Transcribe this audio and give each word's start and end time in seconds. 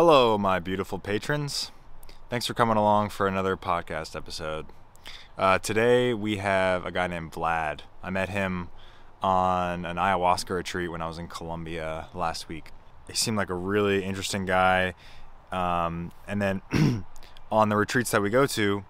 Hello, 0.00 0.38
my 0.38 0.60
beautiful 0.60 1.00
patrons. 1.00 1.72
Thanks 2.30 2.46
for 2.46 2.54
coming 2.54 2.76
along 2.76 3.08
for 3.08 3.26
another 3.26 3.56
podcast 3.56 4.14
episode. 4.14 4.66
Uh, 5.36 5.58
today 5.58 6.14
we 6.14 6.36
have 6.36 6.86
a 6.86 6.92
guy 6.92 7.08
named 7.08 7.32
Wlad. 7.32 7.80
I 8.00 8.10
met 8.10 8.28
him 8.28 8.68
on 9.22 9.84
an 9.84 9.96
ayahuasca 9.96 10.50
retreat 10.50 10.92
when 10.92 11.02
I 11.02 11.08
was 11.08 11.18
in 11.18 11.26
Colombia 11.26 12.06
last 12.14 12.48
week. 12.48 12.70
He 13.08 13.14
seemed 13.14 13.36
like 13.36 13.50
a 13.50 13.56
really 13.56 14.04
interesting 14.04 14.46
guy. 14.46 14.94
Um, 15.50 16.12
and 16.28 16.40
then 16.40 16.62
on 17.50 17.68
the 17.68 17.76
retreats 17.76 18.12
that 18.12 18.22
we 18.22 18.30
go 18.30 18.46
to, 18.46 18.84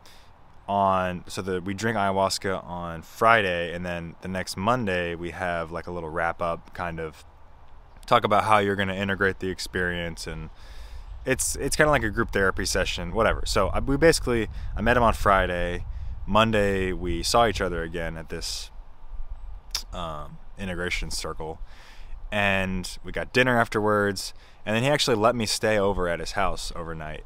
on 0.68 1.25
so 1.27 1.40
that 1.40 1.64
we 1.64 1.72
drink 1.72 1.96
ayahuasca 1.96 2.62
on 2.66 3.00
Friday, 3.00 3.72
and 3.72 3.86
then 3.86 4.14
the 4.20 4.29
next 4.29 4.59
Monday 4.59 5.14
we 5.14 5.30
have 5.30 5.72
like 5.72 5.86
a 5.86 5.90
little 5.90 6.11
wrap 6.11 6.43
up 6.43 6.75
kind 6.75 7.00
of 7.00 7.25
talk 8.04 8.25
about 8.25 8.45
how 8.45 8.59
you're 8.59 8.77
going 8.77 8.88
to 8.88 8.95
integrate 8.95 9.38
the 9.38 9.48
experience 9.48 10.27
and 10.27 10.50
it's 11.29 11.57
it's 11.57 11.77
kind 11.77 11.87
of 11.87 11.93
like 11.93 12.03
a 12.03 12.11
group 12.11 12.33
therapy 12.33 12.65
session 12.65 13.13
whatever. 13.13 13.43
So 13.45 13.69
I, 13.69 13.81
we 13.81 13.96
basically 13.99 14.49
i 14.75 14.81
met 14.81 14.96
him 14.96 15.03
on 15.03 15.13
friday. 15.13 15.85
Monday 16.27 16.93
we 16.93 17.23
saw 17.23 17.46
each 17.46 17.61
other 17.61 17.82
again 17.82 18.17
at 18.17 18.31
this 18.31 18.71
um, 19.93 20.39
integration 20.59 21.11
circle. 21.11 21.61
And 22.33 22.99
we 23.05 23.13
got 23.13 23.33
dinner 23.33 23.59
afterwards. 23.59 24.35
And 24.64 24.75
then 24.75 24.83
he 24.83 24.89
actually 24.89 25.17
let 25.17 25.35
me 25.35 25.46
stay 25.46 25.79
over 25.79 26.09
at 26.09 26.21
his 26.21 26.33
house 26.33 26.72
overnight 26.75 27.25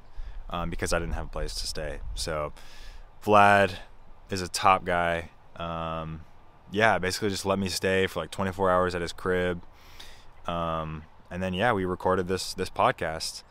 um, 0.50 0.68
because 0.68 0.92
i 0.92 0.98
didn't 0.98 1.14
have 1.14 1.26
a 1.26 1.30
place 1.30 1.54
to 1.54 1.66
stay. 1.66 2.00
So 2.14 2.52
wlad 3.24 3.74
is 4.30 4.42
a 4.42 4.48
top 4.48 4.84
guy. 4.84 5.30
Um, 5.56 6.22
yeah 6.72 6.98
basically 6.98 7.28
just 7.28 7.46
let 7.46 7.58
me 7.58 7.68
stay 7.68 8.08
for 8.08 8.20
like 8.20 8.32
24 8.32 8.68
hours 8.68 8.94
at 8.96 9.00
his 9.00 9.12
crib. 9.12 9.62
Um, 10.46 11.04
and 11.30 11.42
then 11.42 11.54
yeah, 11.54 11.72
we 11.72 11.84
recorded 11.84 12.28
this 12.28 12.52
this 12.52 12.68
podcast. 12.68 13.42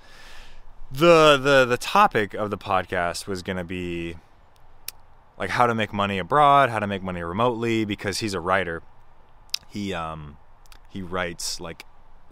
The 0.92 1.38
the 1.38 1.66
the 1.66 1.78
topic 1.78 2.34
of 2.34 2.50
the 2.50 2.58
podcast 2.58 3.26
was 3.26 3.42
gonna 3.42 3.64
be 3.64 4.18
like 5.38 5.50
how 5.50 5.66
to 5.66 5.74
make 5.74 5.94
money 5.94 6.20
abroad, 6.20 6.70
how 6.70 6.80
to 6.80 6.88
make 6.88 7.02
money 7.02 7.24
remotely, 7.24 7.86
because 7.86 8.20
he's 8.20 8.34
a 8.34 8.40
writer. 8.40 8.84
He 9.70 9.94
um 9.94 10.38
he 10.90 11.02
writes 11.02 11.62
like 11.62 11.86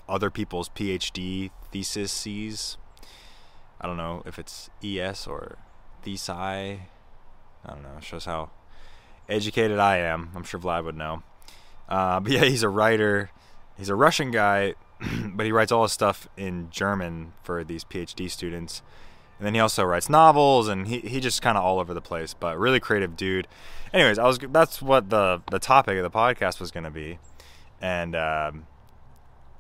other 0.09 0.30
people's 0.30 0.67
PhD 0.69 1.52
theses. 1.71 2.77
I 3.80 3.87
don't 3.87 3.97
know 3.97 4.23
if 4.25 4.37
it's 4.37 4.69
ES 4.83 5.25
or 5.25 5.57
thesi. 6.05 6.30
I 6.30 6.80
don't 7.65 7.81
know. 7.81 7.97
It 7.97 8.03
shows 8.03 8.25
how 8.25 8.49
educated 9.30 9.80
I 9.80 9.97
am. 9.99 10.31
I'm 10.35 10.43
sure 10.43 10.59
Wlad 10.59 10.83
would 10.83 10.97
know. 10.97 11.23
Uh, 11.87 12.19
but 12.19 12.31
yeah, 12.33 12.43
he's 12.43 12.63
a 12.63 12.69
writer 12.69 13.31
he's 13.80 13.89
a 13.89 13.95
Russian 13.95 14.30
guy, 14.30 14.75
but 15.33 15.45
he 15.45 15.52
writes 15.52 15.72
all 15.72 15.83
his 15.83 15.92
stuff 15.92 16.28
in 16.38 16.69
German 16.72 17.33
for 17.44 17.64
these 17.64 17.83
PhD 17.83 18.30
students. 18.30 18.81
And 19.38 19.45
then 19.45 19.53
he 19.53 19.59
also 19.61 19.86
writes 19.86 20.09
novels, 20.09 20.67
and 20.67 20.88
he, 20.88 21.00
he 21.00 21.22
just 21.22 21.42
kind 21.42 21.58
of 21.58 21.64
all 21.64 21.80
over 21.80 21.94
the 21.94 22.02
place, 22.02 22.33
but 22.33 22.58
really 22.59 22.80
creative 22.81 23.16
dude. 23.16 23.47
Anyways, 23.94 24.20
I 24.20 24.27
was 24.27 24.38
that's 24.38 24.81
what 24.81 25.09
the 25.09 25.42
the 25.50 25.59
topic 25.59 25.97
of 25.97 26.03
the 26.03 26.11
podcast 26.11 26.59
was 26.59 26.72
going 26.72 26.83
to 26.83 26.92
be, 26.92 27.20
and 27.81 28.16
um, 28.17 28.67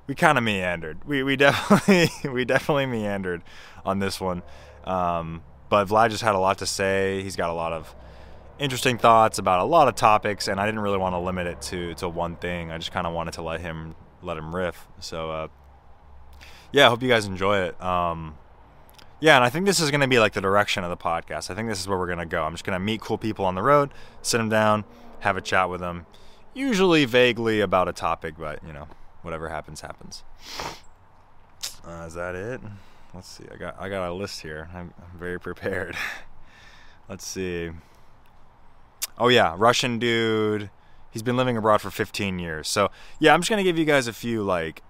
we 0.05 0.15
kind 0.15 0.37
of 0.37 0.43
meandered. 0.43 1.05
We 1.05 1.23
we 1.23 1.35
definitely 1.37 2.09
we 2.29 2.43
definitely 2.43 2.87
meandered 2.87 3.41
on 3.85 3.99
this 3.99 4.19
one, 4.19 4.43
um, 4.83 5.43
but 5.69 5.87
Wlad 5.87 6.09
just 6.09 6.23
had 6.23 6.35
a 6.35 6.39
lot 6.39 6.57
to 6.57 6.65
say. 6.65 7.23
He's 7.23 7.37
got 7.37 7.49
a 7.49 7.53
lot 7.53 7.71
of 7.71 7.95
interesting 8.59 8.97
thoughts 8.97 9.39
about 9.39 9.61
a 9.61 9.63
lot 9.63 9.87
of 9.87 9.95
topics, 9.95 10.49
and 10.49 10.59
I 10.59 10.65
didn't 10.65 10.81
really 10.81 10.97
want 10.97 11.13
to 11.13 11.19
limit 11.19 11.47
it 11.47 11.61
to 11.63 11.93
to 11.95 12.09
one 12.09 12.35
thing. 12.35 12.69
I 12.69 12.77
just 12.77 12.91
kind 12.91 13.07
of 13.07 13.13
wanted 13.13 13.35
to 13.35 13.43
let 13.43 13.61
him 13.61 13.95
let 14.21 14.37
him 14.37 14.55
riff. 14.55 14.87
So 14.99 15.31
uh, 15.31 15.47
yeah, 16.71 16.87
I 16.87 16.89
hope 16.89 17.01
you 17.01 17.09
guys 17.09 17.25
enjoy 17.25 17.59
it. 17.59 17.81
Um, 17.81 18.37
yeah, 19.19 19.35
and 19.35 19.43
I 19.43 19.49
think 19.49 19.65
this 19.65 19.79
is 19.79 19.91
going 19.91 20.01
to 20.01 20.07
be 20.07 20.19
like 20.19 20.33
the 20.33 20.41
direction 20.41 20.83
of 20.83 20.89
the 20.89 20.97
podcast. 20.97 21.49
I 21.49 21.55
think 21.55 21.67
this 21.67 21.79
is 21.79 21.87
where 21.87 21.97
we're 21.97 22.07
going 22.07 22.19
to 22.19 22.25
go. 22.25 22.43
I'm 22.43 22.53
just 22.53 22.63
going 22.63 22.75
to 22.75 22.79
meet 22.79 23.01
cool 23.01 23.17
people 23.17 23.45
on 23.45 23.55
the 23.55 23.61
road, 23.61 23.91
sit 24.21 24.37
them 24.37 24.49
down, 24.49 24.85
have 25.19 25.35
a 25.35 25.41
chat 25.41 25.69
with 25.69 25.81
them, 25.81 26.05
usually 26.53 27.05
vaguely 27.05 27.59
about 27.59 27.87
a 27.87 27.93
topic, 27.93 28.35
but 28.37 28.63
you 28.65 28.71
know, 28.71 28.87
whatever 29.21 29.49
happens, 29.49 29.81
happens. 29.81 30.23
Uh, 31.85 32.05
is 32.07 32.13
that 32.13 32.35
it? 32.35 32.61
Let's 33.13 33.27
see. 33.27 33.45
I 33.51 33.57
got 33.57 33.75
I 33.79 33.89
got 33.89 34.07
a 34.07 34.13
list 34.13 34.41
here. 34.41 34.69
I'm, 34.73 34.93
I'm 34.97 35.19
very 35.19 35.39
prepared. 35.39 35.95
Let's 37.09 37.25
see. 37.25 37.71
Oh 39.17 39.29
yeah, 39.29 39.55
Russian 39.57 39.97
dude. 39.97 40.69
He's 41.11 41.23
been 41.23 41.37
living 41.37 41.57
abroad 41.57 41.81
for 41.81 41.89
15 41.89 42.39
years. 42.39 42.67
So, 42.67 42.91
yeah, 43.19 43.33
I'm 43.33 43.41
just 43.41 43.49
going 43.49 43.63
to 43.63 43.63
give 43.63 43.77
you 43.77 43.85
guys 43.85 44.07
a 44.07 44.13
few 44.13 44.43
like 44.43 44.83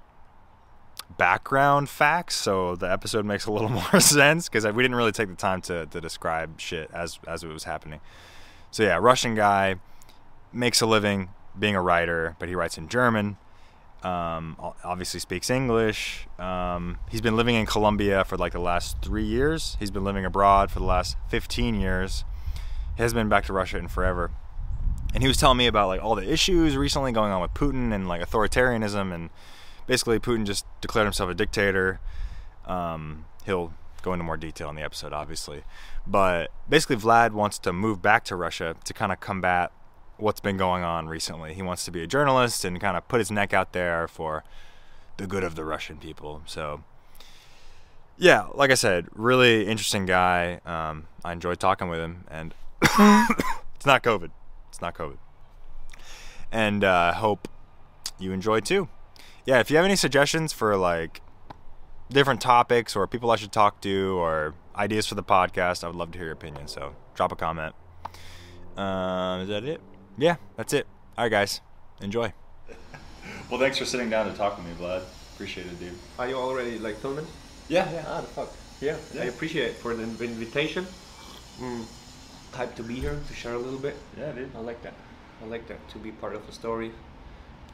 background 1.17 1.89
facts 1.89 2.35
so 2.35 2.75
the 2.75 2.89
episode 2.89 3.25
makes 3.25 3.45
a 3.45 3.51
little 3.51 3.69
more 3.91 3.99
sense 3.99 4.47
because 4.47 4.65
we 4.65 4.83
didn't 4.83 4.95
really 4.95 5.11
take 5.11 5.29
the 5.29 5.35
time 5.35 5.61
to, 5.61 5.85
to 5.87 5.99
describe 5.99 6.59
shit 6.59 6.89
as 6.93 7.19
as 7.27 7.43
it 7.43 7.47
was 7.47 7.63
happening. 7.63 8.01
So, 8.71 8.83
yeah, 8.83 8.97
Russian 8.97 9.35
guy 9.35 9.75
makes 10.51 10.81
a 10.81 10.85
living 10.85 11.29
being 11.57 11.75
a 11.75 11.81
writer, 11.81 12.35
but 12.39 12.49
he 12.49 12.55
writes 12.55 12.77
in 12.77 12.87
German. 12.87 13.37
Um, 14.01 14.55
obviously 14.83 15.19
speaks 15.19 15.49
English. 15.49 16.25
Um, 16.37 16.99
he's 17.09 17.19
been 17.19 17.35
living 17.35 17.55
in 17.55 17.65
Colombia 17.65 18.23
for 18.23 18.37
like 18.37 18.53
the 18.53 18.59
last 18.59 19.01
three 19.01 19.25
years. 19.25 19.75
He's 19.79 19.91
been 19.91 20.05
living 20.05 20.23
abroad 20.23 20.71
for 20.71 20.79
the 20.79 20.85
last 20.85 21.17
15 21.29 21.75
years. 21.75 22.23
He 22.95 23.03
has 23.03 23.13
been 23.13 23.27
back 23.27 23.45
to 23.45 23.53
Russia 23.53 23.77
in 23.77 23.89
forever 23.89 24.31
and 25.13 25.23
he 25.23 25.27
was 25.27 25.37
telling 25.37 25.57
me 25.57 25.67
about 25.67 25.87
like 25.87 26.03
all 26.03 26.15
the 26.15 26.31
issues 26.31 26.77
recently 26.77 27.11
going 27.11 27.31
on 27.31 27.41
with 27.41 27.53
Putin 27.53 27.93
and 27.93 28.07
like 28.07 28.21
authoritarianism 28.21 29.13
and 29.13 29.29
basically 29.87 30.19
Putin 30.19 30.45
just 30.45 30.65
declared 30.81 31.05
himself 31.05 31.29
a 31.29 31.33
dictator. 31.33 31.99
Um, 32.65 33.25
he'll 33.45 33.73
go 34.03 34.13
into 34.13 34.23
more 34.23 34.37
detail 34.37 34.69
in 34.69 34.75
the 34.75 34.83
episode, 34.83 35.11
obviously, 35.11 35.63
but 36.05 36.51
basically 36.69 36.95
Wlad 36.97 37.31
wants 37.31 37.57
to 37.59 37.73
move 37.73 38.01
back 38.01 38.23
to 38.25 38.35
Russia 38.35 38.75
to 38.83 38.93
kind 38.93 39.11
of 39.11 39.19
combat 39.19 39.71
what's 40.17 40.39
been 40.39 40.57
going 40.57 40.83
on 40.83 41.07
recently. 41.07 41.53
He 41.53 41.61
wants 41.61 41.85
to 41.85 41.91
be 41.91 42.03
a 42.03 42.07
journalist 42.07 42.63
and 42.63 42.79
kind 42.79 42.95
of 42.95 43.07
put 43.07 43.19
his 43.19 43.31
neck 43.31 43.53
out 43.53 43.73
there 43.73 44.07
for 44.07 44.43
the 45.17 45.25
good 45.25 45.43
of 45.43 45.55
the 45.55 45.65
Russian 45.65 45.97
people. 45.97 46.41
So. 46.45 46.83
Yeah, 48.21 48.47
like 48.53 48.69
I 48.69 48.73
said, 48.73 49.07
really 49.13 49.65
interesting 49.65 50.05
guy. 50.05 50.59
Um, 50.65 51.07
I 51.23 51.31
enjoyed 51.31 51.57
talking 51.57 51.87
with 51.87 52.01
him, 52.01 52.25
and 52.29 52.53
it's 52.81 53.85
not 53.85 54.03
COVID. 54.03 54.31
It's 54.79 54.81
not 54.81 54.95
COVID. 54.95 55.17
And 56.53 56.85
I 56.85 57.09
uh, 57.09 57.13
hope 57.15 57.49
you 58.17 58.31
enjoy 58.31 58.61
too. 58.61 58.87
Yeah, 59.45 59.59
if 59.59 59.69
you 59.69 59.75
have 59.75 59.85
any 59.85 59.97
suggestions 59.97 60.53
for 60.53 60.77
like 60.77 61.19
different 62.09 62.39
topics 62.39 62.95
or 62.95 63.05
people 63.05 63.29
I 63.29 63.35
should 63.35 63.51
talk 63.51 63.81
to 63.81 64.17
or 64.17 64.55
ideas 64.77 65.05
for 65.05 65.15
the 65.15 65.23
podcast, 65.23 65.83
I 65.83 65.87
would 65.87 65.97
love 65.97 66.11
to 66.11 66.17
hear 66.17 66.27
your 66.27 66.33
opinion. 66.33 66.69
So 66.69 66.95
drop 67.13 67.33
a 67.33 67.35
comment. 67.35 67.75
Uh, 68.77 69.39
is 69.41 69.49
that 69.49 69.65
it? 69.65 69.81
Yeah, 70.17 70.37
that's 70.55 70.71
it. 70.71 70.87
All 71.17 71.25
right, 71.25 71.29
guys. 71.29 71.59
Enjoy. 71.99 72.31
well, 73.51 73.59
thanks 73.59 73.77
for 73.77 73.83
sitting 73.83 74.09
down 74.09 74.31
to 74.31 74.37
talk 74.37 74.55
with 74.55 74.65
me, 74.65 74.71
Wlad. 74.79 75.03
Appreciate 75.33 75.67
it, 75.67 75.77
dude. 75.77 75.91
Are 76.17 76.29
you 76.29 76.35
already 76.35 76.79
like 76.79 76.95
filming? 76.99 77.27
Yeah. 77.67 77.91
Yeah. 77.91 78.05
Ah, 78.07 78.21
the 78.21 78.27
fuck. 78.27 78.53
Yeah. 78.79 78.95
yeah. 79.13 79.23
I 79.23 79.25
appreciate 79.25 79.71
it 79.71 79.75
for 79.75 79.93
the 79.93 80.03
invitation. 80.03 80.87
Mm 81.59 81.85
hyped 82.53 82.75
to 82.75 82.83
be 82.83 82.95
here 82.95 83.19
to 83.27 83.33
share 83.33 83.53
a 83.53 83.57
little 83.57 83.79
bit. 83.79 83.95
Yeah, 84.17 84.31
dude. 84.31 84.51
I 84.55 84.59
like 84.59 84.81
that. 84.83 84.93
I 85.41 85.45
like 85.47 85.67
that 85.67 85.87
to 85.89 85.97
be 85.97 86.11
part 86.11 86.35
of 86.35 86.47
a 86.47 86.51
story 86.51 86.91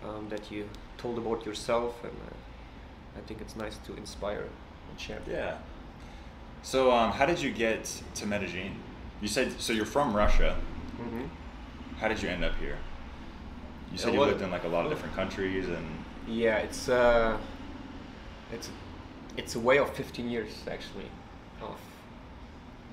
um, 0.03 0.28
that 0.30 0.52
you 0.52 0.69
told 0.97 1.18
about 1.18 1.46
yourself, 1.46 2.03
and 2.03 2.13
uh, 2.13 3.18
I 3.18 3.22
think 3.22 3.41
it's 3.41 3.56
nice 3.56 3.78
to 3.85 3.96
inspire 3.96 4.46
and 4.90 5.00
share. 5.00 5.22
Yeah. 5.30 5.58
So, 6.62 6.91
um, 6.91 7.12
how 7.12 7.25
did 7.25 7.41
you 7.41 7.52
get 7.52 8.02
to 8.16 8.25
Medellin? 8.25 8.75
You 9.22 9.28
said 9.28 9.59
so. 9.59 9.74
You're 9.74 9.85
from 9.85 10.16
Russia. 10.16 10.58
Mm-hmm. 11.00 11.25
How 11.97 12.08
did 12.08 12.22
you 12.22 12.30
end 12.30 12.44
up 12.44 12.53
here? 12.59 12.78
You 13.91 13.97
said 13.97 14.09
uh, 14.09 14.12
well, 14.14 14.25
you 14.25 14.31
lived 14.31 14.44
in 14.44 14.52
like 14.52 14.64
a 14.64 14.68
lot 14.68 14.85
of 14.85 14.91
different 14.91 15.16
countries, 15.16 15.68
and 15.68 15.88
yeah, 16.28 16.58
it's 16.58 16.90
uh, 16.90 17.38
it's 18.52 18.69
it's 19.38 19.56
a 19.56 19.59
way 19.59 19.78
of 19.78 19.94
15 19.94 20.30
years 20.30 20.52
actually 20.69 21.09
of 21.61 21.78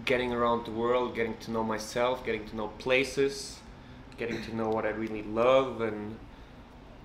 getting 0.05 0.33
around 0.33 0.67
the 0.67 0.71
world, 0.71 1.15
getting 1.15 1.37
to 1.39 1.51
know 1.51 1.63
myself, 1.63 2.25
getting 2.25 2.47
to 2.49 2.57
know 2.57 2.69
places, 2.79 3.61
getting 4.19 4.43
to 4.43 4.57
know 4.57 4.69
what 4.69 4.85
I 4.85 4.91
really 4.91 5.23
love, 5.23 5.81
and 5.81 6.17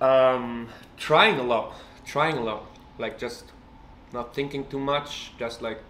um, 0.01 0.69
trying 0.97 1.39
a 1.39 1.43
lot, 1.43 1.73
trying 2.05 2.37
a 2.37 2.43
lot, 2.43 2.65
like 2.97 3.17
just 3.17 3.45
not 4.13 4.33
thinking 4.33 4.67
too 4.67 4.79
much, 4.79 5.31
just 5.37 5.61
like 5.61 5.81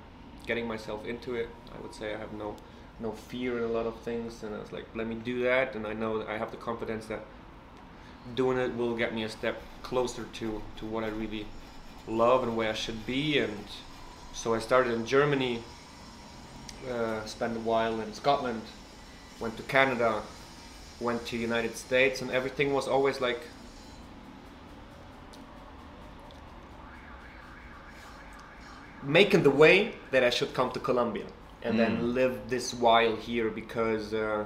getting 0.45 0.67
myself 0.67 1.05
into 1.05 1.35
it. 1.35 1.49
I 1.75 1.81
would 1.81 1.93
say 1.93 2.13
I 2.13 2.17
have 2.17 2.33
no 2.33 2.55
no 2.99 3.11
fear 3.11 3.59
in 3.59 3.63
a 3.63 3.67
lot 3.67 3.85
of 3.85 3.95
things, 4.01 4.43
and 4.43 4.55
I 4.55 4.59
was 4.59 4.71
like, 4.71 4.85
let 4.95 5.05
me 5.05 5.15
do 5.15 5.43
that, 5.43 5.75
and 5.75 5.85
I 5.85 5.93
know 5.93 6.25
I 6.27 6.37
have 6.37 6.49
the 6.51 6.57
confidence 6.57 7.05
that 7.07 7.23
doing 8.35 8.57
it 8.57 8.75
will 8.75 8.95
get 8.95 9.13
me 9.13 9.23
a 9.23 9.29
step 9.29 9.61
closer 9.83 10.23
to 10.23 10.61
to 10.77 10.85
what 10.85 11.03
I 11.03 11.07
really 11.07 11.45
love 12.07 12.43
and 12.43 12.57
where 12.57 12.69
I 12.69 12.73
should 12.73 13.05
be, 13.05 13.37
and 13.37 13.65
so 14.33 14.53
I 14.53 14.59
started 14.59 14.93
in 14.93 15.05
Germany 15.05 15.63
uh, 16.89 17.25
spent 17.25 17.55
a 17.57 17.59
while 17.59 17.99
in 18.01 18.13
Scotland, 18.13 18.61
went 19.39 19.55
to 19.57 19.63
Canada, 19.63 20.21
went 20.99 21.25
to 21.27 21.37
United 21.37 21.75
States, 21.77 22.21
and 22.21 22.31
everything 22.31 22.73
was 22.73 22.87
always 22.87 23.21
like 23.21 23.41
making 29.03 29.43
the 29.43 29.49
way 29.51 29.93
that 30.11 30.23
I 30.23 30.29
should 30.29 30.53
come 30.53 30.71
to 30.71 30.79
Colombia 30.79 31.25
and 31.63 31.75
Mm. 31.75 31.77
then 31.77 32.13
live 32.13 32.49
this 32.49 32.73
while 32.73 33.15
here 33.15 33.49
because 33.49 34.13
uh, 34.13 34.45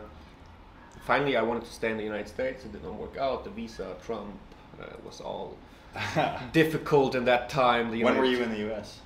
finally 1.05 1.35
I 1.37 1.41
wanted 1.41 1.65
to 1.65 1.73
stay 1.73 1.91
in 1.91 1.97
the 1.97 2.03
United 2.03 2.27
States. 2.27 2.65
It 2.65 2.71
didn't 2.71 2.97
work 2.97 3.17
out. 3.17 3.43
The 3.43 3.49
visa, 3.49 3.95
Trump, 4.05 4.33
uh, 4.79 4.85
was 5.05 5.21
all 5.21 5.57
difficult 6.53 7.15
in 7.15 7.25
that 7.25 7.49
time. 7.49 7.91
The 7.91 8.03
when 8.03 8.17
were 8.17 8.25
you 8.25 8.41
in 8.43 8.51
the 8.51 8.59
U.S.? 8.69 8.99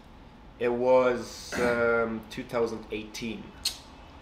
It 0.59 0.71
was 0.71 1.53
um, 1.59 2.21
2018. 2.29 3.43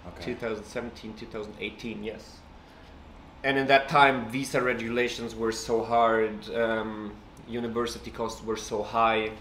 Okay. 0.07 0.25
2017, 0.33 1.13
2018, 1.13 2.03
yes. 2.03 2.37
And 3.43 3.57
in 3.57 3.67
that 3.67 3.87
time, 3.89 4.29
visa 4.29 4.61
regulations 4.61 5.35
were 5.35 5.51
so 5.51 5.83
hard, 5.83 6.49
um, 6.55 7.13
university 7.47 8.09
costs 8.11 8.43
were 8.43 8.57
so 8.57 8.83
high, 8.83 9.31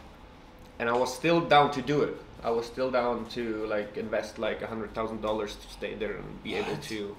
and 0.79 0.89
I 0.89 0.93
was 0.93 1.15
still 1.15 1.41
down 1.41 1.71
to 1.73 1.83
do 1.83 2.03
it. 2.03 2.17
I 2.45 2.51
was 2.51 2.67
still 2.67 2.91
down 2.91 3.27
to 3.31 3.65
like 3.67 3.97
invest 3.97 4.39
like 4.39 4.63
a 4.63 4.67
hundred 4.67 4.93
thousand 4.95 5.21
dollars 5.23 5.55
to 5.55 5.69
stay 5.69 5.95
there 5.95 6.17
and 6.17 6.43
be 6.43 6.55
able 6.57 6.77
to 6.77 7.17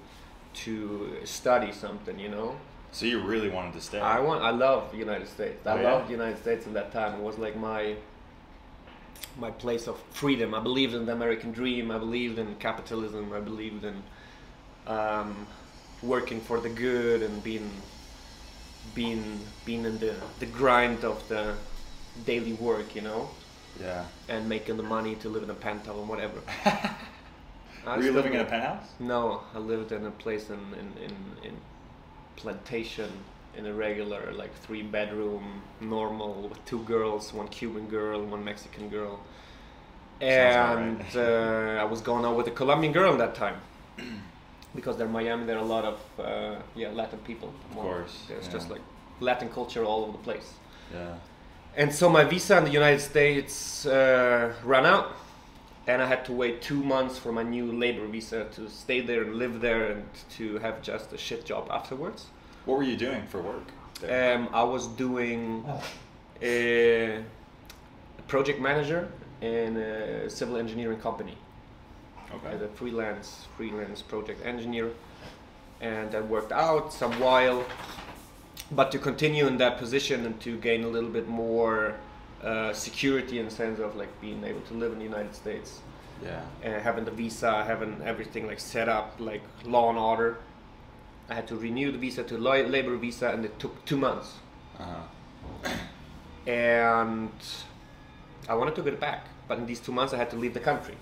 to 0.65 1.15
study 1.23 1.71
something, 1.71 2.19
you 2.19 2.27
know. 2.29 2.55
So 2.91 3.05
you 3.05 3.21
really 3.21 3.49
wanted 3.49 3.73
to 3.73 3.81
stay? 3.81 3.99
I 4.01 4.19
want. 4.19 4.43
I 4.43 4.51
love 4.51 4.91
the 4.91 4.97
United 4.97 5.27
States. 5.29 5.65
I 5.65 5.71
Oh, 5.71 5.81
yeah? 5.81 5.93
loved 5.93 6.07
the 6.07 6.11
United 6.11 6.39
States 6.39 6.65
in 6.67 6.73
that 6.73 6.91
time. 6.91 7.13
It 7.17 7.21
was 7.23 7.37
like 7.37 7.55
my 7.55 7.95
my 9.37 9.51
place 9.51 9.87
of 9.87 9.99
freedom. 10.11 10.53
I 10.53 10.59
believed 10.59 10.93
in 10.93 11.05
the 11.05 11.13
American 11.13 11.51
dream. 11.51 11.91
I 11.91 11.97
believed 11.97 12.37
in 12.39 12.55
capitalism. 12.55 13.31
I 13.33 13.39
believed 13.39 13.83
in 13.83 14.03
um, 14.87 15.47
working 16.01 16.39
for 16.41 16.59
the 16.59 16.69
good 16.69 17.21
and 17.23 17.43
being 17.43 17.69
being 18.93 19.39
being 19.65 19.85
in 19.85 19.97
the 19.99 20.15
the 20.39 20.45
grind 20.45 21.03
of 21.03 21.27
the 21.29 21.55
daily 22.25 22.53
work. 22.53 22.95
You 22.95 23.01
know, 23.01 23.29
Yeah. 23.81 24.05
and 24.29 24.47
making 24.47 24.77
the 24.77 24.83
money 24.83 25.15
to 25.15 25.29
live 25.29 25.43
in 25.43 25.49
a 25.49 25.55
penthouse 25.55 25.97
and 25.97 26.07
whatever. 26.09 26.39
Were 27.85 28.01
you 28.01 28.13
living 28.13 28.33
in 28.33 28.39
a 28.41 28.45
penthouse? 28.45 28.87
No, 28.99 29.41
I 29.53 29.59
lived 29.59 29.91
in 29.91 30.05
a 30.05 30.11
place 30.11 30.49
in 30.49 30.59
in, 30.81 31.03
in, 31.03 31.15
in 31.47 31.57
plantation 32.35 33.11
in 33.57 33.65
a 33.65 33.73
regular 33.73 34.31
like 34.33 34.53
three 34.61 34.81
bedroom 34.81 35.61
normal 35.79 36.49
with 36.49 36.63
two 36.65 36.83
girls, 36.83 37.33
one 37.33 37.47
Cuban 37.47 37.87
girl, 37.87 38.23
one 38.23 38.43
Mexican 38.43 38.89
girl. 38.89 39.19
And 40.21 40.99
right. 40.99 41.15
uh, 41.15 41.81
I 41.81 41.83
was 41.83 42.01
going 42.01 42.25
out 42.25 42.37
with 42.37 42.47
a 42.47 42.51
Colombian 42.51 42.93
girl 42.93 43.15
that 43.17 43.35
time. 43.35 43.57
because 44.75 44.97
they're 44.97 45.07
Miami, 45.07 45.45
there 45.45 45.57
are 45.57 45.63
a 45.63 45.73
lot 45.77 45.85
of 45.85 45.99
uh, 46.19 46.55
yeah 46.75 46.89
Latin 46.89 47.19
people. 47.19 47.53
Of 47.71 47.77
course, 47.77 48.25
there's 48.27 48.45
yeah. 48.45 48.51
just 48.51 48.69
like 48.69 48.81
Latin 49.19 49.49
culture 49.49 49.83
all 49.83 50.03
over 50.03 50.13
the 50.13 50.23
place. 50.23 50.53
Yeah. 50.93 51.15
And 51.75 51.93
so 51.93 52.09
my 52.09 52.23
visa 52.23 52.57
in 52.57 52.65
the 52.65 52.71
United 52.71 53.01
States 53.01 53.85
uh, 53.85 54.53
ran 54.63 54.85
out, 54.85 55.15
and 55.87 56.01
I 56.01 56.07
had 56.07 56.23
to 56.25 56.33
wait 56.33 56.61
two 56.61 56.83
months 56.83 57.17
for 57.17 57.31
my 57.31 57.43
new 57.43 57.71
labor 57.71 58.05
visa 58.07 58.45
to 58.55 58.69
stay 58.69 59.01
there 59.01 59.23
and 59.23 59.35
live 59.35 59.61
there 59.61 59.91
and 59.91 60.05
to 60.37 60.59
have 60.59 60.81
just 60.81 61.13
a 61.13 61.17
shit 61.17 61.45
job 61.45 61.67
afterwards. 61.71 62.27
What 62.65 62.77
were 62.77 62.83
you 62.83 62.97
doing 62.97 63.23
for 63.27 63.41
work? 63.41 63.67
there? 63.99 64.37
Um, 64.37 64.49
I 64.53 64.63
was 64.63 64.87
doing 64.87 65.65
a, 66.41 67.23
project 68.27 68.59
manager 68.59 69.09
in 69.41 69.77
a 69.77 70.29
civil 70.29 70.57
engineering 70.57 70.99
company 70.99 71.37
okay. 72.33 72.55
as 72.55 72.61
a 72.61 72.67
freelance 72.69 73.47
freelance 73.57 74.01
project 74.01 74.45
engineer, 74.45 74.91
and 75.81 76.11
that 76.11 76.27
worked 76.27 76.51
out 76.51 76.93
some 76.93 77.11
while. 77.19 77.63
But 78.71 78.91
to 78.93 78.99
continue 78.99 79.45
in 79.47 79.57
that 79.57 79.77
position 79.77 80.25
and 80.25 80.39
to 80.41 80.57
gain 80.57 80.83
a 80.83 80.87
little 80.87 81.09
bit 81.09 81.27
more 81.27 81.95
uh, 82.43 82.73
security 82.73 83.39
in 83.39 83.45
the 83.45 83.51
sense 83.51 83.79
of 83.79 83.95
like 83.95 84.09
being 84.21 84.43
able 84.43 84.61
to 84.61 84.73
live 84.73 84.91
in 84.93 84.99
the 84.99 85.03
United 85.05 85.35
States, 85.35 85.81
Yeah. 86.23 86.41
and 86.63 86.81
having 86.81 87.05
the 87.05 87.11
visa, 87.11 87.63
having 87.65 88.01
everything 88.03 88.47
like 88.47 88.59
set 88.59 88.87
up, 88.87 89.15
like 89.19 89.43
law 89.65 89.89
and 89.89 89.99
order. 89.99 90.37
I 91.29 91.33
had 91.35 91.47
to 91.47 91.55
renew 91.55 91.91
the 91.91 91.97
visa 91.97 92.23
to 92.23 92.37
labor 92.37 92.95
visa, 92.97 93.29
and 93.29 93.45
it 93.45 93.57
took 93.59 93.85
two 93.85 93.97
months. 93.97 94.35
Uh-huh. 94.79 95.71
And 96.45 97.31
I 98.49 98.55
wanted 98.55 98.75
to 98.75 98.81
get 98.81 98.93
it 98.93 98.99
back, 98.99 99.27
but 99.47 99.57
in 99.57 99.65
these 99.65 99.79
two 99.79 99.93
months, 99.93 100.13
I 100.13 100.17
had 100.17 100.29
to 100.31 100.35
leave 100.35 100.53
the 100.53 100.59
country. 100.59 100.95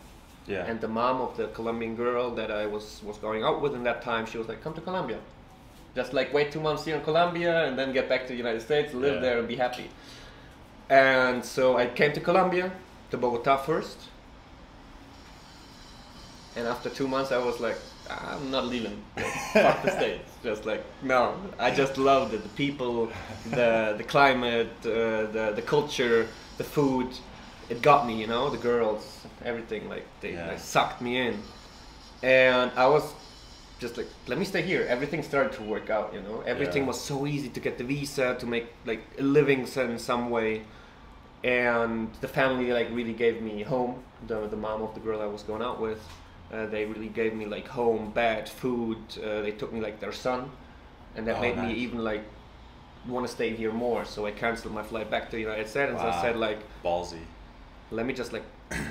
Yeah. 0.48 0.66
And 0.66 0.80
the 0.82 0.88
mom 0.88 1.22
of 1.22 1.38
the 1.38 1.48
Colombian 1.48 1.96
girl 1.96 2.32
that 2.36 2.52
I 2.52 2.66
was 2.66 3.02
was 3.04 3.18
going 3.18 3.44
out 3.44 3.62
with 3.62 3.74
in 3.76 3.84
that 3.84 4.02
time, 4.02 4.26
she 4.26 4.38
was 4.38 4.48
like, 4.48 4.62
"Come 4.64 4.74
to 4.74 4.82
Colombia, 4.82 5.20
just 5.96 6.14
like 6.14 6.34
wait 6.34 6.52
two 6.52 6.60
months 6.60 6.86
here 6.86 6.96
in 6.96 7.04
Colombia, 7.04 7.66
and 7.66 7.78
then 7.78 7.94
get 7.94 8.10
back 8.10 8.22
to 8.28 8.34
the 8.34 8.38
United 8.38 8.62
States, 8.62 8.94
live 8.94 9.16
Yeah. 9.16 9.22
there, 9.22 9.40
and 9.40 9.48
be 9.48 9.56
happy." 9.56 9.90
And 10.90 11.44
so 11.46 11.78
I 11.78 11.88
came 11.88 12.12
to 12.14 12.20
Colombia, 12.20 12.72
to 13.12 13.18
Bogota 13.18 13.58
first, 13.58 13.98
and 16.56 16.68
after 16.68 16.90
two 16.90 17.08
months, 17.08 17.32
I 17.32 17.38
was 17.38 17.60
like, 17.60 17.78
"I'm 18.32 18.52
not 18.52 18.66
leaving. 18.66 18.98
Fuck 19.54 19.84
the 19.84 19.92
states." 19.92 20.30
Just 20.44 20.66
like 20.66 20.84
no, 21.04 21.36
I 21.60 21.70
just 21.72 21.98
loved 21.98 22.34
it. 22.34 22.42
The 22.44 22.50
people, 22.66 22.94
the 23.50 23.96
the 23.98 24.04
climate, 24.04 24.72
uh, 24.86 24.92
the 25.38 25.54
the 25.56 25.62
culture, 25.62 26.28
the 26.58 26.64
food. 26.64 27.08
It 27.70 27.82
got 27.82 28.06
me, 28.06 28.14
you 28.22 28.28
know, 28.28 28.50
the 28.50 28.58
girls, 28.72 29.04
everything. 29.46 29.88
Like 29.90 30.06
they, 30.22 30.34
Yeah. 30.34 30.48
they 30.50 30.58
sucked 30.58 31.00
me 31.02 31.14
in, 31.28 31.36
and 32.22 32.72
I 32.76 32.88
was 32.88 33.06
just 33.80 33.98
like, 33.98 34.08
let 34.28 34.38
me 34.38 34.46
stay 34.46 34.62
here. 34.62 34.86
Everything 34.90 35.24
started 35.24 35.54
to 35.54 35.64
work 35.64 35.90
out, 35.90 36.14
you 36.14 36.22
know. 36.22 36.44
Everything 36.46 36.84
Yeah. 36.84 36.90
was 36.90 37.00
so 37.02 37.26
easy 37.26 37.50
to 37.50 37.60
get 37.60 37.78
the 37.78 37.84
visa, 37.84 38.36
to 38.40 38.46
make 38.46 38.68
like 38.86 39.02
a 39.20 39.24
living 39.24 39.62
in 39.90 39.98
some 40.00 40.30
way, 40.30 40.62
and 41.44 42.10
the 42.22 42.28
family 42.28 42.72
like 42.74 42.90
really 42.92 43.14
gave 43.14 43.42
me 43.42 43.64
home. 43.64 44.04
The 44.28 44.48
the 44.48 44.58
mom 44.58 44.82
of 44.82 44.94
the 44.94 45.00
girl 45.00 45.22
I 45.22 45.26
was 45.26 45.44
going 45.44 45.62
out 45.64 45.80
with, 45.80 46.00
uh, 46.52 46.66
they 46.68 46.86
really 46.86 47.08
gave 47.08 47.34
me 47.34 47.46
like 47.46 47.68
home, 47.68 48.12
bed, 48.12 48.48
food. 48.50 48.98
Uh, 49.18 49.42
they 49.42 49.52
took 49.52 49.72
me 49.74 49.80
like 49.80 50.00
their 50.00 50.12
son, 50.12 50.50
and 51.16 51.26
that 51.28 51.38
Oh, 51.38 51.42
made 51.42 51.58
me 51.58 51.74
even 51.74 52.04
like 52.04 52.24
want 53.08 53.26
to 53.26 53.32
stay 53.32 53.56
here 53.56 53.72
more. 53.72 54.06
So 54.06 54.26
I 54.26 54.32
canceled 54.32 54.74
my 54.74 54.84
flight 54.84 55.10
back 55.10 55.26
to 55.30 55.36
the 55.36 55.42
United 55.42 55.68
States. 55.68 55.90
and 55.92 56.00
I 56.00 56.22
said 56.22 56.36
like, 56.38 56.60
Ballsy. 56.84 57.20
let 57.90 58.06
me 58.06 58.14
just 58.14 58.32
like 58.34 58.44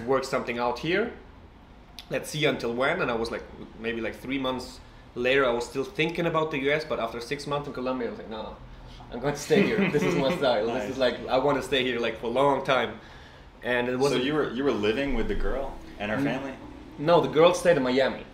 work 0.06 0.24
something 0.24 0.58
out 0.58 0.78
here. 0.78 1.12
Let's 2.10 2.30
see 2.30 2.44
until 2.46 2.72
when. 2.74 3.02
And 3.02 3.10
I 3.10 3.14
was 3.14 3.30
like, 3.30 3.44
maybe 3.78 4.00
like 4.00 4.16
three 4.16 4.38
months 4.38 4.80
later, 5.14 5.46
I 5.46 5.52
was 5.52 5.64
still 5.64 5.84
thinking 5.84 6.26
about 6.26 6.50
the 6.50 6.58
US. 6.70 6.84
But 6.84 6.98
after 6.98 7.20
six 7.20 7.46
months 7.46 7.68
in 7.68 7.74
Colombia, 7.74 8.08
I 8.08 8.10
was 8.10 8.18
like, 8.18 8.30
no, 8.30 8.56
I'm 9.12 9.20
going 9.20 9.34
to 9.34 9.40
stay 9.40 9.62
here. 9.62 9.88
this 9.90 10.02
is 10.02 10.16
my 10.16 10.34
style. 10.38 10.66
Nice. 10.66 10.82
This 10.82 10.90
is 10.92 10.98
like 10.98 11.16
I 11.28 11.38
want 11.38 11.56
to 11.58 11.62
stay 11.62 11.84
here 11.84 12.00
like 12.00 12.18
for 12.20 12.26
a 12.26 12.30
long 12.30 12.64
time. 12.64 12.98
And 13.62 13.88
it 13.88 13.96
wasn't. 13.98 14.24
you 14.24 14.34
were 14.34 14.50
you 14.50 14.64
were 14.64 14.72
living 14.72 15.14
with 15.14 15.28
the 15.28 15.34
girl 15.36 15.72
and 16.00 16.10
her 16.10 16.16
Mm. 16.16 16.24
family? 16.24 16.52
No, 17.00 17.20
the 17.20 17.28
girl 17.28 17.52
stayed 17.54 17.76
in 17.76 17.82
Miami. 17.82 18.24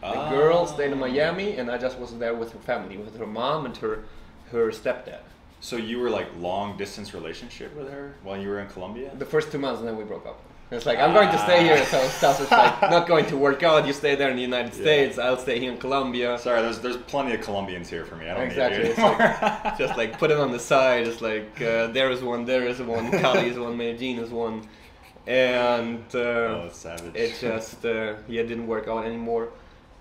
The 0.00 0.06
Ah. 0.06 0.30
girl 0.30 0.66
stayed 0.66 0.92
in 0.92 0.98
Miami, 0.98 1.56
and 1.58 1.70
I 1.70 1.76
just 1.78 1.98
was 1.98 2.10
there 2.18 2.34
with 2.34 2.52
her 2.52 2.58
family, 2.60 2.96
with 2.96 3.16
her 3.18 3.26
mom 3.26 3.66
and 3.66 3.76
her 3.78 4.04
her 4.52 4.70
stepdad. 4.70 5.20
So 5.60 5.76
you 5.76 5.98
were 6.00 6.10
like 6.10 6.28
long 6.38 6.76
distance 6.78 7.12
relationship 7.14 7.76
with 7.76 7.88
her 7.92 8.14
while 8.24 8.36
you 8.42 8.48
were 8.48 8.60
in 8.60 8.68
Colombia? 8.68 9.10
The 9.18 9.26
first 9.34 9.52
two 9.52 9.58
months, 9.58 9.78
and 9.80 9.86
then 9.88 9.96
we 9.96 10.04
broke 10.04 10.26
up. 10.26 10.38
It's 10.72 10.86
like 10.86 10.98
I'm 11.00 11.12
going 11.12 11.30
to 11.30 11.38
stay 11.38 11.64
here, 11.64 11.84
so 11.84 11.98
stuff 12.20 12.40
is 12.40 12.50
like 12.50 12.80
not 12.96 13.06
going 13.08 13.26
to 13.26 13.36
work 13.36 13.62
out. 13.62 13.86
You 13.88 13.92
stay 13.92 14.14
there 14.14 14.30
in 14.30 14.36
the 14.36 14.42
United 14.52 14.72
Yeah. 14.74 14.80
States. 14.86 15.18
I'll 15.18 15.36
stay 15.36 15.58
here 15.60 15.72
in 15.72 15.78
Colombia. 15.78 16.38
Sorry, 16.38 16.62
there's 16.62 16.78
there's 16.78 16.96
plenty 17.14 17.32
of 17.34 17.40
Colombians 17.42 17.90
here 17.90 18.04
for 18.04 18.16
me. 18.16 18.24
I 18.30 18.34
don't 18.34 18.46
Exactly, 18.46 18.78
need 18.78 18.84
you 18.84 18.90
it's 18.92 18.98
anymore. 19.00 19.74
Just 19.82 19.94
like 19.98 20.10
put 20.18 20.30
it 20.30 20.38
on 20.38 20.50
the 20.52 20.60
side. 20.72 21.06
It's 21.08 21.20
like 21.20 21.50
uh, 21.60 21.88
there 21.88 22.10
is 22.14 22.22
one, 22.22 22.44
there 22.52 22.64
is 22.72 22.78
one, 22.80 23.10
Cali 23.22 23.48
is 23.52 23.58
one, 23.58 23.76
Medellin 23.76 24.18
is 24.24 24.30
one, 24.30 24.56
and 25.26 26.02
uh, 26.14 26.18
oh, 26.18 26.68
savage. 26.72 27.14
it 27.14 27.38
just 27.40 27.84
uh, 27.84 28.14
yeah 28.28 28.42
didn't 28.42 28.66
work 28.66 28.88
out 28.88 29.04
anymore. 29.04 29.48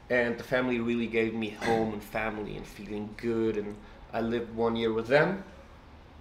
And 0.10 0.38
the 0.40 0.44
family 0.44 0.80
really 0.80 1.06
gave 1.06 1.36
me 1.36 1.50
home 1.52 1.94
and 1.94 2.02
family 2.04 2.58
and 2.58 2.66
feeling 2.66 3.14
good. 3.18 3.58
And 3.58 3.76
I 4.12 4.22
lived 4.22 4.56
one 4.56 4.76
year 4.76 4.92
with 4.92 5.06
them. 5.08 5.44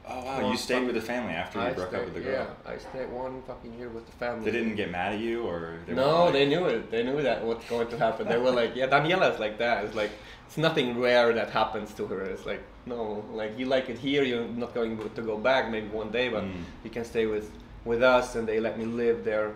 oh 0.06 0.24
wow, 0.24 0.50
you 0.50 0.56
stayed 0.58 0.84
with 0.84 0.94
the 0.94 1.00
family 1.00 1.32
after 1.32 1.58
you 1.58 1.66
I 1.66 1.72
broke 1.72 1.88
stayed, 1.88 1.98
up 2.00 2.04
with 2.04 2.14
the 2.14 2.20
girl. 2.20 2.46
Yeah, 2.66 2.70
I 2.72 2.76
stayed 2.78 3.10
one 3.10 3.40
fucking 3.46 3.78
year 3.78 3.88
with 3.88 4.04
the 4.04 4.12
family. 4.12 4.44
They 4.50 4.58
didn't 4.58 4.76
get 4.76 4.90
mad 4.90 5.14
at 5.14 5.20
you 5.20 5.42
or 5.44 5.78
they 5.86 5.94
no, 5.94 6.24
like- 6.24 6.32
they 6.34 6.46
knew 6.46 6.66
it. 6.66 6.90
They 6.90 7.02
knew 7.02 7.22
that 7.22 7.42
what's 7.44 7.66
going 7.68 7.88
to 7.88 7.98
happen. 7.98 8.28
They 8.28 8.36
were 8.38 8.50
like, 8.50 8.76
yeah, 8.76 8.88
Daniela's 8.88 9.38
like 9.38 9.56
that. 9.58 9.84
It's 9.84 9.94
like 9.94 10.10
it's 10.46 10.58
nothing 10.58 10.98
rare 11.00 11.32
that 11.32 11.48
happens 11.50 11.94
to 11.94 12.06
her. 12.08 12.20
It's 12.24 12.44
like 12.44 12.62
no, 12.84 13.24
like 13.32 13.58
you 13.58 13.64
like 13.66 13.88
it 13.88 13.98
here. 13.98 14.22
You're 14.22 14.48
not 14.48 14.74
going 14.74 14.98
to 15.18 15.22
go 15.22 15.38
back. 15.38 15.70
Maybe 15.70 15.88
one 15.88 16.10
day, 16.10 16.28
but 16.28 16.44
Mm. 16.44 16.62
you 16.84 16.90
can 16.90 17.04
stay 17.06 17.24
with 17.26 17.50
with 17.84 18.02
us. 18.02 18.34
And 18.36 18.46
they 18.48 18.60
let 18.60 18.78
me 18.78 18.84
live 18.84 19.24
there 19.24 19.52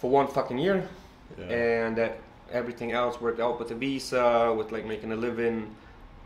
for 0.00 0.10
one 0.10 0.26
fucking 0.28 0.58
year, 0.58 0.88
Yeah. 1.38 1.44
and 1.46 1.96
that 1.96 2.18
everything 2.52 2.92
else 2.92 3.20
worked 3.20 3.40
out 3.40 3.58
with 3.58 3.68
the 3.68 3.74
visa, 3.74 4.54
with 4.56 4.70
like 4.72 4.84
making 4.86 5.12
a 5.12 5.16
living, 5.16 5.74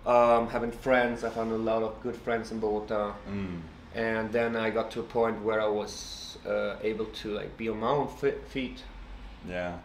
um, 0.06 0.48
having 0.48 0.70
friends. 0.72 1.24
I 1.24 1.30
found 1.30 1.52
a 1.52 1.56
lot 1.56 1.82
of 1.82 2.00
good 2.02 2.16
friends 2.16 2.50
in 2.52 2.58
Bogota 2.60 3.12
Mm. 3.30 3.60
and 3.94 4.32
then 4.32 4.56
I 4.56 4.70
got 4.70 4.90
to 4.92 5.00
a 5.00 5.02
point 5.02 5.42
where 5.42 5.60
I 5.60 5.66
was 5.68 6.38
uh, 6.46 6.76
able 6.82 7.06
to 7.06 7.28
like 7.34 7.56
be 7.56 7.68
on 7.68 7.80
my 7.80 7.88
own 7.88 8.08
fi- 8.08 8.40
feet. 8.48 8.82
Yeah. 9.48 9.78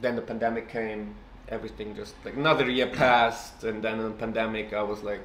Then 0.00 0.16
the 0.16 0.22
pandemic 0.22 0.68
came, 0.68 1.14
everything 1.48 1.94
just 1.96 2.14
like 2.24 2.34
another 2.36 2.68
year 2.70 2.86
passed, 2.88 3.64
and 3.64 3.82
then 3.82 3.98
in 4.00 4.04
the 4.04 4.10
pandemic 4.26 4.72
I 4.72 4.82
was 4.82 5.02
like, 5.02 5.20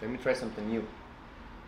let 0.00 0.10
me 0.10 0.18
try 0.18 0.32
something 0.34 0.68
new, 0.68 0.84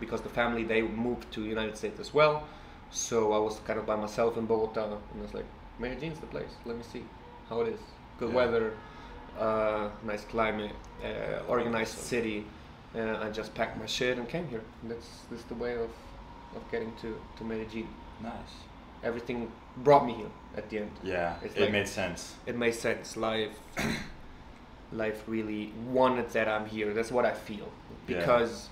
because 0.01 0.21
the 0.23 0.29
family 0.29 0.65
they 0.65 0.83
moved 0.83 1.31
to 1.33 1.45
United 1.45 1.77
States 1.77 2.01
as 2.01 2.13
well, 2.15 2.43
So 2.91 3.33
I 3.33 3.39
was 3.39 3.55
kind 3.67 3.79
of 3.81 3.87
by 3.87 3.97
myself 3.97 4.37
in 4.37 4.47
Bogota, 4.47 4.85
and 4.85 4.95
I 5.21 5.23
was 5.23 5.35
like, 5.35 5.47
Medellin's 5.81 6.21
the 6.21 6.27
place. 6.27 6.53
Let 6.65 6.77
me 6.77 6.85
see 6.93 7.03
how 7.49 7.61
it 7.63 7.69
is. 7.75 7.81
Good 8.21 8.29
Yeah. 8.31 8.37
weather, 8.41 8.67
uh, 9.47 9.89
nice 10.05 10.25
climate, 10.35 10.75
uh, 11.03 11.51
organized 11.55 11.99
city. 11.99 12.39
And 12.95 13.11
I 13.27 13.29
just 13.41 13.51
packed 13.55 13.77
my 13.83 13.87
shit 13.87 14.17
and 14.19 14.29
came 14.29 14.47
here. 14.49 14.63
That's 14.89 15.09
this 15.31 15.43
the 15.53 15.57
way 15.65 15.75
of, 15.87 15.91
of 16.57 16.63
getting 16.71 16.93
to 17.03 17.09
to 17.37 17.45
Medellin. 17.45 17.89
Nice. 18.23 18.55
Everything 19.03 19.51
brought 19.87 20.05
me 20.07 20.13
here 20.21 20.33
at 20.57 20.65
the 20.71 20.77
end. 20.79 20.93
Yeah, 21.03 21.35
It's 21.45 21.57
it 21.57 21.63
like- 21.63 21.73
made 21.73 21.89
sense. 21.89 22.21
It 22.47 22.57
made 22.57 22.75
sense. 22.75 23.07
Life, 23.17 23.57
life 24.93 25.21
really 25.27 25.73
wanted 25.93 26.31
that 26.31 26.47
I'm 26.49 26.67
here. 26.67 26.93
That's 26.95 27.11
what 27.11 27.25
I 27.25 27.35
feel. 27.35 27.69
Because 28.07 28.69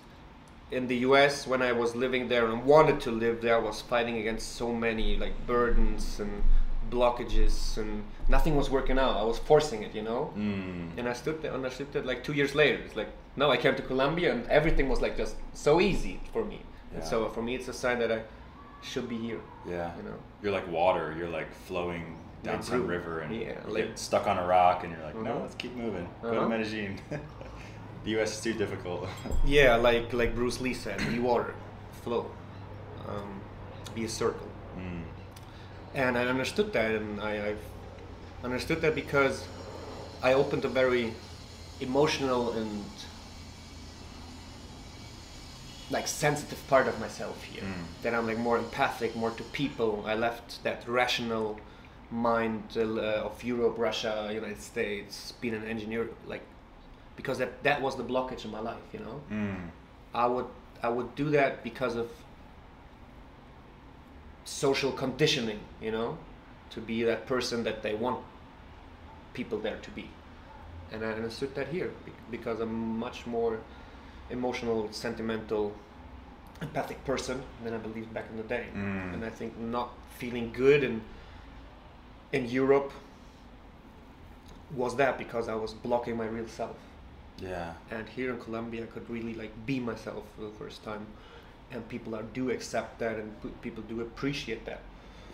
in 0.73 0.87
the 0.89 0.97
U.S., 1.09 1.47
when 1.47 1.63
I 1.63 1.73
was 1.73 1.95
living 1.95 2.29
there 2.29 2.47
and 2.51 2.65
wanted 2.65 2.99
to 3.03 3.11
live 3.11 3.41
there, 3.43 3.57
I 3.57 3.59
was 3.61 3.81
fighting 3.83 4.17
against 4.19 4.57
so 4.57 4.73
many 4.73 5.17
like 5.17 5.35
burdens 5.47 6.19
and 6.21 6.43
blockages, 6.91 7.77
and 7.79 8.03
nothing 8.29 8.57
was 8.57 8.69
working 8.71 8.99
out. 8.99 9.17
I 9.17 9.23
was 9.33 9.39
forcing 9.39 9.83
it, 9.83 9.95
you 9.95 10.03
know. 10.03 10.33
Mm. 10.37 10.99
And 10.99 11.09
I 11.09 11.13
stood 11.13 11.43
there, 11.43 11.53
understood 11.53 11.93
that 11.93 12.07
like 12.07 12.25
two 12.25 12.33
years 12.33 12.55
later. 12.55 12.79
It's 12.85 12.97
like 12.97 13.09
no, 13.37 13.51
I 13.51 13.57
came 13.57 13.75
to 13.77 13.83
Colombia, 13.83 14.33
and 14.35 14.47
everything 14.49 14.89
was 14.89 15.01
like 15.01 15.17
just 15.17 15.37
so 15.55 15.81
easy 15.81 16.21
for 16.33 16.45
me. 16.45 16.61
And 16.95 17.03
so 17.03 17.29
for 17.31 17.43
me, 17.43 17.55
it's 17.55 17.69
a 17.69 17.73
sign 17.73 17.99
that 18.01 18.13
I 18.13 18.21
should 18.83 19.09
be 19.09 19.17
here. 19.17 19.41
Yeah. 19.69 19.91
You 19.97 20.03
know. 20.09 20.17
You're 20.43 20.53
like 20.53 20.69
water. 20.71 21.15
You're 21.19 21.29
like 21.41 21.51
flowing 21.67 22.19
down 22.43 22.57
Like 22.57 22.65
some 22.65 22.87
river 22.87 23.21
and 23.21 23.35
Yeah, 23.35 23.53
like- 23.69 23.89
get 23.89 23.99
stuck 23.99 24.27
on 24.27 24.37
a 24.37 24.47
rock 24.47 24.83
and 24.85 24.93
you're 24.93 25.03
like, 25.05 25.15
no, 25.15 25.31
Uh-huh. 25.31 25.41
let's 25.43 25.55
keep 25.55 25.75
moving. 25.77 26.07
Go 26.23 26.31
to 26.33 26.39
Uh-huh. 26.41 26.49
Medellin. 26.49 26.99
the 28.05 28.11
U.S. 28.13 28.35
is 28.37 28.41
too 28.41 28.53
difficult. 28.55 29.09
Yeah, 29.45 29.77
like 29.77 30.13
like 30.13 30.35
Bruce 30.35 30.61
Lee 30.61 30.75
said, 30.75 30.99
be 31.09 31.19
water, 31.19 31.55
flow, 32.03 32.31
um, 33.09 33.41
be 33.95 34.05
a 34.05 34.09
circle. 34.09 34.49
mm. 34.79 35.03
And 35.95 36.17
I 36.17 36.25
understood 36.27 36.73
that, 36.73 36.91
and 36.95 37.21
I, 37.21 37.49
I've 37.49 37.65
understood 38.45 38.81
that 38.83 38.95
because 38.95 39.47
I 40.23 40.33
opened 40.33 40.65
a 40.65 40.69
very 40.69 41.15
emotional 41.81 42.53
and 42.53 42.85
like 45.91 46.09
sensitive 46.09 46.67
part 46.69 46.89
of 46.89 46.99
myself 47.01 47.43
here. 47.45 47.63
Mm. 47.63 48.03
That 48.03 48.15
I'm 48.15 48.27
like 48.27 48.39
more 48.39 48.59
empathic, 48.59 49.15
more 49.15 49.31
to 49.33 49.43
people. 49.45 50.05
I 50.07 50.15
left 50.15 50.63
that 50.65 50.87
rational 50.89 51.61
mind 52.11 52.63
uh, 52.77 52.81
of 53.29 53.43
Europe, 53.45 53.75
Russia, 53.79 54.31
United 54.33 54.61
States, 54.63 55.33
being 55.41 55.55
an 55.55 55.65
engineer, 55.65 56.09
like 56.27 56.43
because 57.17 57.39
that 57.39 57.63
that 57.63 57.81
was 57.81 57.97
the 57.97 58.05
blockage 58.05 58.45
in 58.45 58.51
my 58.51 58.61
life, 58.61 58.83
you 58.93 59.01
know. 59.01 59.21
Mm. 59.31 59.69
I 60.15 60.27
would 60.27 60.47
I 60.83 60.89
would 60.89 61.15
do 61.15 61.31
that 61.31 61.63
because 61.63 61.97
of 61.97 62.09
social 64.45 64.93
conditioning, 64.93 65.61
you 65.81 65.93
know, 65.93 66.19
to 66.71 66.81
be 66.81 67.05
that 67.05 67.27
person 67.27 67.65
that 67.65 67.83
they 67.83 67.95
want 67.95 68.21
people 69.35 69.59
there 69.59 69.79
to 69.79 69.91
be. 69.91 70.11
And 70.91 71.05
I 71.05 71.13
understood 71.13 71.55
that 71.55 71.69
here 71.69 71.91
because 72.31 72.61
I'm 72.61 72.99
much 72.99 73.27
more 73.27 73.61
emotional, 74.31 74.89
sentimental, 74.91 75.73
empathic 76.61 77.03
person 77.05 77.43
than 77.65 77.73
I 77.75 77.79
believed 77.79 78.13
back 78.13 78.27
in 78.31 78.37
the 78.37 78.43
day. 78.43 78.67
Mm. 78.75 79.15
And 79.15 79.25
I 79.25 79.31
think 79.31 79.57
not 79.59 79.91
feeling 80.19 80.53
good 80.53 80.83
in 80.85 81.03
in 82.33 82.47
Europe 82.47 82.93
was 84.75 84.97
that 84.97 85.19
because 85.19 85.49
I 85.49 85.55
was 85.55 85.75
blocking 85.75 86.17
my 86.17 86.25
real 86.25 86.49
self 86.49 86.77
Yeah. 87.43 87.73
and 87.91 88.09
here 88.09 88.31
in 88.33 88.39
Colombia 88.41 88.85
I 88.85 88.87
could 88.87 89.09
really 89.11 89.35
like 89.35 89.53
be 89.67 89.81
myself 89.81 90.23
for 90.37 90.43
the 90.45 90.55
first 90.61 90.85
time 90.85 91.05
and 91.73 91.87
people 91.89 92.15
are 92.15 92.23
do 92.35 92.51
accept 92.51 92.99
that 93.01 93.17
and 93.17 93.29
p- 93.43 93.49
people 93.63 93.83
do 93.89 94.01
appreciate 94.01 94.65
that 94.67 94.81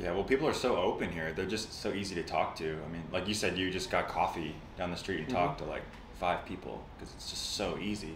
Yeah, 0.01 0.13
well, 0.15 0.25
people 0.25 0.47
are 0.49 0.55
so 0.69 0.77
open 0.77 1.11
here. 1.11 1.33
They're 1.35 1.53
just 1.59 1.73
so 1.85 1.89
easy 1.93 2.15
to 2.15 2.23
talk 2.23 2.55
to. 2.63 2.67
I 2.87 2.89
mean, 2.93 3.03
like 3.17 3.27
you 3.31 3.35
said, 3.35 3.59
you 3.59 3.69
just 3.79 3.91
got 3.91 4.07
coffee 4.07 4.55
down 4.79 4.91
the 4.93 4.97
street 5.05 5.19
and 5.23 5.29
Mhm. 5.29 5.33
talked 5.39 5.59
to 5.63 5.65
like 5.75 5.83
five 6.21 6.41
people 6.51 6.75
because 6.95 7.13
it's 7.17 7.31
just 7.35 7.45
so 7.61 7.67
easy. 7.91 8.15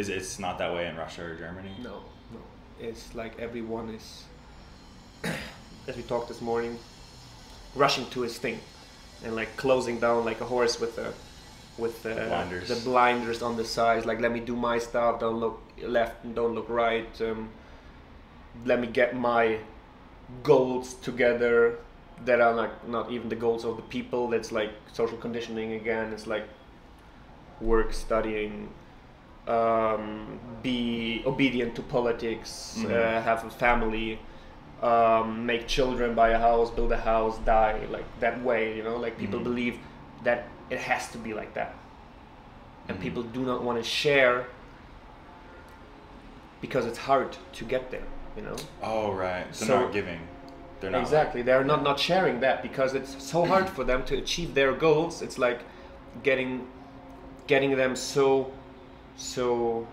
Is 0.00 0.08
it's 0.08 0.38
not 0.38 0.56
that 0.58 0.70
way 0.76 0.84
in 0.90 0.96
Russia 0.96 1.22
or 1.28 1.34
Germany? 1.44 1.74
no 1.90 1.96
no 2.36 2.40
it's 2.88 3.04
like 3.14 3.32
everyone 3.46 3.86
is 3.98 4.06
as 5.88 5.96
we 5.96 6.02
talked 6.02 6.28
this 6.28 6.40
morning 6.40 6.78
rushing 7.74 8.06
to 8.14 8.20
his 8.22 8.38
thing 8.38 8.58
and 9.24 9.34
like 9.40 9.50
closing 9.56 10.00
down 10.00 10.24
like 10.30 10.40
a 10.40 10.48
horse 10.54 10.80
with 10.80 10.96
a 10.98 11.12
with 11.78 12.06
uh, 12.06 12.14
blinders. 12.14 12.68
the 12.68 12.76
blinders 12.76 13.42
on 13.42 13.56
the 13.56 13.64
sides 13.64 14.06
like 14.06 14.20
let 14.20 14.32
me 14.32 14.40
do 14.40 14.56
my 14.56 14.78
stuff 14.78 15.20
don't 15.20 15.38
look 15.38 15.60
left 15.82 16.24
and 16.24 16.34
don't 16.34 16.54
look 16.54 16.68
right 16.68 17.20
um, 17.20 17.50
let 18.64 18.80
me 18.80 18.86
get 18.86 19.14
my 19.14 19.58
goals 20.42 20.94
together 20.94 21.78
that 22.24 22.40
are 22.40 22.54
like 22.54 22.88
not 22.88 23.10
even 23.10 23.28
the 23.28 23.36
goals 23.36 23.64
of 23.64 23.76
the 23.76 23.82
people 23.82 24.28
that's 24.28 24.50
like 24.50 24.70
social 24.92 25.18
conditioning 25.18 25.72
again 25.72 26.12
it's 26.12 26.26
like 26.26 26.48
work 27.60 27.92
studying 27.92 28.68
um, 29.48 30.40
be 30.62 31.22
obedient 31.26 31.74
to 31.76 31.82
politics 31.82 32.74
Mhm. 32.78 32.90
uh, 32.90 33.22
have 33.22 33.44
a 33.44 33.50
family 33.50 34.18
um, 34.82 35.46
make 35.46 35.66
children 35.66 36.14
buy 36.14 36.30
a 36.30 36.38
house 36.38 36.70
build 36.70 36.92
a 36.92 36.96
house 37.12 37.38
die 37.44 37.80
like 37.90 38.04
that 38.20 38.42
way 38.42 38.76
you 38.76 38.82
know 38.82 38.96
like 38.96 39.16
people 39.18 39.40
Mhm. 39.40 39.44
believe 39.44 39.78
that 40.24 40.48
it 40.70 40.78
has 40.78 41.10
to 41.12 41.18
be 41.18 41.32
like 41.34 41.54
that 41.54 41.74
and 42.88 42.98
Mhm. 42.98 43.02
people 43.02 43.22
do 43.22 43.40
not 43.44 43.62
want 43.62 43.78
to 43.78 43.84
share 43.84 44.46
because 46.60 46.86
it's 46.86 46.98
hard 46.98 47.36
to 47.52 47.64
get 47.64 47.90
there 47.90 48.02
you 48.36 48.42
know 48.42 48.56
Oh 48.82 49.12
right. 49.12 49.46
So, 49.54 49.64
So- 49.66 49.80
not 49.82 49.92
giving. 49.92 50.20
They're 50.80 50.90
not. 50.90 51.00
exactly 51.00 51.40
they're 51.42 51.64
not 51.64 51.82
not 51.82 51.98
sharing 51.98 52.40
that 52.40 52.62
because 52.62 52.92
it's 52.94 53.22
so 53.22 53.46
hard 53.46 53.66
for 53.68 53.82
them 53.82 54.04
to 54.04 54.14
achieve 54.18 54.52
their 54.54 54.72
goals 54.74 55.22
it's 55.22 55.38
like 55.38 55.60
getting 56.22 56.66
getting 57.46 57.76
them 57.76 57.96
so 57.96 58.52
so 59.16 59.86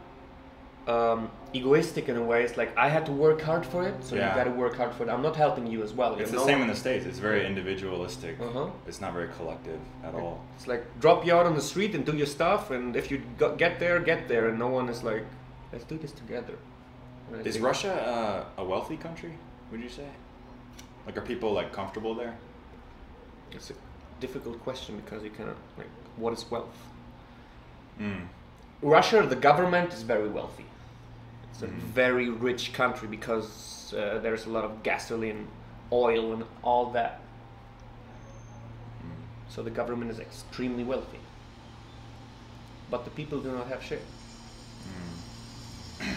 um, 0.87 1.31
egoistic 1.53 2.09
in 2.09 2.15
a 2.17 2.23
way 2.31 2.43
it's 2.43 2.57
like 2.57 2.71
i 2.85 2.87
had 2.89 3.05
to 3.05 3.11
work 3.11 3.39
hard 3.41 3.63
for 3.65 3.81
it 3.87 3.95
so 4.07 4.15
Yeah. 4.15 4.29
you 4.29 4.35
got 4.41 4.47
to 4.51 4.55
work 4.63 4.75
hard 4.81 4.91
for 4.95 5.03
it 5.03 5.09
i'm 5.13 5.21
not 5.29 5.35
helping 5.35 5.65
you 5.73 5.79
as 5.87 5.93
well 5.93 6.11
It's 6.15 6.31
the 6.31 6.37
know? 6.37 6.45
same 6.51 6.61
in 6.65 6.67
the 6.67 6.79
states. 6.85 7.05
It's 7.05 7.19
very 7.29 7.41
individualistic. 7.51 8.33
Uh-huh. 8.39 8.69
It's 8.89 9.01
not 9.05 9.11
very 9.13 9.29
collective 9.37 9.79
at 10.07 10.13
all. 10.19 10.35
it's 10.57 10.67
like 10.73 10.83
drop 11.03 11.19
you 11.25 11.33
out 11.37 11.45
on 11.45 11.55
the 11.61 11.65
street 11.71 11.91
and 11.95 12.03
do 12.09 12.13
your 12.21 12.31
stuff 12.37 12.71
and 12.75 12.95
if 13.01 13.05
you 13.11 13.17
go, 13.41 13.47
get 13.63 13.73
there 13.79 13.97
get 14.11 14.21
there 14.31 14.43
and 14.49 14.57
no 14.65 14.69
one 14.79 14.87
is 14.93 14.99
like 15.11 15.25
let's 15.71 15.85
do 15.93 15.97
this 16.03 16.13
together 16.23 16.57
Is 17.49 17.59
Russia 17.71 17.93
uh, 18.13 18.61
a 18.63 18.65
wealthy 18.71 18.97
country? 19.07 19.33
Would 19.71 19.81
you 19.87 19.93
say? 19.99 20.09
Like, 21.05 21.15
are 21.19 21.25
people 21.33 21.49
like 21.59 21.69
comfortable 21.79 22.13
there? 22.21 22.33
it's 23.57 23.69
a 23.75 23.77
difficult 24.25 24.57
question 24.67 24.91
because 25.01 25.21
you 25.27 25.31
cannot 25.37 25.57
like 25.79 25.91
what 26.23 26.31
is 26.37 26.43
wealth 26.53 26.79
Mm. 27.99 28.23
Russia, 28.81 29.19
the 29.33 29.35
government 29.49 29.89
is 29.93 30.01
very 30.13 30.27
wealthy. 30.37 30.65
It's 31.53 31.61
a 31.61 31.67
Mhm. 31.67 31.79
very 31.93 32.29
rich 32.29 32.73
country 32.73 33.07
because 33.07 33.93
uh, 33.93 34.19
there's 34.23 34.45
a 34.47 34.49
lot 34.49 34.63
of 34.65 34.81
gasoline, 34.83 35.47
oil, 35.91 36.33
and 36.33 36.43
all 36.63 36.91
that. 36.91 37.19
Mm. 39.05 39.51
So 39.53 39.61
the 39.61 39.69
government 39.69 40.09
is 40.11 40.19
extremely 40.19 40.83
wealthy. 40.83 41.19
But 42.89 43.05
the 43.05 43.11
people 43.11 43.39
do 43.39 43.51
not 43.51 43.67
have 43.67 43.83
shit. 43.83 44.01
Mm. 46.01 46.15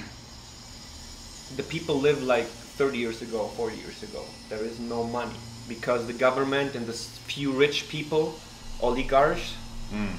The 1.57 1.62
people 1.64 2.00
live 2.00 2.23
like 2.23 2.47
30 2.47 2.99
years 2.99 3.21
ago, 3.23 3.49
40 3.57 3.76
years 3.76 4.02
ago. 4.02 4.25
There 4.49 4.64
is 4.64 4.78
no 4.81 5.05
money 5.05 5.37
because 5.69 6.07
the 6.07 6.12
government 6.14 6.75
and 6.75 6.87
the 6.87 6.93
few 6.93 7.52
rich 7.52 7.88
people, 7.88 8.35
oligarchs, 8.81 9.55
Mm. 9.93 10.16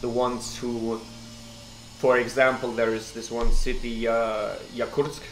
the 0.00 0.08
ones 0.08 0.56
who, 0.58 1.00
for 1.98 2.18
example, 2.18 2.72
there 2.72 2.94
is 2.94 3.12
this 3.12 3.30
one 3.30 3.52
city, 3.52 4.06
uh, 4.06 4.54
Yakutsk, 4.74 5.22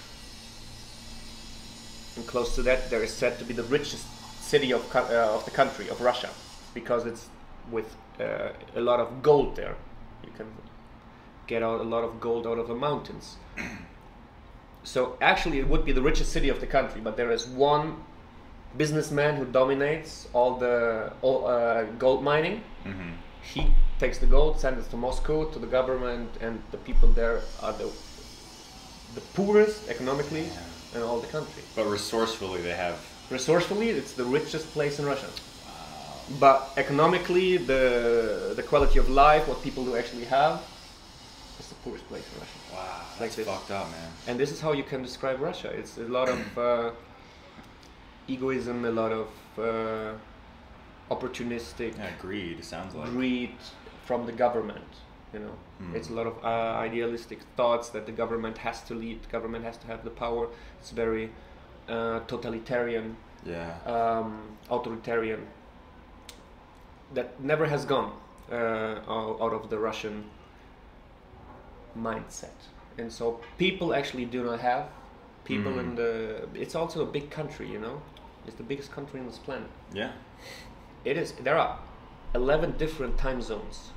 and 2.16 2.26
close 2.26 2.54
to 2.54 2.62
that, 2.62 2.90
there 2.90 3.02
is 3.02 3.12
said 3.12 3.38
to 3.38 3.44
be 3.44 3.52
the 3.52 3.64
richest 3.64 4.06
city 4.40 4.72
of 4.72 4.82
uh, 4.94 5.34
of 5.34 5.44
the 5.44 5.50
country 5.50 5.88
of 5.88 6.00
Russia, 6.00 6.30
because 6.72 7.06
it's 7.06 7.28
with 7.70 7.94
uh, 8.20 8.50
a 8.76 8.80
lot 8.80 9.00
of 9.00 9.22
gold 9.22 9.56
there. 9.56 9.74
You 10.24 10.32
can 10.36 10.46
get 11.46 11.62
out 11.62 11.80
a 11.80 11.84
lot 11.84 12.04
of 12.04 12.20
gold 12.20 12.46
out 12.46 12.58
of 12.58 12.68
the 12.68 12.74
mountains. 12.74 13.36
so 14.84 15.18
actually, 15.20 15.58
it 15.58 15.68
would 15.68 15.84
be 15.84 15.92
the 15.92 16.02
richest 16.02 16.32
city 16.32 16.48
of 16.48 16.60
the 16.60 16.66
country, 16.66 17.00
but 17.00 17.16
there 17.16 17.30
is 17.30 17.46
one 17.46 17.96
businessman 18.76 19.36
who 19.36 19.44
dominates 19.44 20.28
all 20.32 20.56
the 20.56 21.12
all, 21.22 21.46
uh, 21.46 21.84
gold 21.98 22.24
mining 22.24 22.62
hmm 22.82 23.12
he 23.44 23.74
takes 24.04 24.18
the 24.18 24.26
gold, 24.36 24.52
sends 24.60 24.78
it 24.86 24.90
to 24.90 24.96
Moscow 25.08 25.38
to 25.54 25.58
the 25.64 25.70
government, 25.78 26.28
and 26.44 26.54
the 26.74 26.80
people 26.88 27.08
there 27.20 27.36
are 27.66 27.72
the 27.82 27.88
the 29.18 29.24
poorest 29.38 29.78
economically 29.94 30.44
Yeah. 30.46 30.96
in 30.96 31.00
all 31.08 31.18
the 31.26 31.30
country. 31.36 31.62
But 31.78 31.86
resourcefully, 31.98 32.60
they 32.68 32.76
have. 32.86 32.96
Resourcefully, 33.38 33.88
it's 34.00 34.12
the 34.22 34.28
richest 34.38 34.66
place 34.76 34.94
in 35.00 35.04
Russia. 35.12 35.30
Wow. 35.30 36.38
But 36.44 36.58
economically, 36.84 37.50
the 37.72 37.82
the 38.60 38.64
quality 38.72 38.98
of 39.02 39.06
life, 39.26 39.42
what 39.50 39.58
people 39.68 39.82
do 39.88 39.92
actually 40.00 40.26
have, 40.38 40.54
is 41.60 41.66
the 41.72 41.78
poorest 41.84 42.04
place 42.10 42.26
in 42.32 42.34
Russia. 42.42 42.58
Wow. 42.74 42.80
Like 42.80 43.18
That's 43.20 43.36
this. 43.36 43.46
fucked 43.52 43.70
up, 43.78 43.86
man. 43.96 44.10
And 44.28 44.34
this 44.42 44.50
is 44.54 44.58
how 44.64 44.72
you 44.80 44.84
can 44.92 45.00
describe 45.08 45.36
Russia. 45.50 45.68
It's 45.80 45.94
a 46.06 46.08
lot 46.18 46.28
of 46.34 46.40
uh, 46.68 46.90
egoism, 48.34 48.76
a 48.84 48.94
lot 49.02 49.12
of 49.22 49.26
uh, 49.68 50.12
opportunistic 51.14 51.92
Yeah, 51.96 52.10
greed 52.24 52.56
sounds 52.72 52.92
like. 52.94 53.10
greed 53.16 53.54
from 54.04 54.26
the 54.26 54.32
government. 54.32 54.90
You 55.32 55.40
know, 55.40 55.54
Mm. 55.82 55.94
it's 55.96 56.10
a 56.10 56.12
lot 56.12 56.26
of 56.26 56.34
uh, 56.44 56.78
idealistic 56.86 57.40
thoughts 57.56 57.88
that 57.90 58.06
the 58.06 58.12
government 58.12 58.58
has 58.58 58.82
to 58.84 58.94
lead, 58.94 59.18
government 59.32 59.64
has 59.64 59.76
to 59.78 59.86
have 59.88 60.04
the 60.04 60.10
power. 60.10 60.46
It's 60.80 60.90
very 60.92 61.30
uh, 61.88 62.20
totalitarian, 62.26 63.16
Yeah. 63.44 63.74
um, 63.86 64.56
authoritarian. 64.70 65.46
That 67.14 67.40
never 67.40 67.66
has 67.66 67.84
gone 67.84 68.12
uh, 68.50 69.00
out 69.44 69.52
of 69.52 69.68
the 69.70 69.78
Russian 69.78 70.24
mindset, 71.98 72.68
and 72.98 73.12
so 73.12 73.40
people 73.58 73.94
actually 73.94 74.24
do 74.24 74.44
not 74.44 74.60
have 74.60 74.86
people 75.44 75.72
Mm. 75.72 75.80
in 75.80 75.94
the. 75.96 76.48
It's 76.54 76.74
also 76.74 77.02
a 77.02 77.06
big 77.06 77.30
country, 77.30 77.66
you 77.68 77.78
know. 77.78 78.00
It's 78.46 78.56
the 78.56 78.62
biggest 78.62 78.92
country 78.92 79.20
on 79.20 79.26
this 79.26 79.38
planet. 79.38 79.70
yeah. 79.92 80.12
It 81.04 81.16
is. 81.16 81.32
There 81.32 81.56
are 81.58 81.78
eleven 82.34 82.72
different 82.78 83.18
time 83.18 83.42
zones 83.42 83.90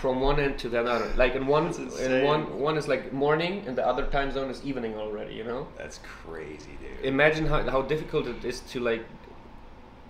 from 0.00 0.20
one 0.20 0.40
end 0.40 0.58
to 0.58 0.68
the 0.68 0.80
other. 0.80 1.12
Like 1.16 1.34
in 1.34 1.46
one, 1.46 1.72
in 2.00 2.24
one, 2.24 2.58
one 2.58 2.76
is 2.78 2.88
like 2.88 3.12
morning, 3.12 3.64
and 3.66 3.76
the 3.76 3.86
other 3.86 4.06
time 4.06 4.32
zone 4.32 4.50
is 4.50 4.64
evening 4.64 4.94
already. 4.96 5.34
You 5.34 5.44
know. 5.44 5.68
That's 5.76 5.98
crazy, 5.98 6.78
dude. 6.80 7.04
Imagine 7.04 7.46
how 7.46 7.68
how 7.70 7.82
difficult 7.82 8.26
it 8.26 8.44
is 8.44 8.60
to 8.72 8.80
like 8.80 9.04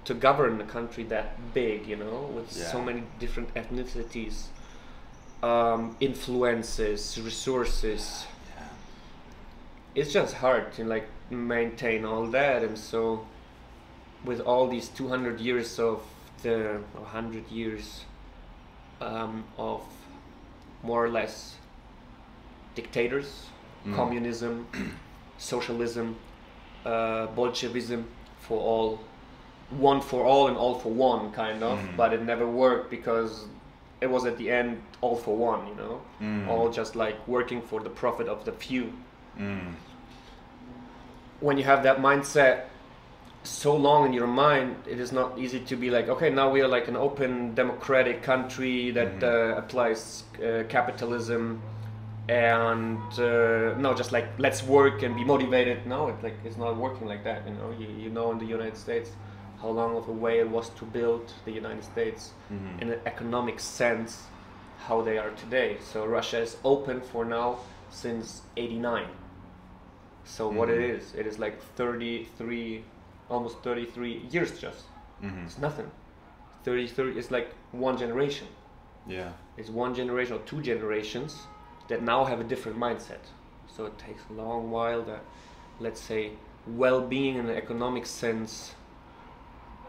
to 0.05 0.15
govern 0.15 0.61
a 0.61 0.65
country 0.65 1.05
that 1.05 1.53
big. 1.55 1.87
You 1.87 1.97
know, 1.97 2.31
with 2.35 2.51
so 2.53 2.81
many 2.81 3.03
different 3.19 3.53
ethnicities, 3.55 4.47
um, 5.43 5.97
influences, 6.01 7.19
resources. 7.21 8.27
yeah. 8.57 8.65
It's 9.95 10.13
just 10.13 10.35
hard 10.35 10.73
to 10.75 10.85
like 10.85 11.09
maintain 11.31 12.05
all 12.05 12.27
that, 12.29 12.63
and 12.63 12.79
so 12.79 13.27
with 14.25 14.41
all 14.41 14.69
these 14.69 14.89
200 14.89 15.41
years 15.41 15.79
of 15.79 16.03
the 16.43 16.81
100 16.93 17.51
years 17.51 18.05
um, 19.01 19.45
of 19.59 19.83
more 20.83 21.05
or 21.05 21.09
less 21.11 21.57
dictators, 22.75 23.47
Mm. 23.87 23.95
communism, 23.97 24.67
socialism, 25.39 26.17
uh, 26.85 27.27
Bolshevism 27.29 28.05
for 28.41 28.59
all, 28.61 28.99
one 29.71 30.01
for 30.03 30.25
all 30.25 30.49
and 30.49 30.57
all 30.57 30.75
for 30.75 30.91
one, 30.93 31.33
kind 31.33 31.63
of. 31.63 31.79
Mhm. 31.79 31.97
But 31.97 32.13
it 32.13 32.23
never 32.23 32.47
worked 32.47 32.91
because 32.91 33.47
it 34.03 34.11
was 34.11 34.25
at 34.27 34.37
the 34.37 34.51
end 34.51 34.83
all 35.01 35.17
for 35.17 35.35
one, 35.37 35.67
you 35.67 35.75
know, 35.75 36.01
Mm. 36.21 36.49
all 36.49 36.69
just 36.71 36.95
like 36.95 37.17
working 37.27 37.63
for 37.63 37.81
the 37.81 37.91
profit 37.91 38.29
of 38.29 38.45
the 38.45 38.53
few 38.53 38.93
Mm. 39.39 39.75
when 41.41 41.57
you 41.59 41.65
have 41.65 41.83
that 41.83 41.99
mindset 41.99 42.65
so 43.43 43.75
long 43.77 44.07
in 44.07 44.13
your 44.13 44.27
mind, 44.27 44.77
it 44.87 45.01
is 45.01 45.13
not 45.13 45.39
easy 45.39 45.61
to 45.61 45.77
be 45.77 45.91
like, 45.91 46.09
okay, 46.09 46.31
now 46.31 46.51
we 46.51 46.61
are 46.61 46.69
like 46.69 46.89
an 46.89 46.97
open 46.97 47.55
democratic 47.55 48.23
country 48.23 48.91
that 48.93 49.21
Mhm. 49.21 49.23
uh, 49.23 49.59
applies 49.59 50.25
uh, 50.39 50.65
capitalism, 50.69 51.63
and 52.29 52.99
uh, 53.19 53.75
no, 53.79 53.95
just 53.95 54.13
like 54.13 54.27
let's 54.39 54.63
work 54.63 55.03
and 55.03 55.17
be 55.17 55.25
motivated. 55.25 55.87
No, 55.87 56.09
it 56.09 56.23
like 56.23 56.37
it's 56.45 56.57
not 56.57 56.77
working 56.77 57.09
like 57.09 57.25
that. 57.25 57.47
You 57.49 57.55
know, 57.55 57.71
you, 57.79 57.87
you 58.05 58.11
know 58.11 58.31
in 58.31 58.39
the 58.39 58.47
United 58.47 58.77
States 58.77 59.11
how 59.63 59.69
long 59.69 59.97
of 59.97 60.09
a 60.09 60.13
way 60.13 60.39
it 60.39 60.49
was 60.49 60.71
to 60.71 60.85
build 60.87 61.33
the 61.45 61.53
United 61.53 61.85
States 61.85 62.33
Mhm. 62.51 62.83
in 62.83 62.91
an 62.93 63.01
economic 63.07 63.59
sense, 63.61 64.13
how 64.87 65.03
they 65.03 65.19
are 65.19 65.31
today. 65.31 65.77
So 65.81 66.07
Russia 66.07 66.39
is 66.41 66.57
open 66.65 67.01
for 67.01 67.25
now 67.25 67.57
since 67.91 68.43
'89. 68.57 69.09
So 70.25 70.49
what 70.49 70.69
it 70.69 70.79
Mhm. 70.79 70.97
is, 70.97 71.15
it 71.15 71.27
is 71.27 71.39
like 71.39 71.57
33, 71.77 72.85
almost 73.31 73.59
33 73.63 74.27
years 74.31 74.59
just. 74.61 74.85
Mhm. 75.23 75.45
It's 75.47 75.59
nothing. 75.59 75.91
30, 76.65 76.87
30 76.89 77.19
it's 77.19 77.31
like 77.31 77.55
one 77.73 77.97
generation. 77.97 78.47
Yeah. 79.07 79.33
It's 79.57 79.71
one 79.71 79.95
generation 79.95 80.35
or 80.37 80.41
two 80.41 80.61
generations 80.61 81.37
that 81.89 82.03
now 82.03 82.25
have 82.25 82.41
a 82.41 82.45
different 82.45 82.79
mindset. 82.79 83.25
So 83.75 83.87
it 83.87 83.99
takes 83.99 84.23
a 84.31 84.33
long 84.33 84.71
while 84.71 85.03
that, 85.03 85.23
let's 85.79 86.01
say, 86.01 86.33
well-being 86.67 87.37
in 87.37 87.49
an 87.49 87.57
economic 87.57 88.05
sense 88.07 88.75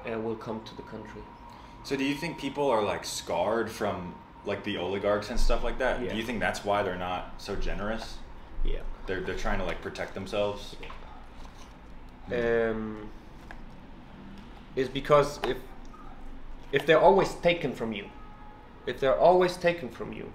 uh, 0.10 0.18
will 0.20 0.36
come 0.36 0.64
to 0.64 0.76
the 0.76 0.84
country. 0.84 1.22
So 1.84 1.96
do 1.96 2.04
you 2.04 2.16
think 2.16 2.38
people 2.40 2.70
are 2.70 2.84
like 2.84 3.04
scarred 3.06 3.70
from 3.70 4.16
like 4.46 4.64
the 4.64 4.78
oligarchs 4.78 5.30
and 5.30 5.40
stuff 5.40 5.64
like 5.64 5.78
that? 5.80 6.02
Yeah. 6.02 6.12
Do 6.12 6.18
you 6.18 6.24
think 6.24 6.40
that's 6.40 6.64
why 6.64 6.84
they're 6.84 6.96
not 6.98 7.34
so 7.38 7.56
generous? 7.56 8.18
Yeah. 8.64 8.80
They're 9.08 9.22
they're 9.22 9.38
trying 9.38 9.60
to 9.60 9.66
like 9.66 9.82
protect 9.82 10.14
themselves. 10.14 10.76
um, 12.32 13.10
is 14.76 14.88
because 14.90 15.40
if 15.48 15.58
if 16.72 16.86
they're 16.86 17.00
always 17.00 17.34
taken 17.36 17.74
from 17.74 17.92
you, 17.92 18.06
if 18.86 19.00
they're 19.00 19.18
always 19.20 19.58
taken 19.58 19.90
from 19.90 20.14
you, 20.14 20.32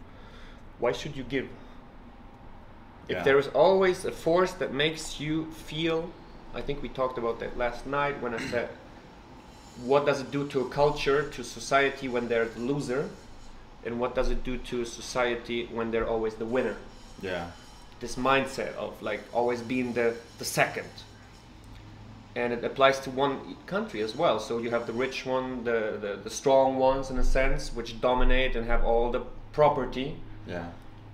why 0.79 0.93
should 0.93 1.17
you 1.17 1.25
give? 1.25 1.49
If 3.09 3.17
Yeah. 3.17 3.23
there 3.23 3.39
is 3.39 3.49
always 3.49 4.05
a 4.05 4.13
force 4.13 4.53
that 4.55 4.73
makes 4.73 5.19
you 5.21 5.47
feel, 5.53 6.11
I 6.55 6.61
think 6.61 6.83
we 6.83 6.89
talked 6.91 7.17
about 7.19 7.39
that 7.41 7.57
last 7.57 7.87
night 7.87 8.21
when 8.21 8.35
I 8.35 8.39
said, 8.51 8.69
what 9.85 10.05
does 10.05 10.21
it 10.21 10.31
do 10.31 10.47
to 10.49 10.61
a 10.61 10.69
culture, 10.69 11.29
to 11.31 11.43
society 11.45 12.09
when 12.09 12.29
they're 12.29 12.47
the 12.47 12.61
loser, 12.61 13.09
and 13.85 13.99
what 14.01 14.15
does 14.15 14.29
it 14.31 14.43
do 14.45 14.59
to 14.59 14.83
a 14.83 14.87
society 14.87 15.69
when 15.73 15.91
they're 15.91 16.09
always 16.09 16.35
the 16.35 16.47
winner? 16.47 16.77
Yeah. 17.23 17.51
this 18.01 18.17
mindset 18.17 18.75
of 18.75 19.01
like 19.01 19.23
always 19.33 19.63
being 19.63 19.95
the 19.95 20.15
the 20.39 20.45
second 20.45 20.91
and 22.37 22.53
it 22.53 22.63
applies 22.65 23.01
to 23.01 23.11
one 23.11 23.57
country 23.67 24.01
as 24.03 24.15
well. 24.15 24.39
So 24.39 24.59
you 24.59 24.71
have 24.71 24.87
the 24.87 24.93
rich 24.93 25.27
one 25.27 25.65
the, 25.65 25.79
the 26.05 26.21
the 26.25 26.31
strong 26.31 26.77
ones 26.79 27.11
in 27.11 27.19
a 27.19 27.25
sense 27.25 27.73
which 27.77 28.01
dominate 28.01 28.55
and 28.57 28.67
have 28.67 28.85
all 28.85 29.11
the 29.11 29.23
property. 29.53 30.09
Yeah. 30.47 30.67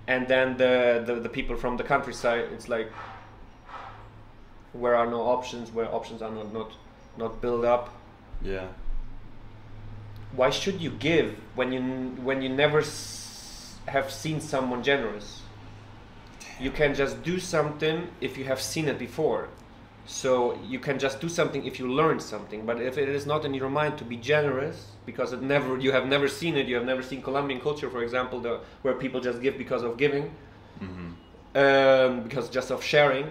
and 0.07 0.27
then 0.27 0.57
the 0.57 1.01
the, 1.07 1.15
the 1.27 1.29
people 1.29 1.55
from 1.55 1.77
the 1.77 1.83
countryside 1.93 2.45
it's 2.55 2.67
like 2.75 2.89
where 4.73 4.95
are 4.95 5.07
no 5.09 5.21
options 5.21 5.71
where 5.71 5.87
options 5.93 6.21
are 6.21 6.31
not 6.31 6.53
not 6.53 6.71
not 7.17 7.41
built 7.41 7.63
up. 7.65 7.85
Yeah. 8.41 8.67
why 10.35 10.49
should 10.49 10.81
you 10.81 10.91
give 11.09 11.27
when 11.55 11.71
you 11.71 11.81
when 12.27 12.41
you 12.41 12.49
never 12.49 12.79
s- 12.79 13.75
have 13.87 14.11
seen 14.11 14.41
someone 14.41 14.81
generous? 14.83 15.41
You 16.59 16.71
can 16.71 16.93
just 16.95 17.23
do 17.23 17.39
something 17.39 18.07
if 18.21 18.37
you 18.37 18.45
have 18.45 18.61
seen 18.61 18.87
it 18.87 18.97
before 18.99 19.47
so 20.05 20.57
you 20.67 20.79
can 20.79 20.99
just 20.99 21.21
do 21.21 21.29
something 21.29 21.65
if 21.65 21.79
you 21.79 21.87
learn 21.87 22.19
something 22.19 22.65
but 22.65 22.81
if 22.81 22.97
it 22.97 23.07
is 23.07 23.25
not 23.25 23.45
in 23.45 23.53
your 23.53 23.69
mind 23.69 23.97
to 23.97 24.03
be 24.03 24.17
generous 24.17 24.91
because 25.05 25.31
it 25.33 25.41
never 25.41 25.77
you 25.77 25.91
have 25.91 26.07
never 26.07 26.27
seen 26.27 26.57
it 26.57 26.67
you 26.67 26.75
have 26.75 26.85
never 26.85 27.01
seen 27.01 27.21
colombian 27.21 27.59
culture 27.61 27.89
for 27.89 28.03
example 28.03 28.39
the, 28.41 28.59
where 28.81 28.93
people 28.93 29.21
just 29.21 29.41
give 29.41 29.57
because 29.57 29.83
of 29.83 29.97
giving 29.97 30.29
Mm-hmm. 30.81 31.09
um, 31.57 32.23
because 32.23 32.49
just 32.49 32.71
of 32.71 32.83
sharing 32.83 33.27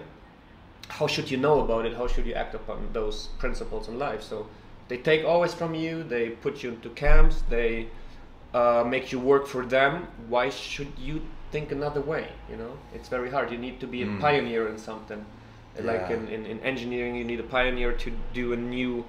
how 0.89 1.07
should 1.07 1.31
you 1.31 1.37
know 1.37 1.61
about 1.61 1.85
it? 1.85 1.93
How 1.95 2.07
should 2.07 2.25
you 2.25 2.33
act 2.33 2.53
upon 2.53 2.89
those 2.93 3.27
principles 3.39 3.87
in 3.87 3.97
life? 3.97 4.21
So 4.21 4.47
they 4.89 4.97
take 4.97 5.25
always 5.25 5.53
from 5.53 5.73
you 5.75 6.03
they 6.03 6.29
put 6.29 6.63
you 6.63 6.69
into 6.71 6.89
camps 6.89 7.43
they 7.49 7.87
uh, 8.53 8.83
make 8.87 9.11
you 9.11 9.19
work 9.19 9.47
for 9.47 9.65
them. 9.65 10.07
Why 10.29 10.49
should 10.49 10.91
you 10.97 11.21
think 11.51 11.71
another 11.71 12.01
way 12.01 12.27
you 12.49 12.55
know? 12.57 12.77
It's 12.93 13.09
very 13.09 13.29
hard. 13.29 13.51
You 13.51 13.57
need 13.57 13.79
to 13.79 13.87
be 13.87 14.03
a 14.03 14.05
Mm. 14.07 14.19
pioneer 14.19 14.67
in 14.67 14.77
something 14.77 15.25
like 15.81 16.09
in, 16.11 16.27
in, 16.27 16.45
in 16.45 16.59
engineering 16.59 17.15
you 17.15 17.23
need 17.23 17.39
a 17.39 17.43
pioneer 17.43 17.91
to 17.93 18.11
do 18.33 18.53
a 18.53 18.55
new 18.55 19.03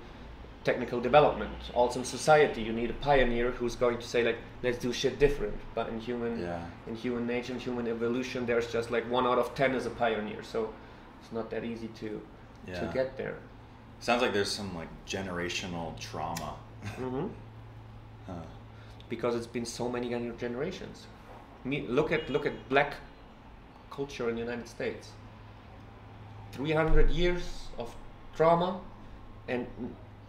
technical 0.65 0.99
development 0.99 1.53
also 1.75 1.99
in 1.99 2.05
society 2.07 2.63
you 2.63 2.73
need 2.73 2.89
a 2.89 2.95
pioneer 2.95 3.51
who's 3.51 3.77
going 3.77 3.99
to 3.99 4.07
say 4.07 4.23
like 4.25 4.39
let's 4.63 4.79
do 4.79 4.93
shit 4.93 5.19
different 5.19 5.55
but 5.75 5.89
in 5.91 6.01
human 6.01 6.41
Yeah. 6.41 6.65
in 6.87 6.95
human 6.97 7.27
nature 7.27 7.53
and 7.53 7.61
human 7.61 7.87
evolution 7.87 8.47
there's 8.47 8.73
just 8.73 8.91
like 8.91 9.05
one 9.11 9.27
out 9.27 9.39
of 9.39 9.55
ten 9.55 9.75
is 9.75 9.85
a 9.85 9.91
pioneer 9.91 10.43
so 10.43 10.73
it's 11.21 11.33
not 11.33 11.51
that 11.51 11.65
easy 11.65 11.89
to 12.01 12.21
Yeah. 12.67 12.81
to 12.81 12.87
get 12.95 13.17
there 13.19 13.37
Sounds 14.01 14.23
like 14.23 14.33
there's 14.33 14.51
some 14.51 14.75
like 14.75 14.89
generational 15.07 15.99
trauma. 15.99 16.55
hmm 16.97 17.27
Huh. 18.27 18.33
because 19.11 19.35
it's 19.37 19.47
been 19.47 19.67
so 19.67 19.87
many 19.87 20.09
generations 20.39 21.07
Me, 21.65 21.85
look 21.89 22.11
at 22.11 22.31
look 22.31 22.47
at 22.47 22.55
black 22.71 22.95
culture 23.91 24.31
in 24.31 24.35
the 24.37 24.41
united 24.41 24.67
states 24.67 25.11
300 26.55 27.11
years 27.11 27.43
of 27.79 27.95
trauma 28.37 28.81
and 29.49 29.67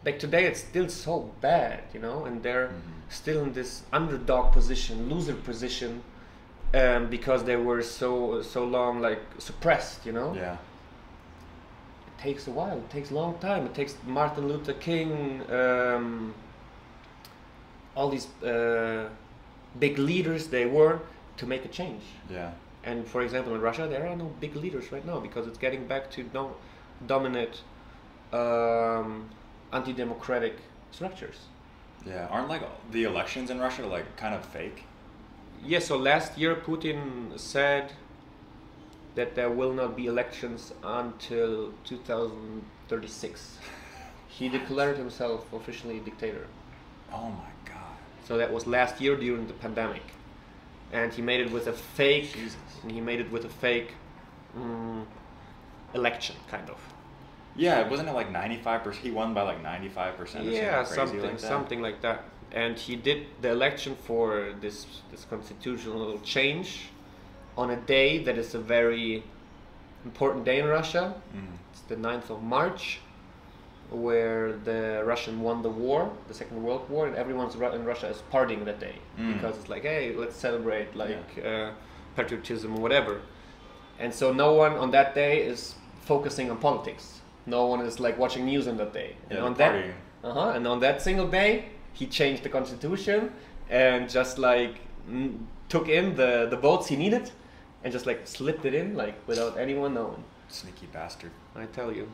like 0.06 0.20
today 0.20 0.46
it's 0.46 0.60
still 0.60 0.90
so 0.90 1.32
bad 1.42 1.80
you 1.94 2.00
know 2.00 2.26
and 2.26 2.42
they're 2.44 2.68
Mhm. 2.70 2.82
still 3.22 3.42
in 3.44 3.54
this 3.54 3.72
underdog 3.94 4.52
position 4.54 4.96
loser 5.10 5.36
position 5.36 5.92
um, 6.74 7.08
because 7.10 7.44
they 7.44 7.56
were 7.56 7.82
so 7.84 8.42
so 8.42 8.62
long 8.78 8.94
like 9.08 9.22
suppressed 9.38 10.06
you 10.06 10.12
know 10.20 10.34
Yeah. 10.36 10.58
it 12.08 12.18
takes 12.28 12.48
a 12.48 12.52
while. 12.52 12.78
It 12.78 12.90
takes 12.90 13.12
a 13.12 13.14
long 13.22 13.34
time. 13.40 13.62
It 13.70 13.74
takes 13.76 13.94
Martin 14.20 14.48
Luther 14.48 14.74
King, 14.74 15.42
um, 15.62 16.34
all 17.96 18.10
these 18.10 18.28
uh, 18.44 19.10
big 19.80 19.98
leaders 20.00 20.48
they 20.48 20.66
were 20.66 21.00
to 21.38 21.46
make 21.46 21.64
a 21.66 21.68
change. 21.80 22.04
Yeah. 22.30 22.52
And 22.86 23.08
for 23.08 23.22
example, 23.24 23.56
in 23.56 23.62
Russia, 23.62 23.88
there 23.88 24.08
are 24.08 24.16
no 24.16 24.26
big 24.40 24.56
leaders 24.56 24.92
right 24.92 25.06
now 25.06 25.20
because 25.20 25.48
it's 25.48 25.58
getting 25.58 25.88
back 25.88 26.12
to 26.12 26.24
dom- 26.24 26.54
dominate 27.08 27.62
um, 28.32 29.30
anti-democratic 29.74 30.58
structures. 30.92 31.40
Yeah, 32.06 32.28
aren't 32.28 32.48
like 32.48 32.62
the 32.92 33.04
elections 33.04 33.50
in 33.50 33.60
Russia 33.60 33.86
like 33.88 34.16
kind 34.18 34.36
of 34.36 34.46
fake? 34.46 34.84
Yeah, 35.64 35.80
so 35.80 35.98
last 35.98 36.38
year 36.38 36.56
Putin 36.56 37.40
said 37.40 37.94
that 39.16 39.34
there 39.34 39.50
will 39.50 39.74
not 39.74 39.96
be 39.96 40.06
elections 40.06 40.72
until 40.84 41.74
2036. 41.86 43.58
He 44.28 44.50
declared 44.50 44.98
himself 44.98 45.52
officially 45.54 46.00
dictator. 46.02 46.46
Oh 47.14 47.30
my 47.30 47.52
god. 47.64 47.96
So 48.26 48.38
that 48.38 48.52
was 48.52 48.68
last 48.68 49.00
year 49.00 49.16
during 49.16 49.48
the 49.48 49.54
pandemic. 49.54 50.04
And 50.92 51.12
he 51.14 51.22
made 51.22 51.42
it 51.42 51.52
with 51.52 51.68
a 51.68 51.74
fake 51.74 52.34
Jesus. 52.34 52.58
and 52.84 52.92
he 52.92 53.02
made 53.02 53.20
it 53.20 53.32
with 53.32 53.46
a 53.46 53.50
fake 53.50 53.94
mm, 54.58 55.04
election 55.94 56.36
kind 56.48 56.70
of. 56.70 56.80
Yeah, 57.56 57.82
it 57.82 57.90
wasn't 57.90 58.10
it 58.10 58.14
like 58.14 58.32
95%? 58.32 58.96
He 58.96 59.12
won 59.12 59.34
by 59.34 59.44
like 59.44 59.64
95% 59.64 60.20
or 60.20 60.28
something 60.28 60.52
yeah, 60.52 60.84
crazy 60.84 60.96
something 60.96 61.22
like 61.22 61.32
that? 61.32 61.42
something 61.42 61.82
like 61.82 62.02
that. 62.02 62.24
And 62.52 62.78
he 62.78 62.96
did 62.96 63.28
the 63.42 63.52
election 63.52 63.96
for 63.96 64.54
this 64.62 64.86
this 65.12 65.26
constitutional 65.26 66.20
change 66.20 66.90
on 67.58 67.72
a 67.72 67.78
day 67.78 68.24
that 68.24 68.38
is 68.38 68.54
a 68.56 68.60
very 68.60 69.24
important 70.04 70.46
day 70.46 70.60
in 70.60 70.68
Russia. 70.68 71.16
Mm. 71.36 71.58
It's 71.72 71.82
the 71.82 71.96
9th 71.96 72.30
of 72.30 72.44
March, 72.44 73.00
where 73.92 74.54
the 74.64 75.04
Russian 75.06 75.42
won 75.42 75.62
the 75.62 75.70
war, 75.70 76.12
the 76.28 76.34
Second 76.34 76.62
World 76.64 76.90
War, 76.90 77.08
and 77.08 77.16
everyone's 77.16 77.56
Ru- 77.56 77.72
in 77.72 77.86
Russia 77.86 78.08
is 78.10 78.22
partying 78.32 78.66
that 78.66 78.80
day 78.80 78.96
Mm. 79.20 79.34
because 79.34 79.58
it's 79.58 79.70
like, 79.70 79.84
hey, 79.84 80.14
let's 80.16 80.36
celebrate 80.36 80.96
like 80.96 81.28
uh, 81.46 81.72
patriotism 82.16 82.76
or 82.76 82.82
whatever. 82.82 83.22
And 84.00 84.14
so 84.14 84.34
no 84.34 84.54
one 84.54 84.74
on 84.74 84.92
that 84.92 85.16
day 85.16 85.42
is 85.44 85.76
focusing 86.02 86.50
on 86.52 86.58
politics. 86.58 87.22
No 87.46 87.66
one 87.68 87.82
is 87.82 88.00
like 88.00 88.18
watching 88.18 88.46
news 88.46 88.68
on 88.68 88.78
that 88.78 88.92
day. 88.94 89.16
Yeah, 89.30 89.38
and 89.38 89.46
on 89.46 89.54
they're 89.54 89.72
that, 89.72 89.84
partying. 89.86 90.30
uh-huh, 90.30 90.50
and 90.56 90.68
on 90.68 90.80
that 90.80 91.02
single 91.02 91.28
day, 91.28 91.66
he 91.94 92.06
changed 92.08 92.44
the 92.44 92.50
constitution 92.50 93.32
and 93.70 94.10
just 94.10 94.38
like 94.38 94.76
took 95.70 95.88
in 95.88 96.16
the 96.16 96.48
the 96.50 96.58
votes 96.58 96.88
he 96.88 96.96
needed, 96.96 97.32
and 97.84 97.94
just 97.94 98.06
like 98.06 98.22
slipped 98.28 98.66
it 98.66 98.74
in 98.74 98.96
like 98.96 99.16
without 99.28 99.58
anyone 99.58 99.94
knowing. 99.94 100.24
Sneaky 100.50 100.88
bastard. 100.92 101.32
I 101.56 101.66
tell 101.68 101.92
you. 101.92 102.08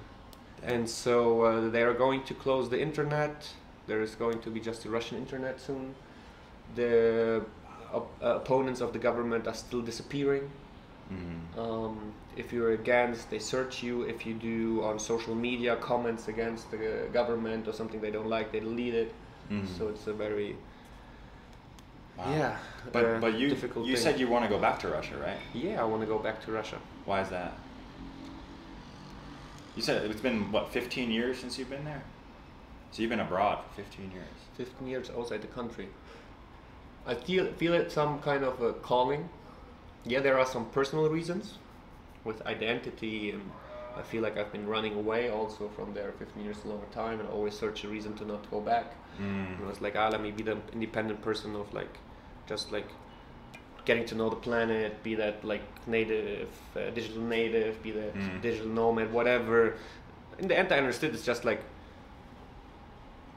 And 0.64 0.90
so 0.90 1.42
uh, 1.42 1.70
they 1.70 1.82
are 1.82 1.94
going 1.94 2.24
to 2.24 2.34
close 2.34 2.70
the 2.70 2.80
internet. 2.82 3.50
There 3.88 4.02
is 4.02 4.16
going 4.16 4.42
to 4.42 4.50
be 4.50 4.60
just 4.60 4.84
the 4.84 4.90
Russian 4.90 5.18
internet 5.18 5.60
soon. 5.60 5.96
The 6.76 7.44
op- 7.94 8.12
uh, 8.24 8.36
opponents 8.36 8.80
of 8.82 8.94
the 8.94 9.00
government 9.00 9.48
are 9.48 9.54
still 9.56 9.82
disappearing. 9.82 10.50
Mm. 11.12 11.58
Um, 11.58 12.14
if 12.38 12.54
you're 12.54 12.72
against, 12.72 13.30
they 13.30 13.40
search 13.40 13.84
you. 13.84 14.04
If 14.04 14.26
you 14.26 14.34
do 14.34 14.84
on 14.84 15.00
social 15.00 15.36
media 15.36 15.76
comments 15.78 16.28
against 16.28 16.72
the 16.72 17.10
government 17.12 17.68
or 17.68 17.74
something 17.74 18.00
they 18.00 18.12
don't 18.12 18.30
like, 18.30 18.52
they 18.52 18.60
delete 18.62 18.94
it. 18.94 19.14
Mm. 19.52 19.68
So 19.78 19.90
it's 19.90 20.08
a 20.08 20.14
very 20.14 20.56
Wow. 22.18 22.32
yeah. 22.32 22.58
But 22.92 23.06
uh, 23.06 23.20
but 23.20 23.34
you 23.34 23.48
you 23.48 23.56
thing. 23.58 23.96
said 23.96 24.20
you 24.20 24.28
want 24.28 24.44
to 24.44 24.50
go 24.50 24.60
back 24.60 24.80
to 24.80 24.90
Russia, 24.90 25.16
right? 25.18 25.38
yeah, 25.54 25.82
I 25.82 25.86
want 25.86 26.02
to 26.02 26.08
go 26.08 26.20
back 26.20 26.44
to 26.46 26.52
Russia. 26.52 26.78
Why 27.06 27.22
is 27.22 27.30
that? 27.30 27.54
You 29.76 29.82
said 29.82 30.10
it's 30.10 30.22
been 30.22 30.52
what 30.52 30.72
15 30.72 31.12
years 31.12 31.40
since 31.40 31.58
you've 31.58 31.70
been 31.70 31.86
there. 31.86 32.04
So 32.92 33.02
you've 33.02 33.10
been 33.10 33.22
abroad 33.22 33.64
for 33.64 33.82
15 33.82 34.12
years. 34.12 34.26
15 34.58 34.88
years 34.88 35.10
outside 35.18 35.42
the 35.42 35.48
country. 35.48 35.88
I 37.06 37.16
feel 37.16 37.52
feel 37.54 37.74
it 37.74 37.92
some 37.92 38.20
kind 38.20 38.44
of 38.44 38.62
a 38.62 38.74
calling. 38.74 39.30
Yeah, 40.04 40.20
there 40.20 40.38
are 40.38 40.46
some 40.46 40.66
personal 40.66 41.10
reasons 41.10 41.58
with 42.24 42.46
identity, 42.46 43.32
and 43.32 43.50
I 43.98 44.02
feel 44.02 44.22
like 44.22 44.38
I've 44.38 44.52
been 44.52 44.68
running 44.68 44.96
away 44.96 45.30
also 45.30 45.70
from 45.70 45.94
there 45.94 46.12
15 46.20 46.44
years, 46.44 46.58
a 46.66 46.68
long 46.68 46.84
time, 46.92 47.20
and 47.20 47.30
always 47.30 47.58
search 47.58 47.84
a 47.84 47.88
reason 47.88 48.14
to 48.16 48.26
not 48.26 48.50
go 48.52 48.60
back. 48.60 48.94
Mm. 49.20 49.58
And 49.58 49.66
I 49.66 49.70
was 49.70 49.82
like, 49.82 49.96
ah, 49.96 50.10
let 50.10 50.22
me 50.22 50.32
be 50.32 50.44
the 50.44 50.58
independent 50.74 51.22
person 51.22 51.56
of 51.56 51.74
like, 51.74 51.98
just 52.46 52.72
like 52.72 52.88
getting 53.86 54.06
to 54.06 54.16
know 54.16 54.30
the 54.30 54.36
planet, 54.36 55.02
be 55.04 55.16
that 55.16 55.44
like 55.44 55.62
native, 55.88 56.50
uh, 56.76 56.90
digital 56.92 57.22
native, 57.22 57.82
be 57.82 57.92
that 57.92 58.14
Mm. 58.16 58.42
digital 58.42 58.68
nomad, 58.68 59.12
whatever. 59.12 59.76
In 60.40 60.48
the 60.48 60.58
end, 60.58 60.72
I 60.72 60.78
understood 60.78 61.14
it's 61.14 61.26
just 61.26 61.44
like, 61.46 61.62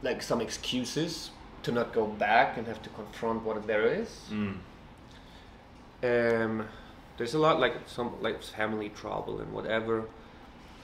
like 0.03 0.23
some 0.23 0.41
excuses 0.41 1.31
to 1.63 1.73
not 1.73 1.93
go 1.95 2.07
back 2.07 2.57
and 2.59 2.67
have 2.67 2.83
to 2.83 2.91
confront 2.91 3.43
what 3.43 3.67
there 3.67 3.87
is. 3.87 4.29
Mm. 4.31 4.57
Um, 6.03 6.69
there's 7.17 7.35
a 7.35 7.39
lot 7.39 7.59
like 7.61 7.75
some 7.87 8.13
like 8.21 8.43
family 8.43 8.91
trouble 8.91 9.41
and 9.41 9.53
whatever. 9.53 10.05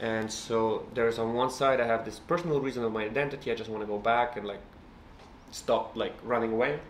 And 0.01 0.33
so 0.33 0.87
there's 0.95 1.19
on 1.19 1.35
one 1.35 1.51
side 1.51 1.81
I 1.81 1.87
have 1.87 2.05
this 2.07 2.19
personal 2.19 2.61
reason 2.61 2.83
of 2.85 2.93
my 2.93 3.05
identity. 3.05 3.53
I 3.53 3.55
just 3.55 3.69
want 3.69 3.83
to 3.83 3.87
go 3.87 3.99
back 3.99 4.37
and 4.39 4.47
like 4.47 4.63
stop 5.51 5.95
like 5.97 6.15
running 6.25 6.53
away. 6.53 6.81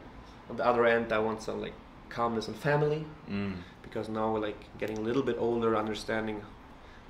On 0.49 0.57
the 0.57 0.65
other 0.65 0.87
end, 0.87 1.13
I 1.13 1.19
want 1.19 1.43
some 1.43 1.61
like 1.61 1.73
calmness 2.11 2.49
and 2.49 2.57
family 2.57 3.05
Mm. 3.29 3.55
because 3.83 4.09
now 4.09 4.33
we're 4.33 4.41
like 4.49 4.63
getting 4.79 4.99
a 4.99 5.01
little 5.01 5.23
bit 5.23 5.37
older, 5.39 5.77
understanding 5.77 6.43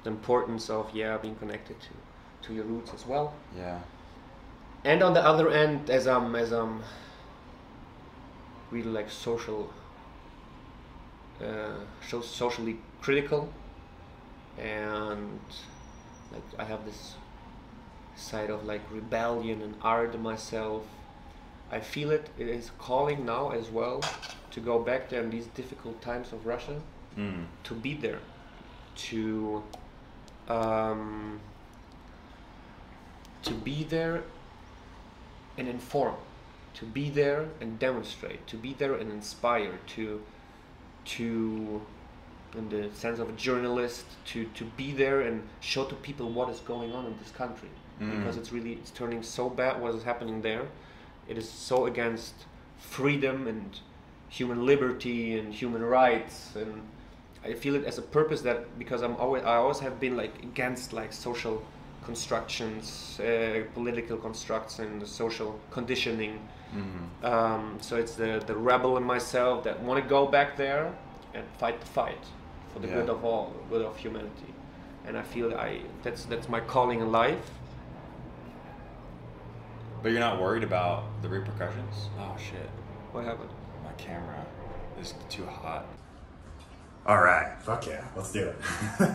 the 0.04 0.10
importance 0.10 0.70
of 0.70 0.94
yeah 0.94 1.16
being 1.18 1.36
connected 1.36 1.76
to 1.80 1.88
to 2.42 2.54
your 2.54 2.64
roots 2.64 2.94
as 2.94 3.06
well. 3.06 3.34
Yeah. 3.56 3.78
And 4.84 5.02
on 5.02 5.12
the 5.14 5.20
other 5.20 5.50
end, 5.50 5.90
as 5.90 6.06
I'm 6.06 6.34
as 6.36 6.52
I'm 6.52 6.82
really 8.70 8.90
like 8.90 9.10
social, 9.10 9.70
uh, 11.42 11.74
so 12.08 12.20
socially 12.20 12.76
critical, 13.02 13.52
and 14.58 15.40
like 16.32 16.42
I 16.58 16.64
have 16.64 16.84
this 16.84 17.14
side 18.16 18.50
of 18.50 18.64
like 18.64 18.82
rebellion 18.90 19.62
and 19.62 19.74
art 19.82 20.14
in 20.14 20.22
myself. 20.22 20.82
I 21.72 21.80
feel 21.80 22.10
it. 22.10 22.30
It 22.38 22.48
is 22.48 22.70
calling 22.78 23.24
now 23.24 23.50
as 23.50 23.70
well 23.70 24.00
to 24.50 24.60
go 24.60 24.78
back 24.78 25.08
there 25.08 25.22
in 25.22 25.30
these 25.30 25.46
difficult 25.46 26.00
times 26.02 26.32
of 26.32 26.46
Russia 26.46 26.80
Mm. 27.16 27.46
to 27.64 27.74
be 27.74 27.94
there, 27.94 28.20
to 29.08 29.62
um, 30.48 31.40
to 33.42 33.52
be 33.52 33.84
there 33.84 34.22
and 35.58 35.68
inform, 35.68 36.14
to 36.74 36.84
be 36.86 37.10
there 37.10 37.48
and 37.60 37.78
demonstrate, 37.78 38.46
to 38.46 38.56
be 38.56 38.74
there 38.74 38.94
and 38.94 39.10
inspire, 39.10 39.78
to 39.88 40.22
to 41.04 41.82
in 42.56 42.68
the 42.68 42.90
sense 42.94 43.18
of 43.18 43.28
a 43.28 43.32
journalist, 43.32 44.04
to 44.26 44.44
to 44.54 44.64
be 44.76 44.92
there 44.92 45.20
and 45.22 45.42
show 45.60 45.84
to 45.84 45.94
people 45.96 46.30
what 46.30 46.48
is 46.48 46.60
going 46.60 46.92
on 46.92 47.06
in 47.06 47.16
this 47.18 47.30
country 47.32 47.70
Mm. 48.00 48.16
because 48.16 48.36
it's 48.38 48.50
really 48.52 48.72
it's 48.74 48.90
turning 48.92 49.22
so 49.22 49.50
bad 49.50 49.80
what 49.82 49.94
is 49.94 50.04
happening 50.04 50.40
there. 50.42 50.66
It 51.28 51.36
is 51.36 51.48
so 51.48 51.86
against 51.86 52.34
freedom 52.78 53.46
and 53.46 53.78
human 54.30 54.64
liberty 54.64 55.38
and 55.38 55.52
human 55.52 55.82
rights 55.82 56.54
and 56.56 56.82
I 57.44 57.54
feel 57.54 57.74
it 57.74 57.84
as 57.84 57.98
a 57.98 58.02
purpose 58.02 58.42
that 58.42 58.78
because 58.78 59.02
I'm 59.02 59.16
always 59.16 59.42
I 59.44 59.56
always 59.56 59.80
have 59.80 59.98
been 59.98 60.16
like 60.16 60.34
against 60.42 60.92
like 60.92 61.12
social 61.12 61.62
constructions, 62.04 63.18
uh, 63.20 63.62
political 63.74 64.16
constructs 64.16 64.78
and 64.78 65.06
social 65.06 65.58
conditioning. 65.70 66.38
Mm. 66.74 67.24
Um, 67.24 67.78
so 67.80 67.96
it's 67.96 68.14
the 68.14 68.42
the 68.46 68.54
rebel 68.54 68.96
in 68.98 69.04
myself 69.04 69.64
that 69.64 69.80
want 69.82 70.02
to 70.02 70.08
go 70.08 70.26
back 70.26 70.56
there 70.56 70.92
and 71.34 71.44
fight 71.58 71.80
the 71.80 71.86
fight 71.86 72.24
for 72.72 72.80
the 72.80 72.88
Yeah. 72.88 72.94
good 73.00 73.10
of 73.10 73.24
all, 73.24 73.52
good 73.70 73.82
of 73.82 73.96
humanity. 73.96 74.52
And 75.06 75.16
I 75.16 75.22
feel 75.22 75.54
I 75.54 75.80
that's 76.02 76.24
that's 76.26 76.48
my 76.48 76.60
calling 76.60 77.00
in 77.00 77.10
life. 77.10 77.50
But 80.02 80.12
you're 80.12 80.20
not 80.20 80.40
worried 80.40 80.62
about 80.64 81.04
the 81.22 81.28
repercussions? 81.28 82.08
Oh 82.18 82.36
shit. 82.38 82.70
What 83.12 83.24
happened? 83.24 83.50
My 84.00 84.06
camera 84.06 84.46
is 85.00 85.14
too 85.28 85.44
hot. 85.46 85.84
All 87.06 87.20
right. 87.20 87.60
Fuck 87.62 87.86
yeah. 87.86 88.04
Let's 88.16 88.32
do 88.32 88.48
it. 88.48 88.56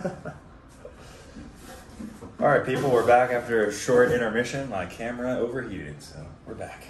All 2.39 2.48
right, 2.50 2.65
people, 2.65 2.89
we're 2.91 3.08
back 3.08 3.32
after 3.32 3.65
a 3.65 3.71
short 3.74 4.12
intermission. 4.12 4.69
My 4.69 4.86
camera 4.86 5.38
overheated, 5.38 6.04
so 6.04 6.26
we're 6.45 6.54
back. 6.56 6.84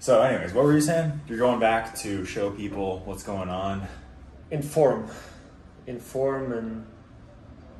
So, 0.00 0.20
anyways, 0.20 0.52
what 0.52 0.64
were 0.64 0.72
you 0.72 0.80
saying? 0.80 1.20
You're 1.28 1.38
going 1.38 1.60
back 1.60 1.94
to 1.98 2.24
show 2.24 2.50
people 2.50 3.02
what's 3.04 3.22
going 3.22 3.48
on. 3.48 3.86
inform 4.50 5.08
inform 5.86 6.52
and 6.52 6.86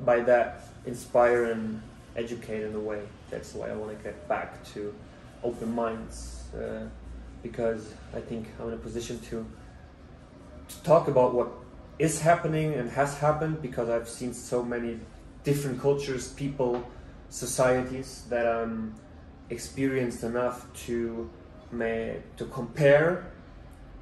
by 0.05 0.19
that 0.21 0.61
inspire 0.85 1.51
and 1.51 1.81
educate 2.15 2.63
in 2.63 2.73
a 2.73 2.79
way 2.79 3.01
that's 3.29 3.53
why 3.53 3.69
i 3.69 3.75
want 3.75 3.95
to 3.95 4.03
get 4.03 4.27
back 4.27 4.63
to 4.63 4.93
open 5.43 5.73
minds 5.73 6.43
uh, 6.55 6.87
because 7.41 7.93
i 8.13 8.19
think 8.19 8.47
i'm 8.59 8.67
in 8.67 8.73
a 8.73 8.77
position 8.77 9.19
to, 9.19 9.45
to 10.67 10.83
talk 10.83 11.07
about 11.07 11.33
what 11.33 11.49
is 11.97 12.21
happening 12.21 12.73
and 12.73 12.89
has 12.89 13.17
happened 13.17 13.61
because 13.61 13.89
i've 13.89 14.09
seen 14.09 14.33
so 14.33 14.63
many 14.63 14.99
different 15.43 15.81
cultures 15.81 16.29
people 16.33 16.83
societies 17.29 18.23
that 18.29 18.45
i'm 18.47 18.93
experienced 19.49 20.23
enough 20.23 20.71
to 20.73 21.29
may, 21.71 22.17
to 22.37 22.45
compare 22.45 23.31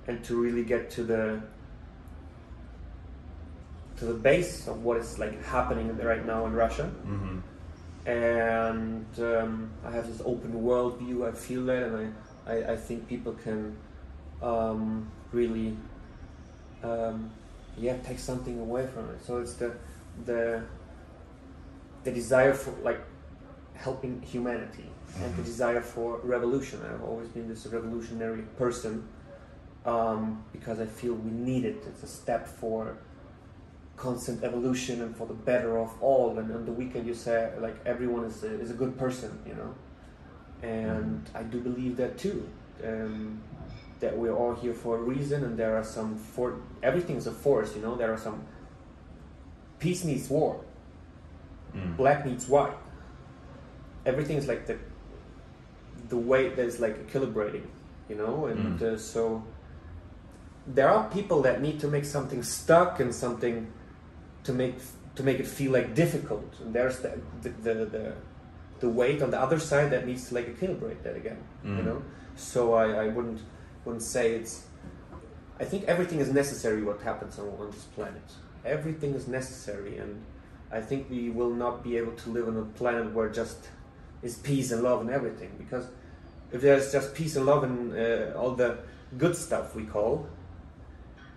and 0.07 0.23
to 0.23 0.35
really 0.35 0.63
get 0.63 0.89
to 0.91 1.03
the 1.03 1.41
to 3.97 4.05
the 4.05 4.13
base 4.13 4.67
of 4.67 4.83
what 4.83 4.97
is 4.97 5.17
like 5.17 5.43
happening 5.43 5.95
right 5.97 6.25
now 6.25 6.45
in 6.45 6.53
Russia. 6.53 6.89
Mm-hmm. 7.05 7.39
and 8.07 9.05
um, 9.19 9.71
I 9.83 9.91
have 9.91 10.07
this 10.07 10.21
open 10.23 10.53
world 10.61 10.99
view. 10.99 11.25
I 11.25 11.31
feel 11.31 11.65
that, 11.65 11.83
and 11.83 11.97
I, 11.97 12.05
I, 12.47 12.73
I 12.73 12.75
think 12.77 13.07
people 13.07 13.33
can 13.33 13.75
um, 14.41 15.11
really, 15.31 15.75
um, 16.83 17.29
yeah, 17.77 17.97
take 17.97 18.19
something 18.19 18.59
away 18.59 18.87
from 18.87 19.09
it. 19.09 19.25
So 19.25 19.37
it's 19.37 19.53
the 19.55 19.73
the 20.25 20.63
the 22.03 22.11
desire 22.11 22.53
for 22.53 22.71
like 22.83 23.01
helping 23.75 24.21
humanity 24.21 24.89
and 25.21 25.35
the 25.35 25.41
Mhm. 25.41 25.45
desire 25.45 25.81
for 25.81 26.19
revolution. 26.23 26.79
I've 26.83 27.03
always 27.03 27.27
been 27.29 27.47
this 27.47 27.65
revolutionary 27.67 28.43
person 28.57 29.07
um, 29.85 30.43
because 30.51 30.79
I 30.79 30.85
feel 30.85 31.13
we 31.13 31.31
need 31.31 31.63
it. 31.65 31.83
It's 31.87 32.03
a 32.03 32.07
step 32.07 32.47
for 32.47 32.97
constant 33.95 34.43
evolution 34.43 35.01
and 35.01 35.15
for 35.15 35.25
the 35.27 35.33
better 35.33 35.77
of 35.77 35.91
all. 36.01 36.37
And 36.39 36.51
on 36.51 36.65
the 36.65 36.71
weekend, 36.71 37.07
you 37.07 37.13
say 37.13 37.51
like 37.59 37.75
everyone 37.85 38.25
is 38.25 38.43
a, 38.43 38.59
is 38.61 38.69
a 38.71 38.73
good 38.73 38.97
person, 38.97 39.39
you 39.45 39.53
know. 39.55 39.73
And 40.63 41.29
I 41.35 41.43
do 41.43 41.59
believe 41.59 41.97
that 41.97 42.17
too. 42.17 42.47
Um, 42.83 43.41
that 43.99 44.15
we're 44.15 44.35
all 44.35 44.53
here 44.53 44.73
for 44.73 44.97
a 44.97 45.01
reason, 45.01 45.43
and 45.43 45.57
there 45.57 45.75
are 45.75 45.83
some 45.83 46.17
for 46.17 46.55
everything's 46.83 47.25
a 47.27 47.31
force, 47.31 47.75
you 47.75 47.81
know. 47.81 47.95
There 47.95 48.13
are 48.13 48.17
some 48.17 48.43
peace 49.79 50.03
needs 50.03 50.29
war, 50.29 50.59
Mm. 51.75 51.97
black 51.97 52.25
needs 52.25 52.47
white. 52.47 52.77
Everything 54.05 54.37
is 54.37 54.47
like 54.47 54.65
the 54.67 54.77
the 56.09 56.17
weight 56.17 56.55
that 56.55 56.65
is 56.65 56.79
like 56.79 56.95
equilibrating, 57.07 57.65
you 58.09 58.15
know, 58.15 58.45
and 58.45 58.79
Mm. 58.79 58.93
uh, 58.93 58.97
so 58.97 59.43
there 60.67 60.89
are 60.89 61.09
people 61.09 61.41
that 61.41 61.61
need 61.61 61.79
to 61.79 61.87
make 61.87 62.05
something 62.05 62.43
stuck 62.43 62.99
and 62.99 63.13
something 63.13 63.67
to 64.43 64.53
make 64.53 64.75
to 65.15 65.23
make 65.23 65.39
it 65.39 65.47
feel 65.47 65.71
like 65.71 65.95
difficult, 65.95 66.53
and 66.61 66.73
there's 66.73 66.99
the 66.99 67.11
the 67.41 67.49
the, 67.49 67.73
the, 67.85 68.13
the 68.79 68.89
weight 68.89 69.21
on 69.21 69.31
the 69.31 69.39
other 69.39 69.59
side 69.59 69.89
that 69.91 70.05
needs 70.05 70.29
to 70.29 70.35
like 70.35 70.47
equilibrate 70.55 71.01
that 71.03 71.15
again, 71.15 71.37
you 71.63 71.69
Mm. 71.71 71.85
know. 71.85 72.01
So 72.35 72.73
I, 72.73 73.05
I 73.05 73.07
wouldn't 73.07 73.39
wouldn't 73.85 74.03
say 74.03 74.33
it's. 74.35 74.65
I 75.59 75.65
think 75.65 75.85
everything 75.85 76.19
is 76.19 76.29
necessary. 76.31 76.83
What 76.83 77.01
happens 77.01 77.39
on, 77.39 77.47
on 77.59 77.71
this 77.71 77.85
planet, 77.95 78.21
everything 78.65 79.15
is 79.15 79.27
necessary, 79.27 79.97
and 79.97 80.21
I 80.71 80.81
think 80.81 81.09
we 81.09 81.29
will 81.29 81.49
not 81.65 81.83
be 81.83 81.97
able 81.97 82.11
to 82.23 82.29
live 82.29 82.47
on 82.47 82.57
a 82.57 82.65
planet 82.77 83.13
where 83.13 83.29
just 83.29 83.57
is 84.21 84.35
peace 84.37 84.71
and 84.71 84.83
love 84.83 85.01
and 85.01 85.09
everything. 85.09 85.51
Because 85.57 85.85
if 86.51 86.61
there's 86.61 86.91
just 86.91 87.15
peace 87.15 87.35
and 87.37 87.45
love 87.45 87.63
and 87.63 87.77
uh, 87.97 88.37
all 88.37 88.51
the 88.51 88.77
good 89.17 89.35
stuff 89.35 89.73
we 89.75 89.83
call, 89.85 90.27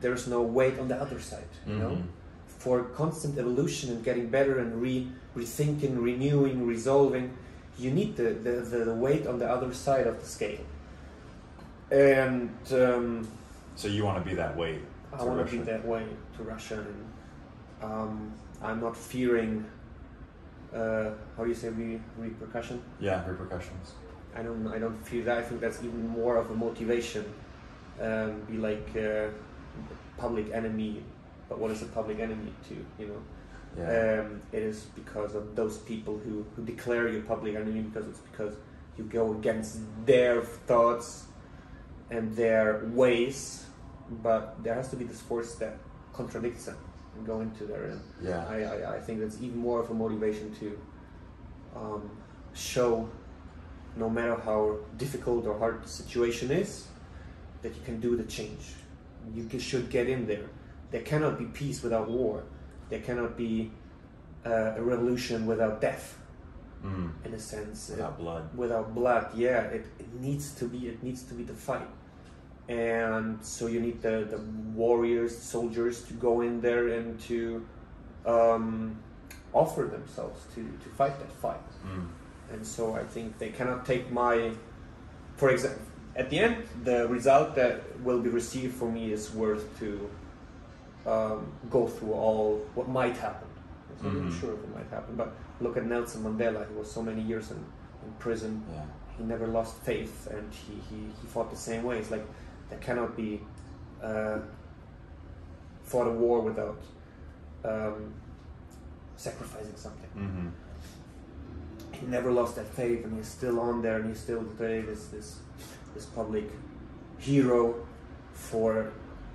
there's 0.00 0.26
no 0.26 0.42
weight 0.42 0.78
on 0.78 0.88
the 0.88 0.96
other 0.96 1.20
side. 1.20 1.48
You 1.66 1.76
know, 1.76 1.90
Mhm. 1.90 2.02
for 2.46 2.82
constant 2.84 3.38
evolution 3.38 3.90
and 3.92 4.04
getting 4.04 4.28
better 4.28 4.58
and 4.58 4.80
re 4.82 5.08
rethinking, 5.36 6.02
renewing, 6.02 6.66
resolving, 6.66 7.36
you 7.78 7.90
need 7.90 8.16
the, 8.16 8.30
the, 8.30 8.84
the, 8.84 8.94
weight 8.94 9.26
on 9.26 9.38
the 9.38 9.48
other 9.48 9.72
side 9.72 10.06
of 10.06 10.20
the 10.20 10.26
scale. 10.26 10.60
And 11.90 12.50
um, 12.72 13.28
So 13.76 13.88
you 13.88 14.04
want 14.04 14.22
to 14.22 14.28
be 14.28 14.36
that 14.36 14.56
way? 14.56 14.80
I 15.12 15.24
want 15.24 15.44
to 15.44 15.56
be 15.56 15.62
that 15.64 15.84
way 15.84 16.04
to 16.36 16.42
Russia, 16.42 16.84
and 16.86 17.92
um, 17.92 18.32
I'm 18.62 18.80
not 18.80 18.96
fearing. 18.96 19.64
Uh, 20.72 21.10
how 21.36 21.42
do 21.42 21.48
you 21.48 21.54
say 21.54 21.68
re- 21.70 22.00
repercussion? 22.16 22.80
Yeah, 23.00 23.26
repercussions. 23.26 23.94
I 24.36 24.42
don't. 24.42 24.68
I 24.68 24.78
don't 24.78 24.96
fear 25.04 25.24
that. 25.24 25.38
I 25.38 25.42
think 25.42 25.60
that's 25.60 25.82
even 25.82 26.06
more 26.06 26.36
of 26.36 26.48
a 26.50 26.54
motivation. 26.54 27.24
Um, 28.00 28.40
be 28.42 28.56
like 28.56 28.88
uh, 28.96 29.28
public 30.16 30.52
enemy, 30.52 31.02
but 31.48 31.58
what 31.58 31.72
is 31.72 31.82
a 31.82 31.86
public 31.86 32.20
enemy 32.20 32.52
to 32.68 32.74
you 33.02 33.08
know? 33.08 33.20
Yeah. 33.78 34.24
Um, 34.26 34.42
it 34.52 34.62
is 34.62 34.82
because 34.94 35.34
of 35.34 35.54
those 35.54 35.78
people 35.78 36.18
who, 36.18 36.44
who 36.54 36.64
declare 36.64 37.08
you 37.08 37.22
public 37.22 37.54
enemy 37.54 37.80
because 37.82 38.08
it's 38.08 38.18
because 38.18 38.54
you 38.98 39.04
go 39.04 39.32
against 39.32 39.78
their 40.04 40.42
thoughts 40.42 41.24
and 42.10 42.34
their 42.36 42.82
ways, 42.86 43.64
but 44.22 44.62
there 44.62 44.74
has 44.74 44.88
to 44.90 44.96
be 44.96 45.04
this 45.04 45.20
force 45.20 45.54
that 45.56 45.78
contradicts 46.12 46.66
them 46.66 46.76
and 47.16 47.26
go 47.26 47.40
into 47.40 47.64
their 47.64 47.84
And 47.84 48.00
yeah. 48.22 48.46
I, 48.48 48.62
I, 48.62 48.96
I 48.96 49.00
think 49.00 49.20
that's 49.20 49.40
even 49.40 49.58
more 49.58 49.80
of 49.80 49.90
a 49.90 49.94
motivation 49.94 50.54
to 50.56 50.78
um, 51.76 52.10
show, 52.52 53.08
no 53.96 54.10
matter 54.10 54.34
how 54.34 54.76
difficult 54.96 55.46
or 55.46 55.58
hard 55.58 55.84
the 55.84 55.88
situation 55.88 56.50
is, 56.50 56.88
that 57.62 57.74
you 57.74 57.82
can 57.84 58.00
do 58.00 58.16
the 58.16 58.24
change. 58.24 58.74
You 59.34 59.48
should 59.60 59.90
get 59.90 60.08
in 60.08 60.26
there. 60.26 60.48
There 60.90 61.02
cannot 61.02 61.38
be 61.38 61.44
peace 61.44 61.82
without 61.82 62.10
war. 62.10 62.44
There 62.90 63.00
cannot 63.00 63.36
be 63.36 63.70
uh, 64.44 64.74
a 64.76 64.82
revolution 64.82 65.46
without 65.46 65.80
death, 65.80 66.16
Mm. 66.84 67.10
in 67.26 67.34
a 67.34 67.38
sense. 67.38 67.90
Uh, 67.90 67.92
Without 67.94 68.18
blood. 68.18 68.44
without 68.56 68.94
blood 68.94 69.26
yeah 69.34 69.60
it, 69.76 69.84
it 69.98 70.10
needs 70.18 70.54
to 70.54 70.64
be 70.64 70.78
it 70.88 71.02
needs 71.02 71.22
to 71.24 71.34
be 71.34 71.42
the 71.42 71.52
fight 71.52 71.86
and 72.68 73.38
so 73.44 73.66
you 73.66 73.80
need 73.80 74.00
the, 74.00 74.26
the 74.30 74.38
warriors 74.74 75.36
soldiers 75.36 76.04
to 76.04 76.14
go 76.14 76.40
in 76.40 76.60
there 76.60 76.88
and 76.88 77.20
to 77.20 77.66
um, 78.26 78.96
offer 79.52 79.82
themselves 79.84 80.40
to, 80.54 80.60
to 80.82 80.88
fight 80.96 81.18
that 81.18 81.32
fight 81.32 81.60
Mm. 81.86 82.06
and 82.52 82.66
so 82.66 82.94
i 82.94 83.04
think 83.04 83.38
they 83.38 83.50
cannot 83.50 83.84
take 83.84 84.10
my 84.12 84.52
for 85.36 85.50
example 85.50 85.82
at 86.16 86.30
the 86.30 86.38
end 86.38 86.56
the 86.84 87.06
result 87.08 87.54
that 87.56 87.82
will 88.04 88.20
be 88.20 88.30
received 88.30 88.74
for 88.74 88.90
me 88.90 89.12
is 89.12 89.32
worth 89.34 89.64
to 89.80 90.08
um, 91.06 91.52
go 91.70 91.86
through 91.86 92.12
all 92.12 92.60
what 92.74 92.88
might 92.88 93.16
happen 93.16 93.48
i'm 94.00 94.04
not 94.06 94.14
really 94.14 94.26
Mhm. 94.30 94.40
sure 94.40 94.52
if 94.54 94.60
it 94.60 94.74
might 94.74 94.88
happen 94.90 95.14
but 95.16 95.32
look 95.60 95.76
at 95.76 95.84
nelson 95.86 96.22
mandela 96.22 96.66
he 96.68 96.74
was 96.74 96.90
so 96.90 97.02
many 97.02 97.22
years 97.22 97.50
in, 97.50 97.56
in 98.04 98.12
prison 98.18 98.62
Yeah. 98.72 98.84
he 99.16 99.24
never 99.24 99.46
lost 99.46 99.76
faith 99.78 100.26
and 100.30 100.52
he, 100.52 100.74
he, 100.88 101.00
he 101.20 101.26
fought 101.26 101.50
the 101.50 101.56
same 101.56 101.82
way. 101.84 101.98
It's 101.98 102.10
like 102.10 102.24
there 102.70 102.78
cannot 102.78 103.16
be 103.16 103.40
uh, 104.02 104.38
fought 105.82 106.06
a 106.06 106.10
war 106.10 106.40
without 106.40 106.80
um, 107.64 108.14
sacrificing 109.16 109.76
something. 109.76 110.08
Mm-hmm. 110.16 110.48
He 111.92 112.06
never 112.06 112.30
lost 112.32 112.56
that 112.56 112.66
faith 112.66 113.04
and 113.04 113.16
he's 113.16 113.28
still 113.28 113.60
on 113.60 113.82
there 113.82 113.96
and 113.96 114.08
he's 114.08 114.20
still 114.20 114.42
today 114.44 114.80
this, 114.80 115.06
this, 115.08 115.40
this 115.94 116.06
public 116.06 116.48
hero 117.18 117.74
for 118.32 118.92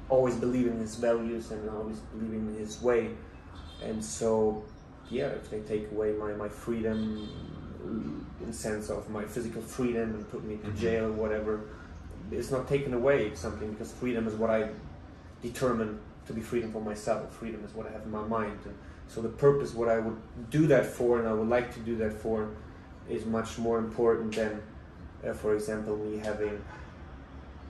always 0.09 0.35
believing 0.35 0.73
in 0.73 0.79
his 0.79 0.95
values 0.95 1.51
and 1.51 1.69
always 1.69 1.97
believing 1.99 2.47
in 2.47 2.55
his 2.55 2.81
way. 2.81 3.09
And 3.83 4.03
so, 4.03 4.63
yeah, 5.09 5.27
if 5.27 5.49
they 5.49 5.59
take 5.61 5.91
away 5.91 6.13
my, 6.13 6.33
my 6.33 6.49
freedom 6.49 7.29
in 8.43 8.53
sense 8.53 8.89
of 8.89 9.09
my 9.09 9.23
physical 9.25 9.61
freedom 9.61 10.15
and 10.15 10.29
put 10.29 10.43
me 10.43 10.57
to 10.57 10.67
Mhm. 10.67 10.77
jail, 10.77 11.11
whatever, 11.11 11.61
it's 12.31 12.51
not 12.51 12.67
taken 12.67 12.93
away 12.93 13.33
something 13.35 13.71
because 13.71 13.91
freedom 13.91 14.27
is 14.27 14.33
what 14.33 14.49
I 14.49 14.69
determine 15.41 15.99
to 16.27 16.33
be 16.33 16.41
freedom 16.41 16.71
for 16.71 16.81
myself. 16.81 17.31
Freedom 17.35 17.63
is 17.63 17.73
what 17.75 17.87
I 17.87 17.91
have 17.91 18.03
in 18.03 18.11
my 18.11 18.25
mind. 18.25 18.57
And 18.65 18.75
so 19.07 19.21
the 19.21 19.29
purpose, 19.29 19.73
what 19.75 19.89
I 19.89 19.99
would 19.99 20.17
do 20.49 20.65
that 20.67 20.85
for, 20.85 21.19
and 21.19 21.27
I 21.27 21.33
would 21.33 21.49
like 21.49 21.73
to 21.75 21.79
do 21.79 21.95
that 21.97 22.13
for, 22.13 22.49
is 23.07 23.25
much 23.25 23.59
more 23.59 23.77
important 23.77 24.35
than, 24.35 24.61
uh, 25.23 25.33
for 25.33 25.53
example, 25.53 25.95
me 25.97 26.17
having 26.17 26.59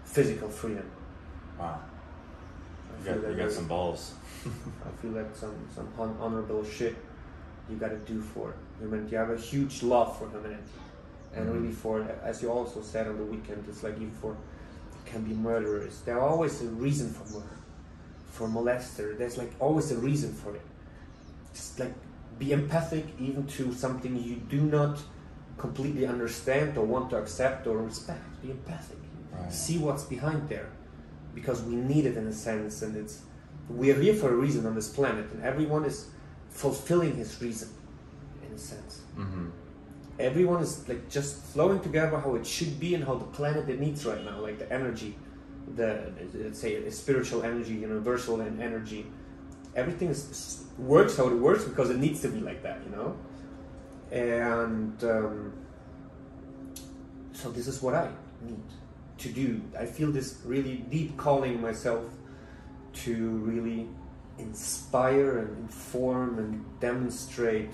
physical 0.05 0.47
freedom. 0.49 0.89
Wow. 1.59 1.79
I 2.95 2.97
You 2.99 3.03
feel 3.13 3.21
got, 3.21 3.31
you 3.31 3.37
got 3.37 3.51
some 3.51 3.67
balls. 3.67 4.13
I 4.45 5.01
feel 5.01 5.11
like 5.11 5.35
some 5.35 5.55
some 5.75 5.87
hon- 5.97 6.65
shit 6.69 6.95
you 7.69 7.77
got 7.77 7.89
to 7.89 7.97
do 8.13 8.21
for 8.21 8.53
humanity. 8.79 9.11
You 9.11 9.17
have 9.17 9.31
a 9.31 9.37
huge 9.37 9.83
love 9.83 10.17
for 10.17 10.29
humanity, 10.29 10.63
and 11.35 11.47
Mhm. 11.49 11.53
really 11.53 11.71
for, 11.73 12.01
as 12.23 12.41
you 12.41 12.49
also 12.51 12.81
said 12.81 13.07
on 13.07 13.17
the 13.17 13.23
weekend, 13.25 13.65
it's 13.67 13.83
like 13.83 13.95
even 13.95 14.11
for 14.21 14.35
can 15.05 15.23
be 15.23 15.33
murderers. 15.33 16.01
There 16.05 16.15
are 16.19 16.27
always 16.27 16.61
a 16.61 16.65
reason 16.67 17.09
for 17.11 17.25
murder, 17.33 17.57
for 18.31 18.47
molester. 18.47 19.17
There's 19.17 19.37
like 19.37 19.51
always 19.59 19.91
a 19.91 19.97
reason 19.97 20.33
for 20.33 20.55
it. 20.55 20.61
Just 21.53 21.79
like 21.79 21.93
be 22.39 22.51
empathic 22.51 23.05
even 23.19 23.45
to 23.57 23.73
something 23.73 24.15
you 24.21 24.35
do 24.35 24.61
not 24.61 24.99
completely 25.57 26.05
understand 26.05 26.77
or 26.77 26.85
want 26.85 27.09
to 27.11 27.17
accept 27.17 27.65
or 27.67 27.77
respect. 27.77 28.23
Be 28.41 28.51
empathic. 28.51 28.97
Right. 29.31 29.53
See 29.53 29.77
what's 29.77 30.03
behind 30.03 30.49
there, 30.49 30.67
because 31.35 31.61
we 31.61 31.75
need 31.75 32.05
it 32.05 32.17
in 32.17 32.25
a 32.27 32.33
sense, 32.33 32.81
and 32.81 32.95
it's 32.95 33.21
we 33.69 33.91
are 33.91 33.99
here 33.99 34.13
for 34.13 34.29
a 34.29 34.35
reason 34.35 34.65
on 34.65 34.73
this 34.73 34.89
planet, 34.89 35.27
and 35.33 35.43
everyone 35.43 35.85
is 35.85 36.07
fulfilling 36.49 37.15
his 37.15 37.39
reason, 37.41 37.69
in 38.47 38.55
a 38.55 38.57
sense. 38.57 39.01
Mm-hmm. 39.17 39.49
Everyone 40.17 40.61
is 40.61 40.87
like 40.87 41.09
just 41.09 41.43
flowing 41.43 41.81
together 41.81 42.17
how 42.19 42.35
it 42.35 42.47
should 42.47 42.79
be 42.79 42.95
and 42.95 43.03
how 43.03 43.15
the 43.15 43.25
planet 43.25 43.67
it 43.67 43.79
needs 43.79 44.05
right 44.05 44.23
now, 44.23 44.39
like 44.39 44.57
the 44.57 44.71
energy, 44.71 45.15
the 45.75 46.11
let's 46.33 46.59
say 46.59 46.75
a 46.75 46.91
spiritual 46.91 47.43
energy, 47.43 47.73
universal 47.73 48.39
and 48.41 48.61
energy. 48.61 49.05
Everything 49.75 50.07
is, 50.07 50.63
works 50.77 51.17
how 51.17 51.27
it 51.27 51.35
works 51.35 51.65
because 51.65 51.89
it 51.89 51.97
needs 51.97 52.21
to 52.21 52.29
be 52.29 52.39
like 52.39 52.63
that, 52.63 52.79
you 52.85 52.95
know. 52.95 53.17
And 54.09 55.03
um, 55.03 55.53
so 57.33 57.51
this 57.51 57.67
is 57.67 57.81
what 57.81 57.93
I 57.93 58.09
need 58.41 58.63
to 59.19 59.29
do. 59.29 59.61
I 59.79 59.85
feel 59.85 60.11
this 60.11 60.41
really 60.45 60.77
deep 60.77 61.17
calling 61.17 61.61
myself 61.61 62.03
to 63.03 63.29
really 63.29 63.87
inspire 64.37 65.39
and 65.39 65.57
inform 65.57 66.39
and 66.39 66.79
demonstrate 66.79 67.71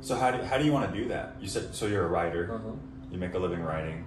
So 0.00 0.14
how 0.14 0.30
do 0.30 0.42
how 0.42 0.58
do 0.58 0.64
you 0.64 0.72
want 0.72 0.92
to 0.92 0.96
do 0.96 1.08
that? 1.08 1.36
You 1.40 1.48
said 1.48 1.74
so 1.74 1.86
you're 1.86 2.04
a 2.04 2.08
writer. 2.08 2.52
Uh-huh. 2.52 2.70
You 3.10 3.18
make 3.18 3.34
a 3.34 3.38
living 3.38 3.62
writing. 3.62 4.06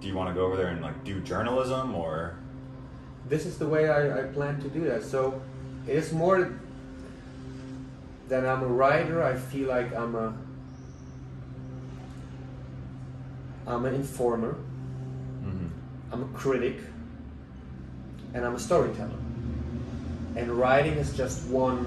Do 0.00 0.08
you 0.08 0.14
want 0.14 0.28
to 0.30 0.34
go 0.34 0.46
over 0.46 0.56
there 0.56 0.68
and 0.68 0.80
like 0.82 1.04
do 1.04 1.20
journalism 1.20 1.94
or? 1.94 2.38
This 3.28 3.44
is 3.44 3.58
the 3.58 3.66
way 3.66 3.88
I, 3.88 4.20
I 4.20 4.22
plan 4.24 4.60
to 4.60 4.68
do 4.68 4.84
that. 4.84 5.02
So 5.02 5.42
it 5.86 5.96
is 5.96 6.12
more 6.12 6.60
than 8.28 8.46
I'm 8.46 8.62
a 8.62 8.66
writer. 8.66 9.22
I 9.22 9.34
feel 9.34 9.68
like 9.68 9.94
I'm 9.94 10.14
a 10.14 10.34
I'm 13.66 13.84
an 13.84 13.94
informer. 13.94 14.56
I'm 16.12 16.22
a 16.22 16.28
critic, 16.28 16.76
and 18.34 18.44
I'm 18.44 18.54
a 18.54 18.58
storyteller. 18.58 19.18
And 20.36 20.50
writing 20.50 20.94
is 20.94 21.16
just 21.16 21.46
one 21.48 21.84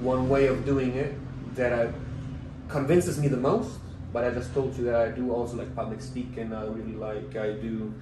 one 0.00 0.28
way 0.28 0.46
of 0.46 0.64
doing 0.66 0.94
it 0.94 1.14
that 1.54 1.72
I, 1.72 1.92
convinces 2.68 3.18
me 3.18 3.28
the 3.28 3.36
most. 3.36 3.78
But 4.12 4.24
I 4.24 4.30
just 4.30 4.54
told 4.54 4.76
you 4.76 4.84
that 4.84 4.94
I 4.94 5.08
do 5.10 5.32
also 5.32 5.56
like 5.56 5.74
public 5.74 6.00
speaking. 6.00 6.52
I 6.52 6.64
really 6.64 6.94
like. 6.94 7.36
I 7.36 7.52
do 7.52 7.92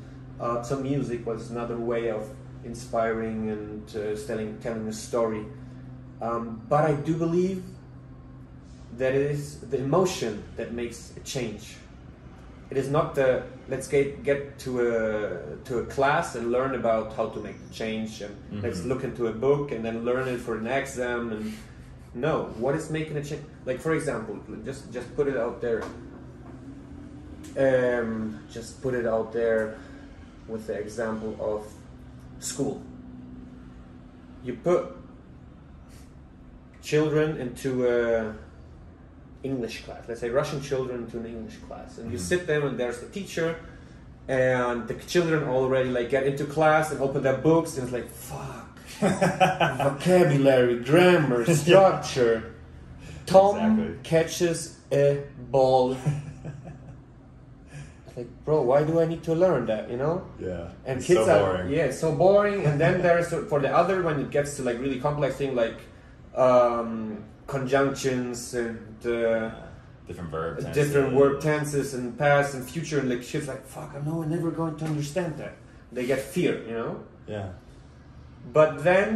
uh, 0.40 0.62
some 0.62 0.82
music 0.82 1.24
was 1.26 1.50
another 1.50 1.76
way 1.76 2.10
of 2.10 2.28
inspiring 2.64 3.50
and 3.50 3.96
uh, 3.96 4.20
telling 4.26 4.58
telling 4.58 4.86
a 4.88 4.92
story. 4.92 5.44
Um, 6.20 6.62
but 6.68 6.84
I 6.84 6.92
do 6.94 7.16
believe 7.16 7.64
that 8.98 9.14
it 9.14 9.30
is 9.30 9.58
the 9.58 9.78
emotion 9.78 10.44
that 10.56 10.72
makes 10.72 11.14
a 11.16 11.20
change. 11.20 11.76
It 12.72 12.78
is 12.78 12.88
not 12.88 13.14
the 13.14 13.42
let's 13.68 13.86
get 13.86 14.22
get 14.24 14.58
to 14.60 14.70
a 14.80 14.92
to 15.68 15.80
a 15.80 15.84
class 15.94 16.36
and 16.36 16.50
learn 16.50 16.74
about 16.74 17.12
how 17.16 17.26
to 17.34 17.38
make 17.46 17.58
the 17.68 17.74
change 17.74 18.22
and 18.22 18.34
let's 18.64 18.80
Mhm. 18.80 18.88
look 18.90 19.04
into 19.04 19.26
a 19.26 19.32
book 19.46 19.72
and 19.72 19.84
then 19.84 20.06
learn 20.06 20.26
it 20.26 20.40
for 20.40 20.54
an 20.56 20.66
exam 20.66 21.32
and 21.32 21.52
no 22.14 22.34
what 22.64 22.74
is 22.74 22.88
making 22.88 23.18
a 23.18 23.24
change? 23.28 23.44
Like 23.66 23.78
for 23.86 23.92
example 23.92 24.34
just 24.64 24.90
just 24.90 25.08
put 25.16 25.26
it 25.32 25.36
out 25.36 25.60
there. 25.60 25.82
Um, 27.66 28.38
just 28.56 28.80
put 28.80 28.94
it 28.94 29.06
out 29.14 29.28
there 29.34 29.62
with 30.48 30.66
the 30.68 30.76
example 30.86 31.32
of 31.52 31.60
school. 32.40 32.80
You 34.46 34.54
put 34.70 34.82
children 36.90 37.36
into 37.36 37.70
a 37.96 38.32
English 39.42 39.84
class. 39.84 40.02
Let's 40.08 40.20
say 40.20 40.30
Russian 40.30 40.60
children 40.60 41.04
into 41.04 41.18
an 41.18 41.26
English 41.26 41.56
class, 41.68 41.98
and 41.98 42.10
you 42.12 42.18
Mhm. 42.18 42.28
sit 42.30 42.46
them, 42.46 42.62
and 42.66 42.78
there's 42.78 42.98
the 43.00 43.06
teacher, 43.06 43.56
and 44.28 44.86
the 44.88 44.94
children 44.94 45.44
already 45.48 45.90
like 45.90 46.08
get 46.10 46.24
into 46.24 46.44
class 46.44 46.92
and 46.92 47.00
open 47.00 47.22
their 47.22 47.38
books, 47.38 47.76
and 47.76 47.84
it's 47.84 47.92
like 47.92 48.08
fuck, 48.08 48.68
vocabulary, 49.78 50.76
grammar, 50.80 51.44
structure. 51.62 52.54
Tom 53.26 53.56
Exactly. 53.56 53.98
catches 54.02 54.78
a 54.92 55.22
ball. 55.50 55.96
It's 58.06 58.16
like, 58.18 58.44
bro, 58.44 58.60
why 58.60 58.84
do 58.84 59.00
I 59.00 59.06
need 59.06 59.22
to 59.24 59.34
learn 59.34 59.64
that? 59.66 59.90
You 59.90 59.96
know? 59.96 60.22
Yeah. 60.38 60.68
and 60.84 60.98
It's 60.98 61.06
kids 61.06 61.24
so 61.24 61.32
are 61.44 61.52
boring. 61.56 61.70
yeah 61.72 61.90
so 61.90 62.12
boring 62.12 62.66
and 62.66 62.78
then 62.78 63.00
there's 63.00 63.28
for 63.48 63.58
the 63.58 63.70
other 63.74 64.02
when 64.02 64.20
it 64.20 64.30
gets 64.30 64.56
to 64.56 64.62
like 64.62 64.78
really 64.78 65.00
complex 65.00 65.36
thing 65.36 65.54
like 65.54 65.78
um, 66.36 67.24
conjunctions 67.56 68.54
and 68.54 68.78
uh, 69.06 69.50
Different 70.08 70.30
verb. 70.30 70.52
tenses. 70.60 70.74
different 70.80 71.10
verb 71.18 71.34
tenses 71.50 71.88
and 71.96 72.04
past 72.24 72.48
and 72.56 72.62
future 72.74 72.98
and 73.00 73.08
like 73.12 73.22
shit's 73.30 73.48
like 73.52 73.64
fuck 73.76 73.90
I 73.96 74.00
know 74.06 74.16
I'm 74.22 74.30
never 74.36 74.50
going 74.60 74.76
to 74.80 74.84
understand 74.92 75.32
that 75.42 75.54
they 75.94 76.04
get 76.12 76.20
fear 76.36 76.54
you 76.68 76.74
know 76.80 76.92
Yeah. 77.34 77.48
but 78.58 78.70
then 78.88 79.08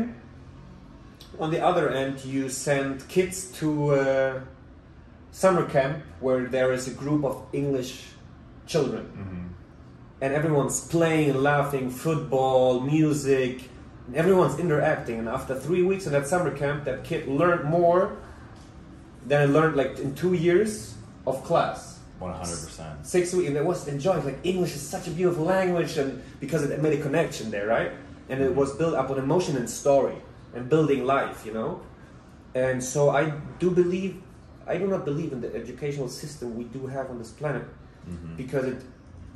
on 1.43 1.49
the 1.55 1.61
other 1.71 1.87
end 2.03 2.15
you 2.25 2.43
send 2.69 2.93
kids 3.17 3.37
to 3.61 3.69
uh, 4.01 4.41
summer 5.43 5.65
camp 5.77 5.97
where 6.25 6.43
there 6.57 6.71
is 6.79 6.85
a 6.93 6.95
group 7.03 7.23
of 7.31 7.37
English 7.63 7.93
children 8.73 9.05
Mm-hmm. 9.21 9.45
and 10.23 10.31
everyone's 10.41 10.79
playing 10.95 11.27
and 11.33 11.41
laughing, 11.53 11.87
football, 12.07 12.69
music, 12.97 13.55
and 14.07 14.15
everyone's 14.23 14.57
interacting. 14.65 15.17
And 15.23 15.29
after 15.39 15.55
three 15.67 15.83
weeks 15.91 16.05
in 16.09 16.13
that 16.17 16.27
summer 16.33 16.53
camp, 16.63 16.79
that 16.89 16.99
kid 17.09 17.23
learned 17.41 17.65
more 17.79 18.03
than 19.27 19.43
I 19.43 19.47
learned 19.47 19.77
like 19.77 19.99
in 19.99 20.15
two 20.15 20.35
years 20.35 20.95
of 21.27 21.43
class. 21.45 21.99
One 22.19 22.33
hundred 22.33 22.57
percent. 22.65 23.07
Six 23.07 23.35
weeks, 23.35 23.49
and 23.49 23.57
it 23.57 23.65
was 23.65 23.87
enjoying. 23.89 24.25
Like 24.25 24.39
English 24.45 24.75
is 24.75 24.81
such 24.81 25.07
a 25.07 25.11
beautiful 25.11 25.45
language, 25.45 25.99
and 25.99 26.23
because 26.41 26.63
it 26.63 26.81
made 26.83 26.99
a 26.99 27.03
connection 27.03 27.51
there, 27.51 27.67
right? 27.67 27.93
And 28.31 28.41
it 28.41 28.55
was 28.55 28.75
built 28.75 28.95
up 28.95 29.11
on 29.11 29.19
emotion 29.19 29.57
and 29.57 29.69
story 29.69 30.17
and 30.55 30.69
building 30.69 31.05
life, 31.05 31.45
you 31.45 31.53
know. 31.53 31.83
And 32.55 32.83
so 32.83 33.11
I 33.11 33.33
do 33.59 33.71
believe, 33.71 34.23
I 34.67 34.79
do 34.79 34.87
not 34.87 35.05
believe 35.05 35.33
in 35.33 35.41
the 35.43 35.55
educational 35.55 36.09
system 36.09 36.57
we 36.57 36.65
do 36.65 36.87
have 36.87 37.11
on 37.11 37.19
this 37.19 37.31
planet 37.31 37.65
Mm-hmm. 38.09 38.37
because 38.37 38.65
it 38.67 38.81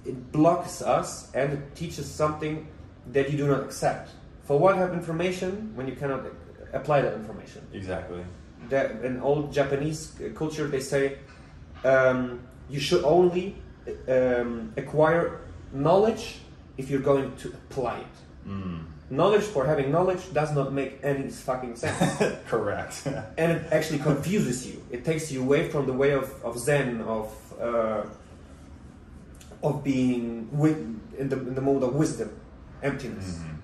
it 0.07 0.31
blocks 0.33 0.81
us 0.81 1.29
and 1.35 1.53
it 1.53 1.75
teaches 1.75 2.07
something 2.09 2.67
that 3.13 3.29
you 3.31 3.37
do 3.37 3.49
not 3.49 3.61
accept. 3.65 4.11
For 4.45 4.57
what 4.59 4.77
have 4.77 4.93
information 4.95 5.73
when 5.75 5.89
you 5.89 5.97
cannot 5.97 6.23
apply 6.73 7.01
that 7.03 7.15
information? 7.15 7.67
Exactly. 7.73 8.23
That 8.71 9.05
in 9.05 9.21
old 9.21 9.53
Japanese 9.53 10.13
culture 10.35 10.67
they 10.69 10.81
say 10.81 11.19
um, 11.85 12.41
you 12.69 12.81
should 12.81 13.05
only 13.05 13.57
um, 14.09 14.73
acquire 14.77 15.41
knowledge 15.73 16.39
if 16.79 16.89
you're 16.91 17.01
going 17.13 17.35
to 17.37 17.49
apply 17.49 17.99
it. 17.99 18.17
Mm. 18.49 18.85
Knowledge 19.11 19.43
for 19.43 19.67
having 19.67 19.91
knowledge 19.91 20.33
does 20.33 20.55
not 20.55 20.73
make 20.73 21.01
any 21.03 21.29
fucking 21.31 21.75
sense. 21.77 22.23
Correct. 22.47 23.03
and 23.39 23.53
it 23.53 23.73
actually 23.73 23.99
confuses 23.99 24.67
you. 24.69 24.83
It 24.91 25.05
takes 25.05 25.33
you 25.33 25.43
away 25.43 25.69
from 25.69 25.87
the 25.87 25.93
way 25.93 26.13
of, 26.13 26.33
of 26.45 26.59
Zen, 26.59 27.01
of 27.03 27.27
uh, 27.61 28.03
of 29.63 29.85
being 29.85 30.47
wi- 30.53 30.79
in 31.19 31.29
the 31.29 31.37
in 31.37 31.55
the 31.55 31.61
mode 31.61 31.83
of 31.83 31.95
wisdom, 31.95 32.31
emptiness. 32.83 33.39
Mhm. 33.39 33.57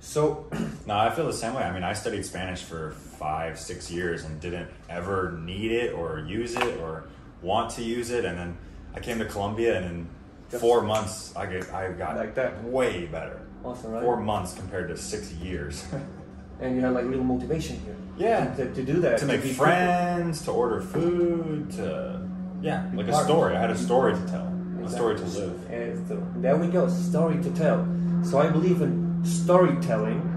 So 0.00 0.46
No, 0.86 0.96
I 0.96 1.10
feel 1.10 1.26
the 1.26 1.32
same 1.32 1.54
way. 1.54 1.62
I 1.64 1.72
mean, 1.72 1.82
I 1.82 1.92
studied 1.94 2.24
Spanish 2.24 2.62
for 2.62 2.92
five, 2.92 3.58
six 3.58 3.90
years 3.90 4.24
and 4.24 4.40
didn't 4.40 4.68
ever 4.88 5.32
need 5.32 5.72
it 5.72 5.92
or 5.92 6.20
use 6.20 6.54
it 6.54 6.78
or 6.78 7.04
want 7.42 7.70
to 7.72 7.82
use 7.82 8.10
it. 8.10 8.24
And 8.24 8.38
then 8.38 8.58
I 8.94 9.00
came 9.00 9.18
to 9.18 9.24
Colombia, 9.24 9.76
and 9.76 10.08
in 10.52 10.58
four 10.60 10.82
months, 10.82 11.34
I 11.36 11.46
get 11.46 11.72
I 11.74 11.92
got 11.92 12.16
Like 12.16 12.34
that. 12.36 12.62
way 12.64 13.06
better. 13.06 13.40
awesome, 13.64 13.90
right? 13.90 14.02
Four 14.02 14.18
months 14.18 14.54
compared 14.54 14.88
to 14.88 14.96
six 14.96 15.32
years. 15.32 15.84
and 16.60 16.76
you 16.76 16.82
have 16.82 16.94
like 16.94 17.04
real 17.04 17.24
motivation 17.24 17.80
here. 17.80 17.96
Yeah. 18.16 18.54
To, 18.54 18.72
to 18.72 18.82
do 18.84 19.00
that. 19.00 19.18
to 19.18 19.26
make 19.26 19.42
be 19.42 19.52
friends, 19.52 20.42
to 20.44 20.52
order 20.52 20.80
food, 20.80 21.70
to 21.72 22.22
yeah, 22.62 22.88
like 22.94 23.08
a 23.08 23.24
story. 23.24 23.56
I 23.56 23.60
had 23.60 23.70
a 23.70 23.76
story 23.76 24.14
to 24.14 24.26
tell, 24.28 24.46
a 24.84 24.88
story 24.88 25.16
to 25.16 25.24
live. 25.24 25.70
And 25.70 26.08
so, 26.08 26.26
there 26.36 26.56
we 26.56 26.68
go, 26.68 26.88
story 26.88 27.42
to 27.42 27.50
tell. 27.50 27.86
So 28.22 28.38
I 28.38 28.48
believe 28.48 28.80
in 28.80 29.05
storytelling 29.26 30.32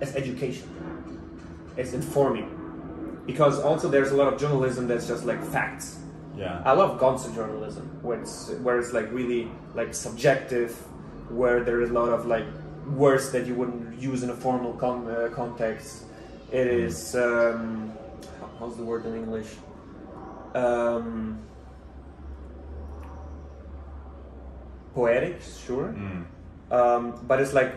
as 0.00 0.14
education, 0.16 0.68
as 1.76 1.94
informing. 1.94 2.50
Because 3.26 3.58
also 3.60 3.88
there's 3.88 4.10
a 4.10 4.16
lot 4.16 4.32
of 4.32 4.38
journalism 4.38 4.86
that's 4.86 5.08
just 5.08 5.24
like 5.24 5.42
facts. 5.44 5.98
Yeah. 6.36 6.60
I 6.64 6.72
love 6.72 7.00
gonzo 7.00 7.34
journalism, 7.34 7.88
where 8.02 8.20
it's 8.20 8.50
where 8.62 8.78
it's 8.78 8.92
like 8.92 9.10
really 9.12 9.50
like 9.74 9.94
subjective, 9.94 10.72
where 11.30 11.62
there 11.62 11.80
is 11.80 11.90
a 11.90 11.92
lot 11.92 12.08
of 12.08 12.26
like 12.26 12.44
words 12.86 13.30
that 13.32 13.46
you 13.46 13.54
wouldn't 13.54 13.98
use 14.00 14.22
in 14.22 14.30
a 14.30 14.34
formal 14.34 14.74
con- 14.74 15.08
uh, 15.08 15.30
context. 15.32 16.04
It 16.52 16.66
is 16.66 17.14
um, 17.14 17.92
how's 18.58 18.76
the 18.76 18.84
word 18.84 19.06
in 19.06 19.14
English? 19.14 19.48
Um, 20.54 21.38
poetic, 24.94 25.36
sure, 25.66 25.88
Mm. 25.96 26.24
um, 26.70 27.02
but 27.28 27.40
it's 27.40 27.52
like 27.52 27.72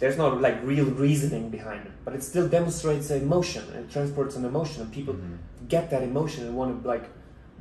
there's 0.00 0.18
no 0.18 0.28
like 0.28 0.56
real 0.64 0.86
reasoning 0.86 1.48
behind 1.50 1.86
it, 1.86 1.92
but 2.04 2.14
it 2.14 2.22
still 2.22 2.48
demonstrates 2.48 3.10
an 3.10 3.22
emotion 3.22 3.64
and 3.74 3.90
transports 3.90 4.36
an 4.36 4.44
emotion, 4.44 4.82
and 4.82 4.92
people 4.92 5.14
Mhm. 5.14 5.38
get 5.68 5.90
that 5.90 6.02
emotion 6.02 6.46
and 6.46 6.56
want 6.56 6.82
to 6.82 6.88
like 6.88 7.04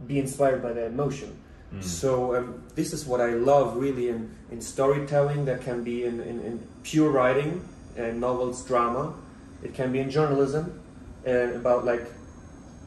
be 0.07 0.17
inspired 0.19 0.61
by 0.61 0.73
that 0.73 0.87
emotion. 0.87 1.29
Mm. 1.73 1.83
So 1.83 2.35
um, 2.35 2.63
this 2.75 2.91
is 2.93 3.05
what 3.05 3.21
I 3.21 3.31
love 3.51 3.77
really 3.77 4.09
in, 4.09 4.29
in 4.51 4.59
storytelling. 4.61 5.45
That 5.45 5.61
can 5.61 5.83
be 5.83 6.05
in, 6.05 6.19
in, 6.21 6.39
in 6.41 6.59
pure 6.83 7.09
writing, 7.11 7.61
and 7.95 8.19
novels, 8.19 8.65
drama. 8.65 9.13
It 9.63 9.73
can 9.75 9.91
be 9.91 9.99
in 9.99 10.09
journalism, 10.09 10.63
and 11.25 11.55
about 11.55 11.85
like 11.85 12.05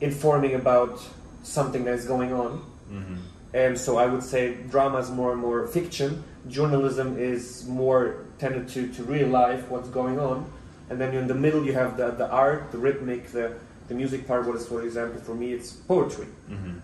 informing 0.00 0.54
about 0.54 1.00
something 1.42 1.84
that's 1.84 2.04
going 2.06 2.32
on. 2.32 2.60
Mhm. 2.92 3.18
And 3.56 3.78
so 3.78 3.96
I 3.96 4.04
would 4.04 4.22
say 4.22 4.54
drama 4.68 4.98
is 4.98 5.10
more 5.10 5.32
and 5.32 5.40
more 5.40 5.66
fiction. 5.66 6.22
Journalism 6.46 7.18
is 7.18 7.66
more 7.66 8.26
tended 8.38 8.68
to, 8.68 8.88
to 8.92 9.02
real 9.02 9.28
life, 9.28 9.70
what's 9.70 9.88
going 9.88 10.20
on. 10.20 10.44
And 10.90 11.00
then 11.00 11.14
in 11.14 11.26
the 11.26 11.34
middle 11.34 11.64
you 11.64 11.72
have 11.72 11.96
the, 11.96 12.10
the 12.10 12.28
art, 12.28 12.70
the 12.70 12.76
rhythmic, 12.76 13.28
the, 13.28 13.54
the 13.88 13.94
music 13.94 14.26
part. 14.26 14.44
What 14.46 14.56
is, 14.56 14.68
for 14.68 14.82
example, 14.82 15.22
for 15.22 15.34
me, 15.34 15.54
it's 15.54 15.72
poetry. 15.72 16.26
Mhm. 16.50 16.80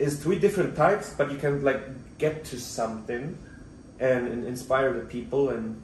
It's 0.00 0.16
three 0.16 0.40
different 0.40 0.74
types, 0.74 1.14
but 1.16 1.30
you 1.30 1.38
can 1.38 1.62
like 1.62 2.18
get 2.18 2.44
to 2.46 2.58
something 2.58 3.38
and, 4.00 4.26
and 4.26 4.44
inspire 4.44 4.92
the 4.92 5.06
people 5.06 5.50
and 5.50 5.80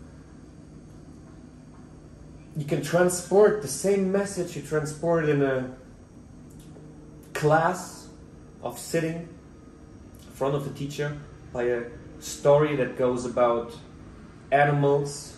you 2.56 2.64
can 2.64 2.82
transport 2.82 3.62
the 3.62 3.68
same 3.68 4.10
message 4.10 4.56
you 4.56 4.62
transport 4.62 5.28
in 5.28 5.40
a 5.42 5.70
class 7.32 8.08
of 8.62 8.76
sitting 8.78 9.28
in 9.28 9.35
front 10.36 10.54
of 10.54 10.64
the 10.64 10.70
teacher 10.78 11.16
by 11.52 11.62
a 11.64 11.82
story 12.20 12.76
that 12.76 12.96
goes 12.98 13.24
about 13.24 13.74
animals 14.52 15.36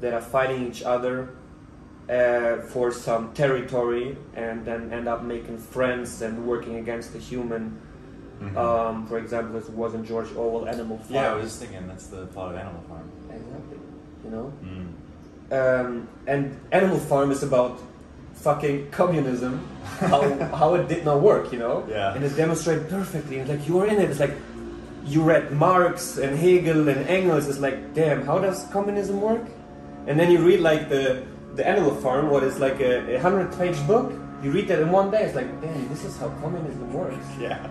that 0.00 0.12
are 0.14 0.20
fighting 0.20 0.66
each 0.68 0.82
other 0.82 1.30
uh, 2.08 2.56
for 2.72 2.90
some 2.92 3.32
territory 3.32 4.16
and 4.34 4.64
then 4.64 4.92
end 4.92 5.06
up 5.08 5.22
making 5.22 5.58
friends 5.58 6.22
and 6.22 6.46
working 6.46 6.76
against 6.76 7.12
the 7.12 7.18
human. 7.18 7.78
Mhm. 8.40 8.56
Um, 8.56 9.06
for 9.06 9.18
example, 9.18 9.56
it 9.58 9.70
was 9.70 9.94
in 9.94 10.04
George 10.04 10.30
Orwell, 10.34 10.66
Animal 10.68 10.98
Farm. 10.98 11.14
yeah, 11.14 11.32
I 11.32 11.34
was 11.34 11.44
just 11.44 11.60
thinking 11.60 11.86
that's 11.86 12.08
the 12.08 12.26
plot 12.26 12.52
of 12.52 12.56
Animal 12.58 12.82
Farm. 12.88 13.08
exactly. 13.30 13.78
You 14.24 14.30
know, 14.30 14.52
Mm. 14.64 14.88
um, 15.60 16.08
and 16.26 16.58
Animal 16.72 16.98
Farm 16.98 17.30
is 17.30 17.42
about 17.44 17.78
fucking 18.42 18.90
communism, 18.90 19.66
how, 20.00 20.22
how 20.56 20.74
it 20.74 20.88
did 20.88 21.04
not 21.04 21.20
work, 21.20 21.52
you 21.52 21.58
know? 21.58 21.86
Yeah. 21.88 22.14
And 22.14 22.24
it's 22.24 22.36
demonstrated 22.36 22.88
perfectly. 22.88 23.38
And 23.38 23.48
like, 23.48 23.66
you're 23.68 23.86
in 23.86 24.00
it. 24.00 24.10
It's 24.10 24.20
like, 24.20 24.34
you 25.04 25.22
read 25.22 25.52
Marx 25.52 26.18
and 26.18 26.38
Hegel 26.38 26.88
and 26.88 27.06
Engels. 27.08 27.48
It's 27.48 27.58
like, 27.58 27.94
damn, 27.94 28.24
how 28.24 28.38
does 28.38 28.66
communism 28.72 29.20
work? 29.20 29.46
And 30.06 30.18
then 30.18 30.30
you 30.30 30.38
read 30.44 30.60
like 30.60 30.88
the, 30.88 31.24
the 31.54 31.66
Animal 31.66 31.94
Farm, 31.96 32.30
what 32.30 32.42
is 32.42 32.58
like 32.58 32.80
a, 32.80 33.16
a 33.16 33.20
hundred 33.20 33.56
page 33.56 33.78
book. 33.86 34.12
You 34.42 34.50
read 34.50 34.66
that 34.68 34.80
in 34.80 34.90
one 34.90 35.10
day. 35.10 35.24
It's 35.24 35.36
like, 35.36 35.60
damn, 35.60 35.88
this 35.88 36.04
is 36.04 36.16
how 36.18 36.28
communism 36.40 36.92
works. 36.92 37.26
Yeah. 37.38 37.68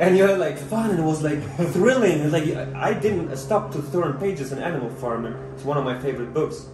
And 0.00 0.16
you're 0.16 0.36
like 0.36 0.58
fun, 0.58 0.90
and 0.90 0.98
it 0.98 1.02
was 1.02 1.22
like 1.22 1.42
thrilling. 1.72 2.20
It's 2.20 2.32
like 2.32 2.54
I 2.74 2.92
didn't 2.92 3.34
stop 3.36 3.72
to 3.72 3.82
turn 3.92 4.18
pages 4.18 4.52
in 4.52 4.58
Animal 4.58 4.90
Farm. 4.90 5.24
It's 5.54 5.64
one 5.64 5.78
of 5.78 5.84
my 5.84 5.98
favorite 5.98 6.34
books, 6.34 6.66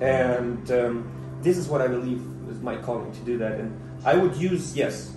and 0.00 0.70
um, 0.70 1.38
this 1.42 1.58
is 1.58 1.68
what 1.68 1.82
I 1.82 1.88
believe 1.88 2.22
is 2.50 2.60
my 2.60 2.76
calling 2.76 3.12
to 3.12 3.20
do 3.20 3.38
that. 3.38 3.52
And 3.60 3.78
I 4.04 4.14
would 4.16 4.36
use 4.36 4.76
yes, 4.76 5.14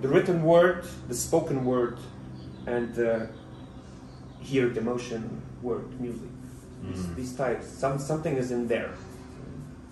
the 0.00 0.08
written 0.08 0.42
word, 0.42 0.84
the 1.08 1.14
spoken 1.14 1.64
word, 1.64 1.98
and 2.66 2.94
the 2.94 3.28
hear 4.40 4.68
the 4.68 4.80
motion 4.80 5.42
word 5.62 6.00
music. 6.00 6.28
These, 6.82 7.04
Mm. 7.06 7.14
these 7.16 7.34
types, 7.36 7.66
some 7.66 7.98
something 7.98 8.36
is 8.36 8.50
in 8.50 8.66
there. 8.66 8.90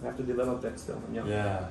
I 0.03 0.07
have 0.07 0.17
to 0.17 0.23
develop 0.23 0.63
that 0.63 0.79
still. 0.81 1.01
I'm 1.07 1.15
young. 1.15 1.29
Yeah. 1.29 1.67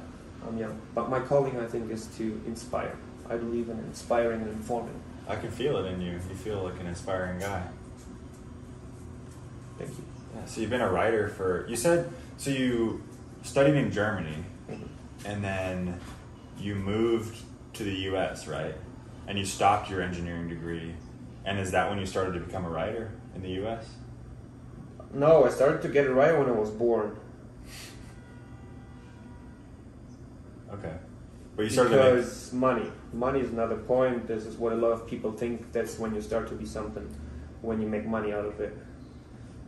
I'm 0.48 0.58
young, 0.58 0.80
but 0.94 1.10
my 1.10 1.20
calling 1.20 1.58
I 1.60 1.66
think 1.66 1.90
is 1.92 2.06
to 2.18 2.40
inspire. 2.46 2.96
I 3.30 3.36
believe 3.36 3.68
in 3.70 3.80
inspiring 3.80 4.42
and 4.42 4.50
informing. 4.52 4.94
I 5.28 5.36
can 5.36 5.50
feel 5.50 5.78
it 5.78 5.86
in 5.92 6.00
you. 6.02 6.12
You 6.14 6.36
feel 6.36 6.64
like 6.64 6.80
an 6.80 6.86
inspiring 6.88 7.40
guy. 7.40 7.64
Thank 9.78 9.90
you. 9.92 10.04
Yeah. 10.36 10.46
So 10.46 10.62
you've 10.62 10.70
been 10.70 10.82
a 10.82 10.92
writer 10.92 11.28
for. 11.30 11.66
You 11.68 11.76
said 11.76 12.10
so. 12.38 12.50
You 12.52 13.02
studied 13.44 13.76
in 13.76 13.92
Germany, 13.92 14.44
and 15.26 15.44
then 15.44 16.00
you 16.60 16.76
moved 16.76 17.38
to 17.74 17.84
the 17.84 17.94
U.S. 18.12 18.48
Right, 18.48 18.76
and 19.28 19.38
you 19.38 19.46
stopped 19.46 19.90
your 19.90 20.02
engineering 20.02 20.50
degree. 20.50 20.96
And 21.46 21.60
is 21.60 21.72
that 21.72 21.90
when 21.90 21.98
you 21.98 22.06
started 22.06 22.34
to 22.34 22.40
become 22.42 22.66
a 22.66 22.70
writer 22.70 23.12
in 23.34 23.42
the 23.42 23.52
U.S.? 23.52 23.88
No, 25.14 25.46
I 25.46 25.50
started 25.50 25.82
to 25.84 25.88
get 25.88 26.06
it 26.06 26.12
right 26.12 26.38
when 26.38 26.50
I 26.50 26.52
was 26.52 26.70
born. 26.70 27.18
Okay. 30.74 30.94
But 31.56 31.64
you 31.64 31.70
started 31.70 31.92
to 31.92 31.96
make. 32.04 32.16
because 32.16 32.54
money. 32.54 32.92
Money 33.14 33.40
is 33.40 33.52
another 33.52 33.78
point. 33.78 34.28
This 34.28 34.46
is 34.46 34.58
what 34.58 34.74
a 34.74 34.76
lot 34.76 34.92
of 34.92 35.08
people 35.08 35.32
think. 35.32 35.72
That's 35.72 35.98
when 35.98 36.14
you 36.14 36.22
start 36.22 36.48
to 36.50 36.56
be 36.56 36.66
something, 36.66 37.08
when 37.62 37.82
you 37.82 37.88
make 37.88 38.06
money 38.06 38.34
out 38.34 38.46
of 38.46 38.60
it. 38.60 38.78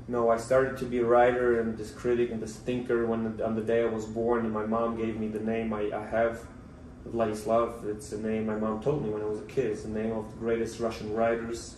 No, 0.10 0.32
I 0.32 0.38
started 0.38 0.76
to 0.80 0.86
be 0.86 0.98
a 0.98 1.06
writer 1.06 1.62
and 1.62 1.78
this 1.78 1.92
critic 1.92 2.32
and 2.32 2.42
this 2.42 2.56
thinker 2.56 3.06
when 3.06 3.40
on 3.44 3.54
the 3.54 3.62
day 3.62 3.84
I 3.84 3.86
was 3.86 4.06
born. 4.06 4.44
And 4.44 4.52
my 4.52 4.66
mom 4.66 4.98
gave 4.98 5.20
me 5.20 5.28
the 5.28 5.40
name 5.40 5.72
I, 5.72 5.92
I 5.94 6.04
have, 6.04 6.40
Vladislav. 7.08 7.86
It's 7.86 8.12
a 8.12 8.18
name 8.18 8.48
my 8.48 8.56
mom 8.56 8.82
told 8.82 9.04
me 9.04 9.12
when 9.12 9.22
I 9.22 9.26
was 9.26 9.40
a 9.40 9.44
kid. 9.44 9.68
It's 9.68 9.84
the 9.84 9.90
name 9.90 10.12
of 10.12 10.32
the 10.32 10.38
greatest 10.38 10.80
Russian 10.80 11.14
writers 11.14 11.76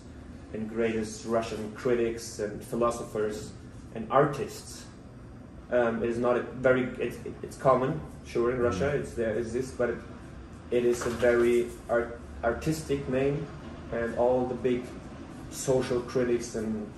and 0.54 0.70
greatest 0.70 1.26
Russian 1.26 1.74
critics 1.74 2.40
and 2.40 2.64
philosophers 2.64 3.52
and 3.96 4.08
artists. 4.10 4.86
Um, 5.70 6.02
it 6.02 6.10
is 6.10 6.18
not 6.18 6.38
a 6.38 6.42
very. 6.42 6.84
It's, 7.00 7.18
it's 7.44 7.58
common, 7.58 8.00
sure, 8.26 8.52
in 8.52 8.60
Russia. 8.60 8.92
It's 8.92 9.14
there 9.14 9.36
exists, 9.36 9.74
but 9.78 9.90
it, 9.90 9.98
it 10.72 10.86
is 10.86 11.06
a 11.06 11.10
very 11.10 11.68
art, 11.90 12.18
artistic 12.46 13.10
name, 13.10 13.46
and 13.92 14.18
all 14.18 14.46
the 14.46 14.56
big 14.56 14.86
social 15.50 16.00
critics 16.00 16.56
and 16.56 16.90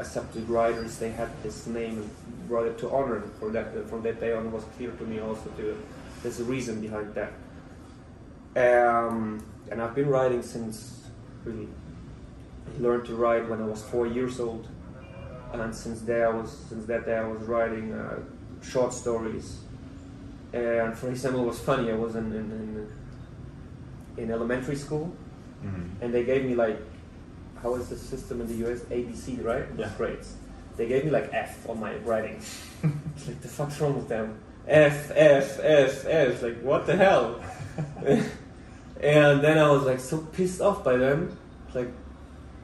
accepted 0.00 0.48
writers 0.48 0.98
they 0.98 1.10
had 1.10 1.30
this 1.42 1.66
name 1.66 1.98
and 1.98 2.48
brought 2.48 2.66
it 2.66 2.78
to 2.78 2.90
honor. 2.90 3.16
And 3.16 3.32
for 3.34 3.50
that, 3.50 3.88
from 3.88 4.02
that 4.02 4.20
day 4.20 4.32
on, 4.32 4.46
it 4.46 4.52
was 4.52 4.64
clear 4.76 4.90
to 4.90 5.04
me 5.04 5.20
also 5.20 5.48
to 5.58 5.76
there's 6.22 6.40
a 6.40 6.44
reason 6.44 6.80
behind 6.80 7.14
that. 7.14 7.32
Um, 8.56 9.44
and 9.70 9.80
I've 9.82 9.94
been 9.94 10.08
writing 10.08 10.42
since 10.42 11.08
really. 11.44 11.68
I 12.68 12.80
learned 12.80 13.06
to 13.06 13.14
write 13.16 13.48
when 13.48 13.60
I 13.60 13.66
was 13.66 13.82
four 13.82 14.06
years 14.06 14.38
old 14.38 14.68
and 15.52 15.74
since 15.74 16.00
there 16.02 16.28
I 16.28 16.32
was 16.32 16.50
since 16.68 16.86
that 16.86 17.04
day 17.06 17.16
I 17.16 17.24
was 17.26 17.42
writing 17.42 17.92
uh, 17.92 18.20
short 18.62 18.92
stories. 18.92 19.60
And 20.52 20.96
for 20.96 21.08
example, 21.10 21.42
it 21.42 21.46
was 21.46 21.60
funny. 21.60 21.90
I 21.90 21.94
was 21.94 22.14
in 22.14 22.26
in, 22.26 22.88
in, 24.16 24.22
in 24.24 24.30
elementary 24.30 24.76
school, 24.76 25.12
Mhm. 25.64 25.84
and 26.02 26.12
they 26.14 26.24
gave 26.24 26.44
me 26.44 26.54
like, 26.54 26.78
how 27.62 27.74
is 27.76 27.88
the 27.88 27.96
system 27.96 28.40
in 28.40 28.48
the 28.48 28.68
US? 28.68 28.80
ABC, 28.80 29.42
right? 29.44 29.64
Yeah. 29.76 29.90
Grades. 29.96 30.34
They 30.76 30.86
gave 30.88 31.04
me 31.04 31.10
like 31.10 31.30
F 31.32 31.68
on 31.68 31.78
my 31.78 31.94
writing. 31.96 32.42
like 32.82 33.40
the 33.40 33.48
fuck's 33.48 33.80
wrong 33.80 33.94
with 33.94 34.08
them? 34.08 34.38
F 34.66 35.10
F 35.14 35.60
F 35.60 36.06
F. 36.06 36.42
Like 36.42 36.60
what 36.60 36.86
the 36.86 36.96
hell? 36.96 37.40
and 39.00 39.40
then 39.40 39.58
I 39.58 39.70
was 39.70 39.84
like 39.84 40.00
so 40.00 40.18
pissed 40.18 40.60
off 40.60 40.82
by 40.82 40.96
them. 40.96 41.36
Like, 41.74 41.90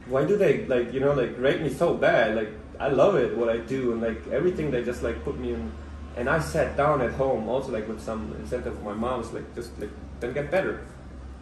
why 0.06 0.24
do 0.24 0.36
they 0.36 0.66
like 0.66 0.92
you 0.92 1.00
know 1.00 1.12
like 1.12 1.38
rate 1.38 1.60
me 1.60 1.68
so 1.68 1.94
bad? 1.94 2.34
Like 2.34 2.50
I 2.80 2.88
love 2.88 3.16
it 3.16 3.36
what 3.36 3.48
I 3.48 3.58
do 3.58 3.92
and 3.92 4.00
like 4.00 4.26
everything 4.28 4.70
they 4.70 4.82
just 4.82 5.02
like 5.02 5.22
put 5.24 5.38
me 5.38 5.52
in. 5.52 5.70
And 6.16 6.28
I 6.28 6.40
sat 6.40 6.76
down 6.76 7.00
at 7.02 7.12
home 7.12 7.48
also 7.48 7.70
like 7.70 7.86
with 7.86 8.00
some 8.00 8.34
incentive 8.40 8.74
of 8.74 8.82
my 8.82 8.94
mom's 8.94 9.32
like 9.32 9.54
just 9.54 9.78
like 9.78 9.90
then 10.20 10.32
get 10.32 10.50
better. 10.50 10.84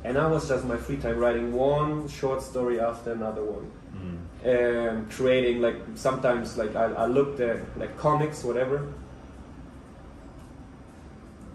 And 0.07 0.17
I 0.17 0.27
was 0.29 0.49
just 0.49 0.65
my 0.65 0.77
free 0.77 0.99
time 1.05 1.19
writing 1.19 1.53
one 1.53 2.07
short 2.09 2.41
story 2.51 2.79
after 2.81 3.13
another 3.13 3.43
one 3.57 3.67
Mm. 3.97 4.19
and 4.45 5.11
creating 5.11 5.63
like 5.63 5.79
sometimes 5.95 6.57
like 6.59 6.77
I, 6.77 6.85
I 7.05 7.07
looked 7.07 7.41
at 7.41 7.57
like 7.79 7.97
comics 7.97 8.45
whatever 8.45 8.77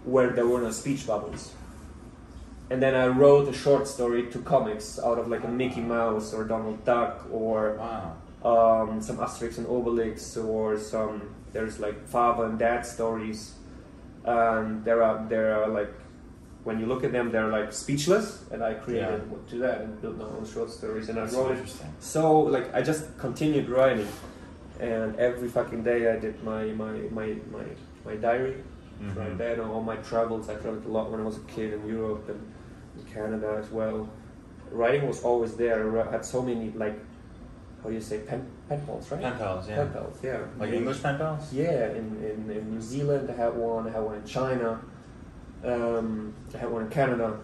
where 0.04 0.30
there 0.30 0.46
were 0.46 0.60
no 0.60 0.70
speech 0.72 1.06
bubbles 1.06 1.52
and 2.70 2.82
then 2.82 2.94
I 2.94 3.06
wrote 3.06 3.48
a 3.48 3.52
short 3.52 3.86
story 3.86 4.22
to 4.32 4.38
comics 4.40 4.98
out 4.98 5.18
of 5.18 5.28
like 5.28 5.44
a 5.44 5.48
Mickey 5.48 5.80
Mouse 5.82 6.34
or 6.34 6.42
Donald 6.44 6.84
Duck 6.84 7.26
or 7.30 7.76
Wow. 7.78 8.82
um, 8.90 9.00
some 9.00 9.18
Asterix 9.18 9.58
and 9.58 9.66
Obelix 9.68 10.36
or 10.42 10.76
some 10.78 11.32
there's 11.52 11.78
like 11.78 11.98
father 12.08 12.46
and 12.46 12.58
dad 12.58 12.84
stories 12.84 13.54
and 14.24 14.84
there 14.84 15.00
are 15.02 15.24
there 15.28 15.62
are 15.62 15.68
like 15.68 15.92
when 16.64 16.78
you 16.80 16.86
look 16.86 17.02
at 17.04 17.12
them 17.12 17.30
they're 17.32 17.48
like 17.48 17.72
speechless 17.72 18.44
and 18.52 18.62
I 18.62 18.74
created 18.74 19.22
to 19.50 19.56
that 19.58 19.80
and 19.82 20.00
built 20.00 20.16
my 20.16 20.24
own 20.24 20.46
short 20.46 20.70
stories 20.70 21.08
and 21.08 21.18
I 21.18 21.22
That's 21.22 21.34
wrote 21.34 21.56
it 21.58 21.68
so 22.00 22.40
like 22.40 22.72
I 22.74 22.82
just 22.82 23.18
continued 23.18 23.68
writing, 23.68 24.08
and 24.80 25.16
every 25.16 25.48
fucking 25.48 25.82
day 25.82 26.00
I 26.12 26.16
did 26.18 26.42
my 26.44 26.64
my 26.82 26.92
my 27.18 27.28
my, 27.56 27.64
my 28.04 28.16
diary. 28.16 28.56
Mhm. 29.02 29.16
Right 29.16 29.36
there, 29.38 29.52
and 29.60 29.68
all 29.72 29.82
my 29.82 29.96
travels. 29.96 30.48
I 30.48 30.54
traveled 30.54 30.86
a 30.86 30.88
lot 30.96 31.10
when 31.10 31.20
I 31.20 31.24
was 31.24 31.36
a 31.36 31.46
kid 31.54 31.72
in 31.72 31.82
Europe 31.88 32.28
and 32.28 32.40
in 32.96 33.04
Canada 33.12 33.56
as 33.62 33.68
well. 33.72 34.08
Writing 34.70 35.08
was 35.08 35.24
always 35.24 35.56
there. 35.56 35.78
I 36.08 36.10
had 36.12 36.24
so 36.24 36.40
many 36.40 36.70
like, 36.82 36.96
how 37.82 37.88
do 37.88 37.94
you 37.94 38.00
say 38.00 38.18
pen 38.20 38.46
pen 38.68 38.80
pals, 38.86 39.10
right? 39.10 39.20
Pen 39.20 39.36
pals, 39.38 39.68
yeah. 39.68 39.76
Pen 39.76 39.90
pals, 39.92 40.16
yeah. 40.22 40.38
Like 40.60 40.72
English 40.72 41.02
pen 41.02 41.18
pals? 41.18 41.52
Yeah, 41.52 41.90
in, 41.98 42.06
in, 42.30 42.38
in 42.56 42.70
New 42.72 42.80
Zealand 42.80 43.28
I 43.28 43.34
had 43.44 43.54
one. 43.56 43.88
I 43.88 43.90
had 43.90 44.02
one 44.02 44.16
in 44.22 44.24
China. 44.24 44.80
Um, 45.64 46.34
I 46.54 46.58
had 46.58 46.70
one 46.70 46.82
in 46.82 46.90
Canada. 46.90 47.38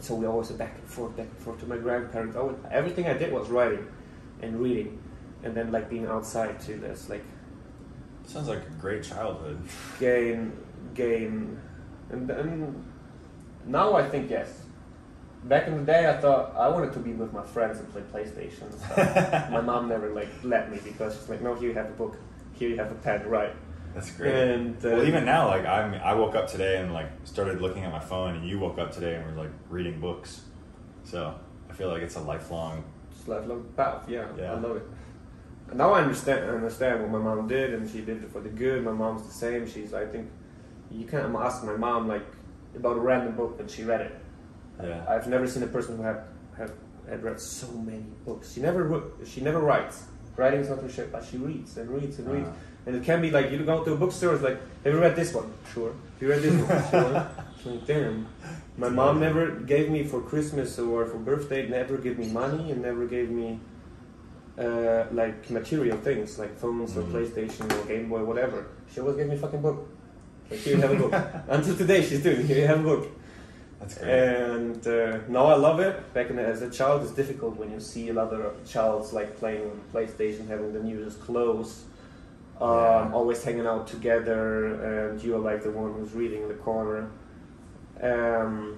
So 0.00 0.14
we 0.14 0.26
always 0.26 0.48
went 0.48 0.58
back 0.58 0.74
and 0.78 0.88
forth, 0.88 1.16
back 1.16 1.26
and 1.26 1.38
forth 1.38 1.60
to 1.60 1.66
my 1.66 1.76
grandparents. 1.76 2.36
Always, 2.36 2.56
everything 2.70 3.06
I 3.06 3.14
did 3.14 3.32
was 3.32 3.48
writing 3.48 3.86
and 4.42 4.60
reading, 4.60 5.00
and 5.42 5.54
then 5.54 5.72
like 5.72 5.88
being 5.88 6.06
outside 6.06 6.60
too. 6.60 6.78
That's 6.78 7.08
like 7.08 7.24
Sounds 8.26 8.48
like 8.48 8.66
a 8.66 8.80
great 8.80 9.02
childhood. 9.02 9.60
Game, 10.00 10.52
game, 10.94 11.60
and 12.10 12.30
and 12.30 12.84
now 13.66 13.94
I 13.94 14.08
think 14.08 14.30
yes. 14.30 14.62
Back 15.44 15.66
in 15.68 15.76
the 15.76 15.84
day, 15.84 16.08
I 16.08 16.16
thought 16.16 16.56
I 16.56 16.68
wanted 16.68 16.94
to 16.94 17.00
be 17.00 17.12
with 17.12 17.32
my 17.34 17.42
friends 17.42 17.78
and 17.78 17.90
play 17.92 18.00
PlayStation. 18.00 18.72
Stuff. 18.72 19.50
my 19.50 19.60
mom 19.60 19.88
never 19.88 20.08
like 20.14 20.28
let 20.42 20.70
me 20.70 20.78
because 20.82 21.14
she's 21.14 21.28
like, 21.28 21.42
no, 21.42 21.54
here 21.54 21.68
you 21.68 21.74
have 21.74 21.86
a 21.86 21.92
book, 21.92 22.16
here 22.54 22.70
you 22.70 22.76
have 22.76 22.90
a 22.90 22.94
pen, 22.94 23.28
right? 23.28 23.54
That's 23.94 24.10
great. 24.10 24.34
And 24.34 24.76
uh, 24.84 24.90
well, 24.90 25.06
even 25.06 25.24
now, 25.24 25.46
like 25.46 25.64
I'm, 25.64 25.94
I 25.94 26.14
woke 26.14 26.34
up 26.34 26.48
today 26.48 26.78
and 26.78 26.92
like 26.92 27.08
started 27.24 27.60
looking 27.60 27.84
at 27.84 27.92
my 27.92 28.00
phone, 28.00 28.34
and 28.36 28.46
you 28.46 28.58
woke 28.58 28.78
up 28.78 28.92
today 28.92 29.14
and 29.14 29.24
were 29.24 29.42
like 29.42 29.52
reading 29.70 30.00
books. 30.00 30.42
So 31.04 31.34
I 31.70 31.72
feel 31.74 31.88
like 31.88 32.02
it's 32.02 32.16
a 32.16 32.20
lifelong. 32.20 32.84
It's 33.12 33.28
lifelong 33.28 33.64
path, 33.76 34.08
yeah. 34.08 34.26
Yeah. 34.36 34.52
I 34.52 34.58
love 34.58 34.76
it. 34.76 34.82
And 35.68 35.78
now 35.78 35.92
I 35.92 36.02
understand. 36.02 36.44
I 36.44 36.54
understand 36.54 37.02
what 37.02 37.10
my 37.10 37.18
mom 37.18 37.46
did, 37.46 37.72
and 37.72 37.88
she 37.88 38.00
did 38.00 38.22
it 38.22 38.32
for 38.32 38.40
the 38.40 38.48
good. 38.48 38.84
My 38.84 38.92
mom's 38.92 39.26
the 39.26 39.32
same. 39.32 39.68
She's. 39.70 39.94
I 39.94 40.06
think 40.06 40.28
you 40.90 41.06
can't 41.06 41.34
ask 41.36 41.64
my 41.64 41.76
mom 41.76 42.08
like 42.08 42.26
about 42.74 42.96
a 42.96 43.00
random 43.00 43.36
book, 43.36 43.56
and 43.60 43.70
she 43.70 43.84
read 43.84 44.00
it. 44.00 44.18
Yeah. 44.82 45.04
I've 45.08 45.28
never 45.28 45.46
seen 45.46 45.62
a 45.62 45.68
person 45.68 45.96
who 45.96 46.02
had 46.02 46.24
had, 46.58 46.72
had 47.08 47.22
read 47.22 47.40
so 47.40 47.68
many 47.68 48.04
books. 48.26 48.52
She 48.54 48.60
never 48.60 49.02
she 49.24 49.40
never 49.40 49.60
writes. 49.60 50.04
Writing 50.36 50.60
is 50.60 50.68
not 50.68 50.82
her 50.82 50.88
shit, 50.88 51.12
but 51.12 51.24
she 51.24 51.36
reads 51.36 51.76
and 51.76 51.88
reads 51.88 52.18
and 52.18 52.28
reads. 52.28 52.48
Uh-huh. 52.48 52.56
And 52.86 52.96
it 52.96 53.02
can 53.04 53.20
be 53.22 53.30
like 53.30 53.50
you 53.50 53.58
go 53.64 53.82
to 53.84 53.92
a 53.92 53.96
bookstore, 53.96 54.34
it's 54.34 54.42
like, 54.42 54.58
have 54.84 54.92
you 54.92 55.00
read 55.00 55.16
this 55.16 55.32
one? 55.32 55.52
Sure. 55.72 55.90
Have 55.92 56.22
you 56.22 56.28
read 56.28 56.42
this 56.42 56.92
one? 56.92 57.26
Sure. 57.62 57.72
Like, 57.72 57.86
damn. 57.86 58.26
My 58.76 58.90
mom 58.90 59.20
never 59.20 59.50
gave 59.52 59.88
me 59.90 60.04
for 60.04 60.20
Christmas 60.20 60.78
or 60.78 61.06
for 61.06 61.16
birthday, 61.16 61.66
never 61.66 61.96
gave 61.96 62.18
me 62.18 62.28
money 62.28 62.72
and 62.72 62.82
never 62.82 63.06
gave 63.06 63.30
me 63.30 63.58
uh, 64.58 65.04
like 65.12 65.48
material 65.50 65.96
things 65.98 66.38
like 66.38 66.56
phones 66.58 66.96
or 66.96 67.02
Mhm. 67.02 67.12
PlayStation 67.12 67.64
or 67.72 67.86
Game 67.86 68.08
Boy, 68.08 68.22
whatever. 68.22 68.66
She 68.92 69.00
always 69.00 69.16
gave 69.16 69.28
me 69.28 69.34
a 69.36 69.38
fucking 69.38 69.62
book. 69.62 69.88
Like, 70.50 70.60
here 70.60 70.76
you 70.76 70.82
have 70.82 70.92
a 70.92 70.96
book. 70.96 71.14
Until 71.48 71.76
today, 71.76 72.02
she's 72.02 72.22
doing. 72.22 72.46
Here 72.46 72.58
you 72.58 72.66
have 72.66 72.80
a 72.80 72.82
book. 72.82 73.08
That's 73.80 73.94
great. 73.98 74.10
And 74.10 74.86
uh, 74.86 75.18
now 75.28 75.46
I 75.46 75.54
love 75.56 75.80
it. 75.80 76.12
Back 76.14 76.30
in, 76.30 76.38
as 76.38 76.62
a 76.62 76.70
child, 76.70 77.02
it's 77.02 77.12
difficult 77.12 77.56
when 77.56 77.72
you 77.72 77.80
see 77.80 78.10
other 78.16 78.52
childs 78.66 79.12
like 79.12 79.36
playing 79.38 79.62
on 79.70 79.80
PlayStation, 79.92 80.46
having 80.48 80.72
the 80.72 80.80
news 80.82 81.16
close, 81.16 81.84
um, 82.60 82.68
Yeah. 82.68 83.10
always 83.12 83.42
hanging 83.44 83.66
out 83.66 83.86
together, 83.88 84.74
and 85.08 85.22
you're 85.22 85.38
like 85.38 85.62
the 85.62 85.70
one 85.70 85.92
who's 85.94 86.12
reading 86.14 86.42
in 86.42 86.48
the 86.48 86.54
corner. 86.54 87.08
Um, 88.02 88.76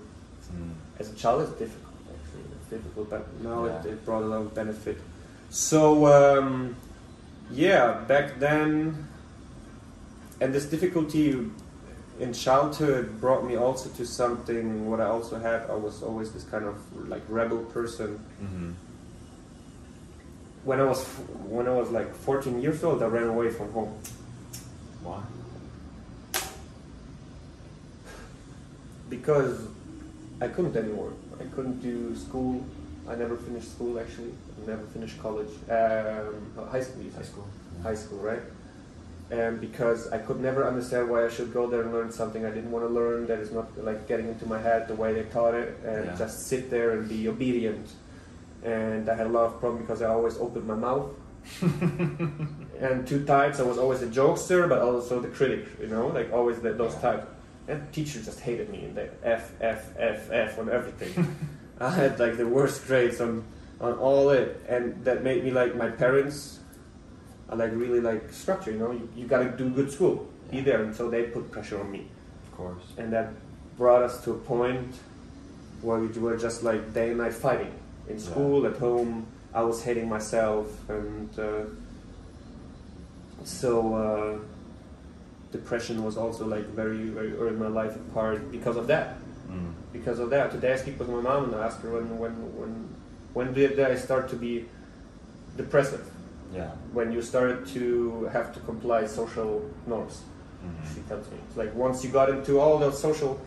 Mm. 0.53 0.75
as 1.01 1.11
a 1.11 1.15
child, 1.17 1.43
it's 1.43 1.59
difficult. 1.59 1.93
Actually, 2.15 2.45
it's 2.61 2.71
difficult, 2.71 3.11
but 3.11 3.27
now 3.43 3.65
it, 3.65 3.85
it 3.87 4.05
brought 4.05 4.23
a 4.23 4.27
lot 4.27 4.41
of 4.43 4.55
benefit. 4.55 4.97
So 5.51 6.07
um, 6.07 6.77
yeah, 7.51 8.05
back 8.07 8.39
then, 8.39 9.07
and 10.41 10.55
this 10.55 10.67
difficulty 10.67 11.51
in 12.21 12.33
childhood 12.33 13.21
brought 13.21 13.45
me 13.45 13.57
also 13.57 13.89
to 13.91 14.07
something. 14.07 14.89
What 14.89 15.01
I 15.01 15.07
also 15.07 15.39
had, 15.39 15.69
I 15.69 15.75
was 15.75 16.03
always 16.03 16.31
this 16.33 16.45
kind 16.45 16.65
of 16.65 16.77
like 17.09 17.23
rebel 17.29 17.59
person. 17.59 18.21
Mm-hmm. 18.43 18.71
When 20.67 20.81
I 20.81 20.85
was 20.85 21.05
when 21.57 21.69
I 21.69 21.73
was 21.73 21.91
like 21.91 22.13
14 22.13 22.61
years 22.61 22.83
old, 22.83 23.01
I 23.01 23.07
ran 23.07 23.29
away 23.29 23.51
from 23.51 23.71
home. 23.73 23.95
Why? 25.03 25.23
because 29.09 29.69
I 30.41 30.49
couldn't 30.49 30.77
anymore. 30.77 31.13
I 31.41 31.45
couldn't 31.55 31.81
do 31.81 32.17
school. 32.17 32.65
I 33.09 33.15
never 33.15 33.37
finished 33.37 33.71
school 33.71 34.01
actually. 34.01 34.33
I 34.65 34.67
never 34.71 34.83
finished 34.87 35.21
college. 35.23 35.49
Um, 35.71 36.67
high 36.73 36.81
school. 36.83 37.05
High 37.17 37.23
school. 37.23 37.47
High 37.85 37.95
school, 37.95 38.19
right? 38.19 38.43
And 39.31 39.61
because 39.61 40.09
I 40.09 40.19
could 40.19 40.41
never 40.41 40.67
understand 40.67 41.09
why 41.09 41.25
I 41.25 41.29
should 41.29 41.53
go 41.53 41.69
there 41.71 41.83
and 41.83 41.93
learn 41.93 42.11
something 42.11 42.45
I 42.45 42.51
didn't 42.51 42.73
want 42.73 42.85
to 42.85 42.93
learn, 42.93 43.29
that 43.29 43.39
is 43.39 43.53
not 43.53 43.67
like 43.85 44.09
getting 44.09 44.27
into 44.29 44.47
my 44.47 44.61
head 44.61 44.89
the 44.89 44.95
way 44.97 45.13
they 45.15 45.23
taught 45.31 45.55
it, 45.55 45.79
and 45.85 46.07
Yeah. 46.07 46.17
just 46.17 46.49
sit 46.49 46.71
there 46.71 46.91
and 46.99 47.09
be 47.09 47.29
obedient. 47.29 47.87
And 48.67 49.09
I 49.09 49.15
had 49.15 49.27
a 49.27 49.31
lot 49.31 49.45
of 49.45 49.61
problems 49.61 49.87
because 49.87 50.03
I 50.03 50.09
always 50.09 50.37
opened 50.39 50.67
my 50.67 50.75
mouth. 50.75 51.11
and 51.63 53.07
two 53.07 53.25
types, 53.25 53.61
I 53.61 53.63
was 53.63 53.79
always 53.79 54.03
a 54.03 54.09
jokester, 54.09 54.69
but 54.69 54.81
also 54.83 55.21
the 55.21 55.29
critic, 55.29 55.67
you 55.81 55.87
know, 55.87 56.09
like 56.09 56.33
always 56.33 56.59
the, 56.59 56.73
those 56.73 56.97
types. 56.97 57.27
And 57.69 57.93
teacher 57.93 58.21
just 58.21 58.41
hated 58.41 58.69
me, 58.69 58.85
and 58.85 58.97
they 58.97 59.09
F, 59.23 59.53
F, 59.61 59.93
F, 59.97 60.31
F 60.33 60.59
on 60.59 60.69
everything. 60.69 61.37
I 61.81 61.91
had 61.91 62.19
like 62.19 62.37
the 62.37 62.47
worst 62.47 62.87
grades 62.87 63.21
on, 63.21 63.45
on 63.81 63.93
all 63.95 64.31
it, 64.31 64.61
and 64.69 65.05
that 65.05 65.23
made 65.23 65.45
me 65.45 65.53
like 65.53 65.77
my 65.77 65.89
parents 65.89 66.59
are 67.49 67.57
like 67.57 67.71
really 67.73 68.01
like 68.01 68.33
structure, 68.33 68.73
you 68.73 68.79
know, 68.79 68.91
you, 68.91 69.09
you 69.15 69.27
gotta 69.27 69.51
do 69.51 69.71
good 69.71 69.93
school, 69.93 70.29
be 70.51 70.61
there, 70.61 70.83
and 70.83 70.95
so 70.95 71.09
they 71.09 71.25
put 71.25 71.51
pressure 71.53 71.79
on 71.79 71.91
me. 71.91 72.09
Of 72.51 72.57
course. 72.57 72.83
And 72.99 73.13
that 73.13 73.33
brought 73.77 74.03
us 74.03 74.23
to 74.25 74.33
a 74.33 74.39
point 74.39 74.95
where 75.83 75.99
we 75.99 76.09
were 76.19 76.37
just 76.37 76.63
like 76.63 76.93
day 76.93 77.11
and 77.11 77.19
night 77.19 77.35
fighting. 77.35 77.73
In 78.09 78.17
Yeah. 78.17 78.23
school, 78.23 78.67
at 78.67 78.77
home, 78.77 79.27
I 79.55 79.63
was 79.63 79.83
hating 79.83 80.09
myself, 80.09 80.67
and 80.89 81.29
uh, 81.39 81.65
so 83.45 83.95
uh, 83.95 84.39
depression 85.53 86.05
was 86.05 86.17
also 86.17 86.47
like 86.47 86.67
very, 86.69 87.05
very 87.09 87.33
early 87.37 87.55
in 87.55 87.59
my 87.59 87.69
life 87.69 87.97
a 87.97 88.15
part 88.15 88.51
because 88.51 88.77
of 88.77 88.87
that. 88.89 89.17
Mm. 89.51 89.73
Because 89.93 90.19
of 90.19 90.31
that, 90.31 90.51
today 90.51 90.73
I 90.73 90.77
speak 90.77 90.99
with 90.99 91.09
my 91.09 91.21
mom 91.21 91.45
and 91.45 91.55
I 91.55 91.67
ask 91.67 91.81
her 91.83 91.91
when, 91.91 92.19
when, 92.19 92.33
when, 92.59 92.89
when 93.35 93.53
did 93.55 93.79
I 93.79 93.95
start 93.97 94.29
to 94.31 94.37
be 94.37 94.67
depressive? 95.57 96.05
Yeah. 96.53 96.71
When 96.93 97.13
you 97.13 97.23
started 97.23 97.67
to 97.69 98.29
have 98.33 98.53
to 98.55 98.61
comply 98.61 99.07
social 99.07 99.63
norms 99.87 100.23
Mhm. 100.65 100.95
she 100.95 101.01
tells 101.03 101.31
me. 101.31 101.37
It's 101.49 101.57
like 101.57 101.73
once 101.75 102.03
you 102.05 102.11
got 102.11 102.29
into 102.29 102.59
all 102.59 102.79
the 102.79 102.91
social 102.91 103.39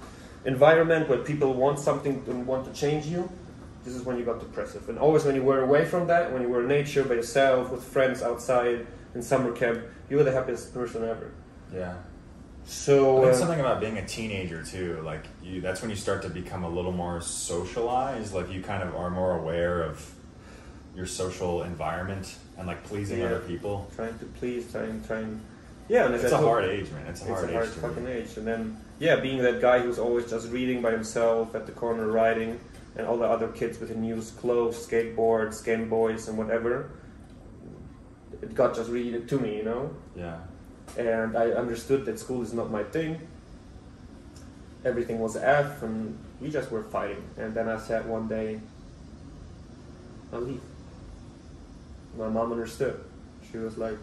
environment 0.46 1.10
where 1.10 1.18
people 1.20 1.54
want 1.54 1.78
something 1.80 2.24
and 2.30 2.46
want 2.48 2.66
to 2.68 2.72
change 2.74 3.08
you, 3.08 3.28
this 3.90 4.00
is 4.00 4.06
when 4.06 4.18
you 4.20 4.24
got 4.26 4.40
depressive. 4.40 4.88
And 4.88 5.00
always 5.00 5.26
when 5.26 5.34
you 5.36 5.42
were 5.44 5.62
away 5.64 5.84
from 5.84 6.06
that, 6.08 6.32
when 6.32 6.44
you 6.44 6.48
were 6.50 6.62
in 6.62 6.68
nature 6.68 7.04
by 7.04 7.16
yourself 7.16 7.72
with 7.72 7.84
friends 7.84 8.22
outside 8.22 8.86
in 9.16 9.22
summer 9.24 9.52
camp, 9.52 9.82
you 10.10 10.18
were 10.18 10.24
the 10.24 10.32
happiest 10.32 10.74
person 10.74 11.04
ever. 11.04 11.32
Yeah. 11.74 11.96
So 12.66 13.24
uh, 13.24 13.34
something 13.34 13.60
about 13.60 13.80
being 13.80 13.98
a 13.98 14.06
teenager 14.06 14.64
too, 14.64 15.02
like 15.04 15.24
you, 15.42 15.60
that's 15.60 15.82
when 15.82 15.90
you 15.90 15.96
start 15.96 16.22
to 16.22 16.30
become 16.30 16.64
a 16.64 16.70
little 16.70 16.92
more 16.92 17.20
socialized. 17.20 18.32
Like 18.34 18.52
you 18.52 18.62
kind 18.62 18.84
of 18.84 18.96
are 18.96 19.10
more 19.10 19.40
aware 19.40 19.82
of 19.82 20.14
your 20.96 21.08
social 21.08 21.64
environment 21.64 22.36
and 22.60 22.68
like 22.68 22.84
pleasing 22.84 23.20
Yeah. 23.20 23.26
other 23.26 23.40
people. 23.40 23.90
trying 23.96 24.20
to 24.20 24.26
please, 24.26 24.72
trying, 24.72 25.04
trying. 25.04 25.42
Yeah, 25.88 26.06
and 26.06 26.14
It's 26.14 26.32
a 26.32 26.38
hard 26.38 26.66
age, 26.66 26.92
man. 26.92 27.08
It's 27.08 27.24
a 27.24 27.26
hard, 27.26 27.46
It's 27.46 27.52
a 27.52 27.56
hard 27.56 27.68
age. 27.68 27.74
fucking 27.74 28.08
age. 28.08 28.38
And 28.38 28.46
then, 28.46 28.78
yeah, 29.00 29.16
being 29.16 29.42
that 29.42 29.60
guy 29.60 29.80
who's 29.80 29.98
always 29.98 30.30
just 30.30 30.52
reading 30.52 30.84
by 30.84 30.92
himself 30.92 31.56
at 31.56 31.66
the 31.66 31.72
corner 31.72 32.06
writing, 32.06 32.60
and 32.96 33.08
all 33.08 33.18
the 33.18 33.26
other 33.26 33.48
kids 33.50 33.80
with 33.80 33.90
the 33.90 33.96
news, 33.96 34.32
clothes, 34.32 34.76
skateboards, 34.86 35.64
Game 35.64 35.90
Boys, 35.90 36.28
and 36.28 36.38
whatever, 36.38 36.92
it 38.42 38.54
got 38.56 38.76
just 38.76 38.90
read 38.90 39.28
to 39.28 39.40
me, 39.40 39.58
you 39.58 39.64
know? 39.64 39.92
Yeah. 40.16 40.38
And 40.98 41.38
I 41.38 41.52
understood 41.52 42.06
that 42.06 42.20
school 42.20 42.42
is 42.42 42.54
not 42.54 42.72
my 42.72 42.84
thing. 42.84 43.20
Everything 44.84 45.20
was 45.20 45.36
F, 45.36 45.84
and 45.84 46.18
we 46.42 46.50
just 46.50 46.72
were 46.72 46.84
fighting. 46.84 47.24
And 47.38 47.54
then 47.54 47.68
I 47.70 47.78
said 47.78 48.08
one 48.08 48.28
day, 48.28 48.60
I'll 50.32 50.42
leave. 50.42 50.62
My 52.18 52.30
mom 52.30 52.52
understood. 52.52 53.00
She 53.52 53.58
was 53.58 53.78
like, 53.78 53.98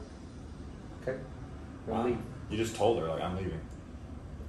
okay, 1.03 1.19
I'll 1.89 1.95
Wow. 1.95 2.07
leave. 2.07 2.19
You 2.51 2.57
just 2.57 2.77
told 2.77 3.01
her 3.01 3.09
like 3.09 3.23
I'm 3.23 3.37
leaving. 3.37 3.61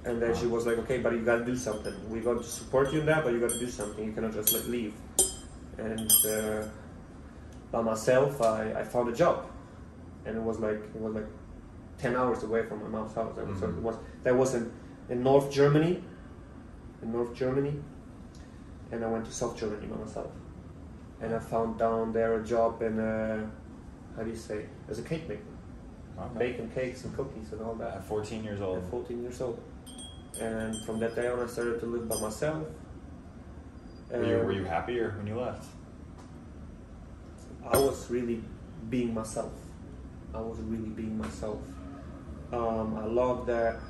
And 0.04 0.22
then 0.22 0.34
she 0.34 0.46
was 0.46 0.64
like, 0.66 0.78
okay, 0.78 0.98
but 0.98 1.12
you 1.12 1.20
gotta 1.20 1.44
do 1.44 1.56
something. 1.56 1.92
We're 2.08 2.22
going 2.22 2.38
to 2.38 2.44
support 2.44 2.92
you 2.92 3.00
in 3.00 3.06
that, 3.06 3.24
but 3.24 3.32
you 3.32 3.40
gotta 3.40 3.58
do 3.58 3.68
something. 3.68 4.04
You 4.04 4.12
cannot 4.12 4.32
just 4.32 4.52
like 4.54 4.66
leave. 4.66 4.94
And 5.76 6.10
uh, 6.26 6.64
by 7.70 7.82
myself, 7.82 8.40
I, 8.40 8.72
I 8.72 8.84
found 8.84 9.08
a 9.08 9.12
job, 9.12 9.46
and 10.24 10.36
it 10.36 10.42
was 10.42 10.58
like 10.60 10.80
it 10.94 11.00
was 11.00 11.14
like 11.14 11.26
ten 11.98 12.16
hours 12.16 12.42
away 12.42 12.64
from 12.64 12.82
my 12.82 12.88
mom's 12.88 13.14
house. 13.14 13.36
And 13.38 13.58
So 13.58 13.66
it 13.66 13.74
was 13.74 13.96
that 14.22 14.34
was 14.36 14.54
in, 14.54 14.72
in 15.10 15.22
North 15.22 15.50
Germany, 15.52 16.02
in 17.02 17.12
North 17.12 17.34
Germany, 17.34 17.74
and 18.92 19.04
I 19.04 19.08
went 19.08 19.26
to 19.26 19.32
South 19.32 19.56
Germany 19.58 19.86
by 19.86 19.96
myself, 20.04 20.30
and 21.20 21.34
I 21.34 21.38
found 21.38 21.78
down 21.78 22.12
there 22.12 22.40
a 22.40 22.44
job 22.44 22.82
in 22.82 22.98
uh, 22.98 23.46
how 24.16 24.22
do 24.22 24.30
you 24.30 24.36
say 24.36 24.66
as 24.88 24.98
a 24.98 25.02
cake 25.02 25.28
maker, 25.28 25.42
Okay. 26.18 26.38
baking 26.38 26.70
cakes 26.70 27.04
and 27.04 27.14
cookies 27.14 27.52
and 27.52 27.60
all 27.62 27.74
that. 27.74 27.96
At 27.96 28.04
14 28.04 28.42
years 28.42 28.60
old. 28.60 28.78
At 28.78 28.90
14 28.90 29.22
years 29.22 29.40
old. 29.40 29.60
And 30.40 30.84
from 30.84 30.98
that 31.00 31.14
day 31.16 31.26
on, 31.28 31.40
I 31.40 31.46
started 31.46 31.80
to 31.80 31.86
live 31.86 32.08
by 32.08 32.20
myself. 32.20 32.66
Were 34.10 34.24
you, 34.24 34.36
were 34.36 34.52
you 34.52 34.64
happier 34.64 35.14
when 35.18 35.26
you 35.26 35.38
left? 35.38 35.64
I 37.66 37.76
was 37.76 38.10
really 38.10 38.42
being 38.88 39.12
myself. 39.12 39.52
I 40.34 40.40
was 40.40 40.58
really 40.60 40.88
being 40.88 41.18
myself. 41.18 41.60
Um, 42.52 42.96
I 42.96 43.04
love 43.04 43.46
that 43.46 43.80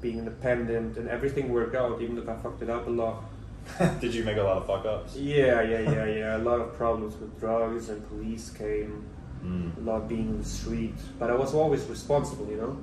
being 0.00 0.18
independent 0.18 0.96
and 0.96 1.08
everything 1.08 1.50
worked 1.50 1.74
out, 1.74 2.00
even 2.00 2.16
if 2.16 2.28
I 2.28 2.36
fucked 2.36 2.62
it 2.62 2.70
up 2.70 2.86
a 2.86 2.90
lot. 2.90 3.24
Did 4.00 4.14
you 4.14 4.24
make 4.24 4.38
a 4.38 4.42
lot 4.42 4.56
of 4.56 4.66
fuck 4.66 4.86
ups? 4.86 5.16
Yeah, 5.16 5.60
yeah, 5.60 5.80
yeah, 5.80 6.04
yeah. 6.06 6.36
A 6.36 6.38
lot 6.38 6.60
of 6.60 6.72
problems 6.74 7.16
with 7.16 7.38
drugs 7.38 7.90
and 7.90 8.06
police 8.08 8.50
came. 8.50 9.04
Mm. 9.44 9.76
a 9.76 9.80
lot 9.80 10.08
being 10.08 10.28
in 10.28 10.38
the 10.38 10.44
street, 10.44 10.94
but 11.16 11.30
I 11.30 11.34
was 11.34 11.54
always 11.54 11.84
responsible, 11.84 12.48
you 12.48 12.56
know. 12.56 12.76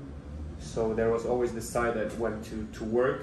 So 0.66 0.94
there 0.94 1.10
was 1.12 1.26
always 1.26 1.54
the 1.54 1.62
side 1.62 1.94
that 1.96 2.18
went 2.20 2.44
to, 2.46 2.68
to 2.80 2.84
work, 2.84 3.22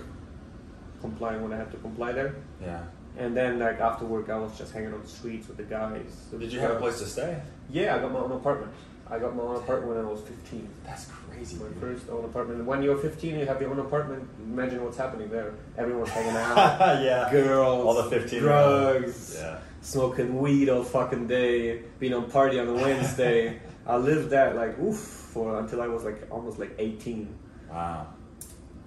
complying 1.01 1.43
when 1.43 1.53
I 1.53 1.57
had 1.57 1.71
to 1.73 1.77
comply 1.79 2.13
there, 2.13 2.37
Yeah. 2.63 2.85
and 3.19 3.37
then 3.37 3.59
like 3.59 3.81
after 3.81 4.05
work 4.07 4.31
I 4.31 4.39
was 4.39 4.57
just 4.57 4.73
hanging 4.73 4.95
on 4.95 5.03
the 5.03 5.09
streets 5.09 5.49
with 5.49 5.57
the 5.57 5.65
guys. 5.65 6.27
Did 6.39 6.53
you 6.53 6.61
have 6.61 6.71
a 6.73 6.77
place 6.77 6.99
to 7.01 7.07
stay? 7.07 7.43
Yeah, 7.71 7.97
I 7.97 7.99
got 7.99 8.13
my 8.13 8.21
own 8.21 8.33
apartment. 8.33 8.73
I 9.11 9.19
got 9.19 9.37
my 9.37 9.43
own 9.43 9.57
apartment 9.57 9.95
when 9.97 10.07
I 10.07 10.09
was 10.09 10.21
15. 10.23 10.69
That's 10.87 11.07
crazy. 11.07 11.57
My 11.57 11.67
dude. 11.69 11.79
first 11.81 12.09
own 12.09 12.25
apartment. 12.25 12.65
When 12.65 12.83
you're 12.83 12.97
15, 12.97 13.39
you 13.41 13.45
have 13.47 13.61
your 13.61 13.71
own 13.71 13.81
apartment. 13.81 14.27
Imagine 14.45 14.83
what's 14.85 14.97
happening 14.97 15.29
there. 15.29 15.53
Everyone's 15.77 16.09
hanging 16.11 16.35
out, 16.37 16.57
yeah. 17.03 17.29
girls, 17.31 17.85
All 17.85 17.95
the 17.95 18.05
15 18.09 18.39
drugs, 18.41 19.37
Yeah. 19.39 19.59
smoking 19.83 20.39
weed 20.39 20.69
all 20.71 20.85
fucking 20.85 21.27
day, 21.27 21.83
being 21.99 22.15
on 22.15 22.31
party 22.31 22.59
on 22.61 22.69
a 22.69 22.73
Wednesday, 22.75 23.61
I 23.87 23.97
lived 23.97 24.31
that 24.31 24.55
like 24.57 24.79
oof 24.79 24.97
for 24.97 25.59
until 25.59 25.83
I 25.83 25.89
was 25.89 26.05
like 26.05 26.31
almost 26.31 26.59
like 26.59 26.75
18. 26.79 27.29
Wow. 27.71 28.07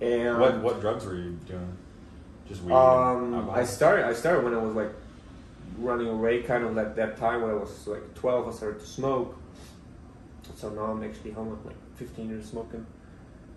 And 0.01 0.39
What 0.39 0.61
what 0.61 0.81
drugs 0.81 1.05
were 1.05 1.15
you 1.15 1.31
doing? 1.45 1.77
Just 2.47 2.61
weed. 2.63 2.73
um. 2.73 3.49
I 3.49 3.63
started 3.63 4.05
I 4.05 4.13
started 4.13 4.43
when 4.43 4.53
I 4.53 4.57
was 4.57 4.75
like 4.75 4.91
running 5.79 6.07
away, 6.07 6.43
kind 6.43 6.63
of 6.63 6.77
at 6.77 6.95
that 6.95 7.17
time 7.17 7.41
when 7.41 7.51
I 7.51 7.55
was 7.55 7.87
like 7.87 8.13
12. 8.15 8.47
I 8.47 8.51
started 8.51 8.79
to 8.79 8.85
smoke. 8.85 9.37
So 10.55 10.69
now 10.69 10.83
I'm 10.85 11.03
actually 11.03 11.31
home 11.31 11.49
with 11.49 11.65
like 11.65 11.75
15 11.95 12.29
years 12.29 12.45
smoking. 12.45 12.85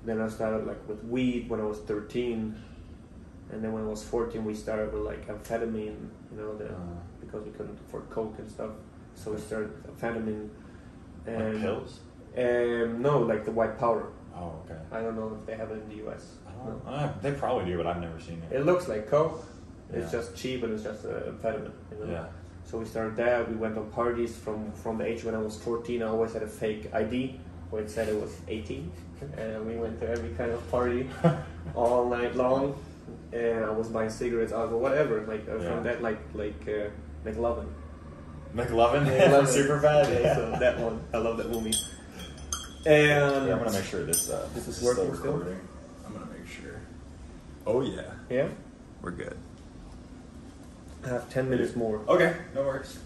Then 0.05 0.21
I 0.21 0.29
started 0.29 0.67
like 0.67 0.89
with 0.89 1.05
weed 1.05 1.49
when 1.51 1.61
I 1.61 1.65
was 1.65 1.79
13, 1.81 2.55
and 3.53 3.63
then 3.63 3.73
when 3.73 3.83
I 3.85 3.87
was 3.87 4.03
14 4.05 4.45
we 4.45 4.55
started 4.55 4.93
with 4.93 5.03
like 5.03 5.27
amphetamine, 5.29 6.09
you 6.33 6.37
know, 6.37 6.57
the, 6.57 6.67
Uh, 6.71 6.77
because 7.21 7.45
we 7.45 7.51
couldn't 7.51 7.79
afford 7.87 8.09
coke 8.11 8.37
and 8.39 8.49
stuff. 8.51 8.71
So 9.15 9.33
we 9.33 9.41
started 9.41 9.71
with 9.85 10.01
amphetamine. 11.27 11.37
like 11.37 11.55
And 11.55 11.63
pills. 11.63 12.01
Um, 12.37 13.03
no, 13.03 13.19
like 13.21 13.45
the 13.45 13.51
white 13.53 13.79
powder. 13.79 14.07
Oh, 14.35 14.53
okay. 14.65 14.79
I 14.93 15.01
don't 15.01 15.17
know 15.17 15.37
if 15.41 15.47
they 15.47 15.57
have 15.57 15.71
it 15.73 15.83
in 15.83 15.89
the 15.89 15.97
U.S. 16.05 16.35
I 16.47 16.53
No. 16.65 16.71
don't 16.71 16.85
know. 16.87 16.91
Uh, 16.93 17.13
they 17.23 17.33
probably 17.33 17.65
do, 17.71 17.77
but 17.77 17.87
I've 17.87 18.01
never 18.01 18.21
seen 18.21 18.43
it. 18.51 18.57
It 18.57 18.65
looks 18.67 18.87
like 18.89 19.09
coke. 19.09 19.45
It's 19.93 20.13
just 20.13 20.37
cheap 20.37 20.63
and 20.63 20.75
it's 20.75 20.83
just 20.83 21.05
uh, 21.07 21.09
amphetamine. 21.33 21.73
You 21.99 22.05
know? 22.07 22.13
Yeah. 22.13 22.27
So 22.65 22.79
we 22.79 22.85
started 22.85 23.17
there. 23.17 23.43
We 23.45 23.57
went 23.57 23.79
on 23.79 23.89
parties 23.91 24.37
from 24.37 24.71
from 24.73 24.99
the 24.99 25.07
age 25.07 25.25
when 25.25 25.35
I 25.35 25.39
was 25.39 25.57
14. 25.63 26.03
I 26.03 26.07
always 26.09 26.35
had 26.35 26.43
a 26.43 26.47
fake 26.47 26.91
ID 26.95 27.41
where 27.71 27.83
it 27.83 27.91
said 27.91 28.09
it 28.09 28.21
was 28.21 28.37
18, 28.49 28.91
and 29.39 29.67
we 29.67 29.77
went 29.77 29.99
to 30.01 30.09
every 30.09 30.31
kind 30.35 30.53
of 30.53 30.71
party 30.71 31.09
all 31.75 32.09
night 32.09 32.37
long. 32.37 32.77
And 33.33 33.65
I 33.65 33.71
was 33.71 33.89
buying 33.89 34.11
cigarettes, 34.11 34.53
alcohol, 34.53 34.81
whatever. 34.81 35.23
Like 35.27 35.49
uh, 35.49 35.57
Yeah. 35.57 35.69
from 35.75 35.83
that, 35.85 36.03
like 36.03 36.21
like 36.35 36.61
uh, 36.69 36.91
McLovin. 37.25 37.67
McLovin 38.55 39.05
McLovin. 39.07 39.31
from 39.31 39.47
Superbad. 39.47 40.23
Yeah, 40.23 40.35
so 40.35 40.51
that 40.59 40.79
one. 40.79 41.01
I 41.13 41.19
love 41.19 41.37
that 41.39 41.51
movie. 41.51 41.75
And 42.87 43.47
Yeah, 43.47 43.53
I'm 43.55 43.59
gonna 43.59 43.73
make 43.73 43.85
sure 43.85 44.05
this 44.05 44.31
uh, 44.31 44.49
This 44.55 44.69
is 44.69 44.77
still 44.77 44.89
working 44.89 45.15
still? 45.17 45.33
recording. 45.33 45.61
I'm 46.07 46.13
gonna 46.15 46.27
make 46.27 46.49
sure. 46.49 46.81
Oh 47.67 47.81
yeah, 47.83 48.03
yeah, 48.31 48.49
we're 49.03 49.11
good. 49.11 49.37
I 51.05 51.09
have 51.09 51.31
10 51.31 51.49
minutes 51.49 51.77
more. 51.77 52.01
Okay, 52.09 52.35
no 52.55 52.63
worries. 52.63 52.99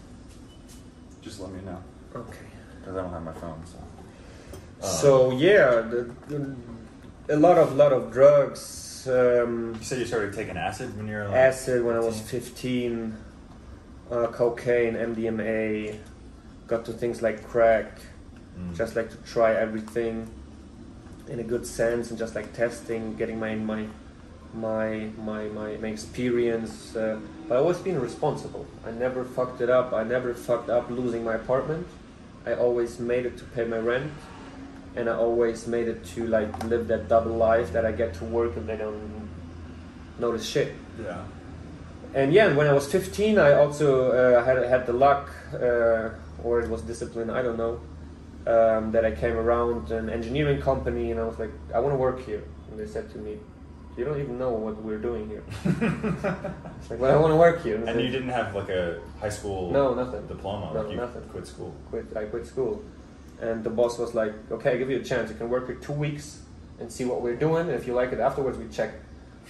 Just 1.21 1.41
let 1.41 1.53
me 1.53 1.61
know 1.63 1.79
Okay. 2.15 2.39
because 2.81 2.97
I 2.97 3.03
don't 3.03 3.13
have 3.13 3.23
my 3.23 3.33
phone. 3.35 3.63
So. 3.67 3.79
Um, 4.87 4.91
So 4.93 5.31
yeah, 5.33 5.81
the, 5.83 6.11
the, 6.29 6.55
a 7.31 7.37
lot 7.37 7.59
of 7.59 7.75
lot 7.77 7.93
of 7.93 8.13
drugs. 8.13 9.07
Um, 9.07 9.75
you 9.79 9.85
said 9.85 9.99
you 9.99 10.07
started 10.07 10.33
taking 10.33 10.57
acid 10.57 10.97
when 10.97 11.09
you 11.09 11.17
were 11.17 11.25
like 11.25 11.35
acid 11.37 11.85
when 11.85 11.97
I 11.97 12.01
was 12.01 12.21
15? 12.21 13.17
15, 14.11 14.25
uh, 14.25 14.27
cocaine, 14.33 14.95
MDMA, 14.95 15.99
got 16.67 16.85
to 16.87 16.93
things 16.93 17.23
like 17.23 17.47
crack, 17.47 17.99
Mm. 18.59 18.77
just 18.77 18.97
like 18.97 19.09
to 19.11 19.17
try 19.19 19.55
everything 19.55 20.29
in 21.27 21.41
a 21.41 21.43
good 21.43 21.67
sense 21.67 22.11
and 22.11 22.19
just 22.19 22.35
like 22.35 22.53
testing, 22.53 23.17
getting 23.17 23.39
my 23.41 23.55
my 23.55 23.87
my 24.55 25.09
my 25.25 25.45
my, 25.49 25.77
my 25.79 25.89
experience. 25.89 26.95
Uh, 26.95 27.19
but 27.49 27.55
I 27.55 27.59
always 27.59 27.79
been 27.79 27.99
responsible. 27.99 28.67
I 28.87 28.91
never 28.91 29.25
fucked 29.25 29.63
it 29.63 29.71
up. 29.71 29.95
I 29.95 30.03
never 30.05 30.35
fucked 30.35 30.69
up 30.69 30.91
losing 30.91 31.25
my 31.25 31.35
apartment. 31.35 31.87
I 32.45 32.53
always 32.55 32.99
made 33.01 33.25
it 33.25 33.39
to 33.39 33.45
pay 33.45 33.65
my 33.65 33.79
rent, 33.79 34.13
and 34.97 35.09
I 35.09 35.15
always 35.15 35.67
made 35.67 35.89
it 35.89 36.05
to 36.15 36.27
like 36.27 36.65
live 36.65 36.89
that 36.89 37.09
double 37.09 37.33
life 37.35 37.73
that 37.73 37.87
I 37.87 37.93
get 37.93 38.13
to 38.15 38.25
work 38.27 38.57
and 38.57 38.69
they 38.69 38.77
don't 38.77 39.31
notice 40.19 40.45
shit. 40.47 40.75
yeah. 41.03 41.23
And 42.15 42.33
yeah, 42.33 42.53
when 42.55 42.67
I 42.67 42.73
was 42.73 42.87
15, 42.91 43.39
I 43.39 43.53
also 43.55 44.13
uh, 44.13 44.45
had 44.45 44.59
had 44.69 44.87
the 44.87 44.93
luck, 44.93 45.31
uh, 45.55 46.11
or 46.45 46.61
it 46.61 46.69
was 46.69 46.83
discipline, 46.83 47.31
I 47.31 47.41
don't 47.43 47.57
know, 47.57 47.81
um, 48.47 48.93
that 48.93 49.05
I 49.05 49.13
came 49.13 49.37
around 49.37 49.91
an 49.91 50.11
engineering 50.11 50.61
company, 50.61 51.11
and 51.11 51.19
I 51.21 51.25
was 51.25 51.39
like, 51.39 51.51
I 51.75 51.79
want 51.81 51.95
to 51.95 51.99
work 51.99 52.25
here. 52.27 52.45
And 52.71 52.79
they 52.79 52.87
said 52.87 53.11
to 53.13 53.19
me, 53.19 53.39
You 53.97 54.05
don't 54.05 54.21
even 54.21 54.39
know 54.39 54.51
what 54.53 54.77
we're 54.83 54.99
doing 55.11 55.29
here. 55.29 55.45
It's 56.81 56.91
like, 56.91 57.01
Well, 57.01 57.13
I 57.17 57.21
want 57.21 57.33
to 57.33 57.37
work 57.37 57.63
here. 57.63 57.77
and 57.77 57.89
it's 57.89 57.99
you 58.01 58.11
didn't 58.11 58.31
have 58.41 58.55
like 58.55 58.69
a 58.71 59.01
high 59.21 59.29
school 59.39 59.71
No, 59.71 59.95
nothing. 59.95 60.27
diploma. 60.27 60.73
No, 60.75 60.83
like 60.83 60.97
nothing. 60.97 61.23
quit 61.33 61.47
school. 61.47 61.73
quit. 61.91 62.07
I 62.17 62.25
quit 62.25 62.47
school, 62.47 62.83
and 63.41 63.63
the 63.65 63.71
boss 63.71 63.99
was 63.99 64.15
like, 64.15 64.33
"Okay, 64.51 64.71
I 64.73 64.77
give 64.77 64.91
you 64.91 64.99
a 65.01 65.05
chance. 65.05 65.31
You 65.31 65.37
can 65.37 65.49
work 65.49 65.67
here 65.69 65.77
two 65.77 65.93
weeks 66.07 66.27
and 66.81 66.91
see 66.97 67.05
what 67.11 67.19
we're 67.25 67.37
doing. 67.49 67.65
And 67.69 67.77
if 67.81 67.87
you 67.87 67.95
like 67.95 68.13
it 68.13 68.21
afterwards, 68.21 68.57
we 68.59 68.67
check." 68.69 68.91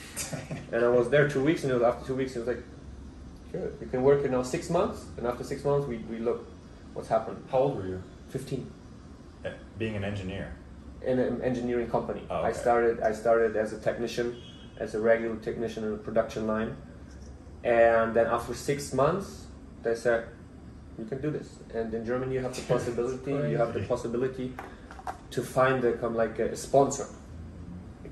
And 0.72 0.84
I 0.84 0.88
was 0.88 1.10
there 1.10 1.28
two 1.28 1.42
weeks, 1.44 1.62
and 1.64 1.70
it 1.72 1.74
was 1.74 1.82
after 1.82 2.06
two 2.06 2.14
weeks, 2.14 2.32
he 2.32 2.38
was 2.38 2.48
like, 2.48 2.62
"Good. 3.52 3.76
You 3.80 3.86
can 3.88 4.02
work 4.02 4.20
here 4.20 4.30
now 4.30 4.42
six 4.42 4.70
months, 4.70 5.04
and 5.16 5.26
after 5.26 5.44
six 5.44 5.64
months, 5.64 5.86
we, 5.86 5.98
we 6.10 6.18
look 6.18 6.48
what's 6.94 7.08
happened." 7.08 7.38
How 7.50 7.58
old 7.58 7.76
were 7.76 7.86
you? 7.86 8.02
Fifteen 8.28 8.70
Eh, 9.44 9.50
Being 9.78 9.96
an 9.96 10.04
engineer. 10.04 10.46
in 11.04 11.18
an 11.18 11.42
engineering 11.42 11.88
company. 11.90 12.22
Oh, 12.30 12.42
I 12.42 12.52
started. 12.52 13.00
I 13.00 13.12
started 13.12 13.56
as 13.56 13.72
a 13.72 13.78
technician, 13.80 14.36
as 14.78 14.94
a 14.94 15.00
regular 15.00 15.36
technician 15.36 15.84
in 15.84 15.92
a 15.94 15.96
production 16.08 16.46
line, 16.46 16.76
and 17.64 18.14
then 18.14 18.26
after 18.26 18.54
six 18.54 18.92
months, 18.94 19.46
they 19.82 19.94
said, 19.94 20.24
"You 20.98 21.04
can 21.04 21.20
do 21.20 21.30
this." 21.30 21.48
And 21.74 21.92
in 21.92 22.04
Germany, 22.06 22.34
you 22.34 22.40
have 22.40 22.54
the 22.54 22.62
possibility. 22.74 23.32
you 23.32 23.58
have 23.58 23.74
the 23.74 23.82
possibility 23.82 24.54
to 25.30 25.42
find 25.42 25.84
a 25.84 26.08
like 26.08 26.38
a 26.38 26.56
sponsor. 26.56 27.06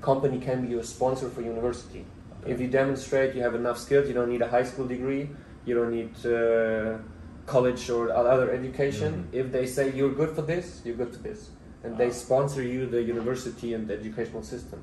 Company 0.01 0.39
can 0.39 0.65
be 0.65 0.69
your 0.69 0.83
sponsor 0.83 1.29
for 1.29 1.41
university. 1.41 2.05
Okay. 2.41 2.51
If 2.51 2.59
you 2.59 2.67
demonstrate 2.67 3.35
you 3.35 3.41
have 3.43 3.55
enough 3.55 3.77
skills, 3.77 4.07
you 4.07 4.13
don't 4.13 4.29
need 4.29 4.41
a 4.41 4.47
high 4.47 4.63
school 4.63 4.87
degree, 4.87 5.29
you 5.65 5.75
don't 5.75 5.91
need 5.91 6.13
uh, 6.25 6.97
college 7.45 7.89
or 7.89 8.11
other 8.11 8.51
education. 8.51 9.11
Mhm. 9.31 9.39
If 9.41 9.51
they 9.51 9.65
say 9.67 9.91
you're 9.97 10.13
good 10.21 10.31
for 10.37 10.41
this, 10.41 10.81
you're 10.83 10.95
good 10.95 11.13
for 11.15 11.21
this, 11.29 11.49
and 11.83 11.97
they 11.97 12.09
sponsor 12.11 12.63
you 12.63 12.87
the 12.87 13.01
university 13.15 13.73
and 13.75 13.87
the 13.87 13.93
educational 13.93 14.43
system. 14.43 14.79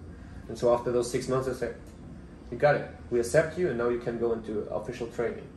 And 0.48 0.56
so 0.56 0.72
after 0.72 0.92
those 0.92 1.10
six 1.10 1.28
months, 1.28 1.48
I 1.48 1.52
said, 1.62 1.74
"You 2.50 2.56
got 2.58 2.74
it. 2.76 2.86
We 3.10 3.18
accept 3.20 3.58
you, 3.58 3.68
and 3.70 3.76
now 3.82 3.88
you 3.88 3.98
can 4.06 4.18
go 4.18 4.32
into 4.32 4.52
official 4.80 5.08
training." 5.08 5.48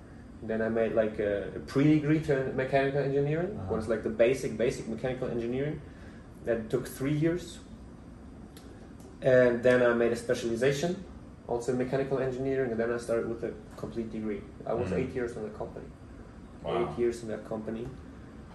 Then 0.43 0.59
I 0.67 0.69
made 0.69 0.93
like 1.03 1.19
a, 1.19 1.33
a 1.55 1.59
pre-degree 1.71 2.21
to 2.29 2.33
mechanical 2.55 3.01
engineering, 3.09 3.51
Uh-huh. 3.59 3.75
was 3.75 3.87
like 3.87 4.01
the 4.09 4.09
basic, 4.25 4.57
basic 4.57 4.87
mechanical 4.87 5.27
engineering. 5.35 5.77
That 6.45 6.69
took 6.71 6.87
three 6.87 7.13
years. 7.25 7.59
And 9.21 9.61
then 9.61 9.83
I 9.83 9.93
made 9.93 10.11
a 10.11 10.15
specialization, 10.15 11.03
also 11.47 11.71
in 11.73 11.77
mechanical 11.77 12.19
engineering, 12.19 12.71
and 12.71 12.79
then 12.79 12.91
I 12.91 12.97
started 12.97 13.29
with 13.29 13.43
a 13.43 13.51
complete 13.77 14.11
degree. 14.11 14.41
I 14.65 14.73
was 14.73 14.89
Mhm. 14.89 14.97
eight 14.97 15.09
years 15.15 15.35
in 15.35 15.43
the 15.43 15.49
company. 15.49 15.85
Wow. 16.63 16.77
Eight 16.91 16.99
years 16.99 17.21
in 17.23 17.29
that 17.29 17.47
company. 17.47 17.87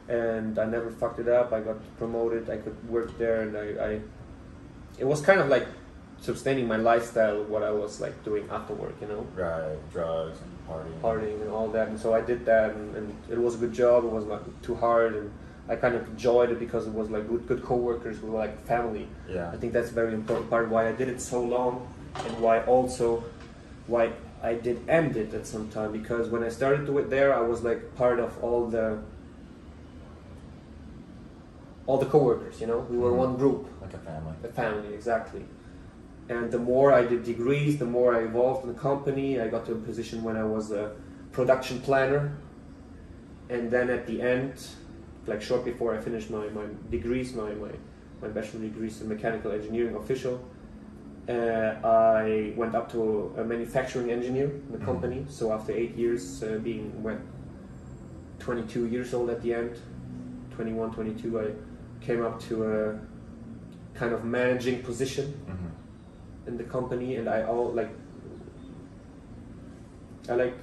And 0.09 0.59
I 0.59 0.65
never 0.67 0.91
fucked 0.91 1.19
it 1.21 1.29
up. 1.29 1.53
I 1.53 1.61
got 1.61 1.77
promoted. 1.99 2.49
I 2.51 2.59
could 2.59 2.77
work 2.89 3.17
there, 3.19 3.43
and 3.43 3.57
I, 3.57 3.67
I 3.89 4.01
it 4.99 5.05
was 5.07 5.21
kind 5.21 5.41
of 5.41 5.49
like 5.49 5.67
sustaining 6.21 6.67
my 6.67 6.77
lifestyle, 6.77 7.43
what 7.45 7.63
I 7.63 7.71
was 7.71 8.01
like 8.01 8.25
doing 8.25 8.49
after 8.51 8.73
work, 8.73 8.95
you 9.03 9.07
know 9.09 9.27
Right. 9.37 9.77
Drugs 9.93 10.39
and 10.41 10.53
partying. 10.69 11.01
partying 11.03 11.43
and 11.43 11.51
all 11.51 11.69
that. 11.69 11.89
And 11.89 11.99
so 12.01 12.15
I 12.15 12.23
did 12.23 12.47
that, 12.47 12.71
and, 12.71 12.97
and 12.97 13.15
it 13.31 13.39
was 13.39 13.57
a 13.57 13.59
good 13.59 13.73
job. 13.75 14.05
It 14.05 14.11
was 14.11 14.25
not 14.27 14.43
too 14.63 14.75
hard, 14.77 15.15
and 15.15 15.31
I 15.69 15.77
kind 15.77 15.95
of 15.97 16.07
enjoyed 16.09 16.51
it 16.51 16.59
because 16.61 16.87
it 16.87 16.93
was 16.93 17.11
like 17.11 17.29
good, 17.29 17.47
good 17.49 17.63
coworkers. 17.63 18.21
We 18.23 18.31
were 18.31 18.39
like 18.39 18.65
family. 18.67 19.09
Yeah. 19.29 19.51
I 19.51 19.57
think 19.57 19.73
that's 19.73 19.91
a 19.91 19.95
very 19.95 20.15
important 20.15 20.49
part 20.49 20.69
why 20.69 20.89
I 20.89 20.93
did 20.93 21.09
it 21.09 21.21
so 21.21 21.43
long, 21.43 21.93
and 22.15 22.39
why 22.41 22.61
also 22.63 23.25
why 23.89 24.13
I 24.43 24.55
did 24.55 24.89
end 24.89 25.17
it 25.17 25.35
at 25.35 25.47
some 25.47 25.69
time. 25.71 25.91
Because 25.93 26.29
when 26.29 26.45
I 26.45 26.49
started 26.51 26.87
to 26.87 26.99
it 26.99 27.11
there, 27.11 27.35
I 27.35 27.41
was 27.41 27.63
like 27.63 27.95
part 27.97 28.21
of 28.21 28.43
all 28.45 28.67
the 28.69 28.99
all 31.87 31.99
the 31.99 32.07
coworkers. 32.07 32.61
You 32.61 32.67
know, 32.67 32.81
we 32.91 32.97
were 32.99 33.11
Mhm. 33.13 33.17
one 33.17 33.37
group. 33.37 33.67
Like 33.81 33.95
a 33.95 33.99
family. 33.99 34.35
A 34.45 34.49
family, 34.49 34.95
exactly. 34.95 35.45
And 36.29 36.51
the 36.51 36.59
more 36.59 36.93
I 36.93 37.07
did 37.07 37.23
degrees, 37.25 37.79
the 37.79 37.87
more 37.87 38.15
I 38.15 38.21
evolved 38.25 38.65
in 38.67 38.73
the 38.73 38.79
company. 38.79 39.41
I 39.41 39.47
got 39.49 39.65
to 39.67 39.73
a 39.73 39.77
position 39.77 40.25
when 40.25 40.37
I 40.37 40.43
was 40.45 40.73
a 40.73 40.91
production 41.33 41.81
planner. 41.81 42.33
And 43.49 43.71
then 43.71 43.91
at 43.91 44.07
the 44.09 44.21
end, 44.23 44.55
like 45.27 45.43
short 45.43 45.65
before 45.65 45.95
I 45.97 46.01
finished 46.01 46.31
my, 46.31 46.49
my 46.49 46.65
degrees, 46.91 47.35
my, 47.35 47.51
my, 47.55 47.71
my 48.23 48.29
bachelor 48.29 48.61
degrees 48.61 49.01
in 49.01 49.09
mechanical 49.09 49.53
engineering 49.53 49.97
official, 49.97 50.41
uh, 51.29 51.33
I 51.85 52.53
went 52.57 52.75
up 52.75 52.91
to 52.93 53.35
a 53.37 53.45
manufacturing 53.45 54.11
engineer 54.11 54.47
in 54.47 54.73
the 54.73 54.79
Mhm. 54.79 54.85
company. 54.85 55.27
So 55.29 55.53
after 55.53 55.73
eight 55.73 55.97
years 55.97 56.43
uh, 56.43 56.59
being 56.63 57.03
when 57.03 57.19
22 58.39 58.87
years 58.87 59.13
old 59.13 59.31
at 59.31 59.43
the 59.43 59.53
end, 59.55 59.73
21, 60.53 60.93
22, 60.93 61.41
I 61.41 61.47
came 62.01 62.23
up 62.25 62.41
to 62.43 62.65
a 62.65 62.99
kind 63.95 64.13
of 64.13 64.25
managing 64.25 64.83
position 64.83 65.33
hmm 65.47 65.53
in 66.47 66.57
the 66.57 66.63
company 66.65 67.17
and 67.17 67.29
I 67.29 67.43
all 67.43 67.73
like 67.73 67.91
I 70.29 70.35
like 70.35 70.55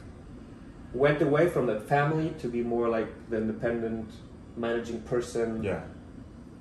went 0.93 1.21
away 1.21 1.49
from 1.49 1.65
that 1.65 1.81
family 1.89 2.33
to 2.39 2.47
be 2.47 2.61
more 2.63 2.87
like 2.87 3.09
the 3.29 3.35
independent 3.37 4.09
managing 4.57 5.01
person 5.01 5.63
Yeah. 5.63 5.81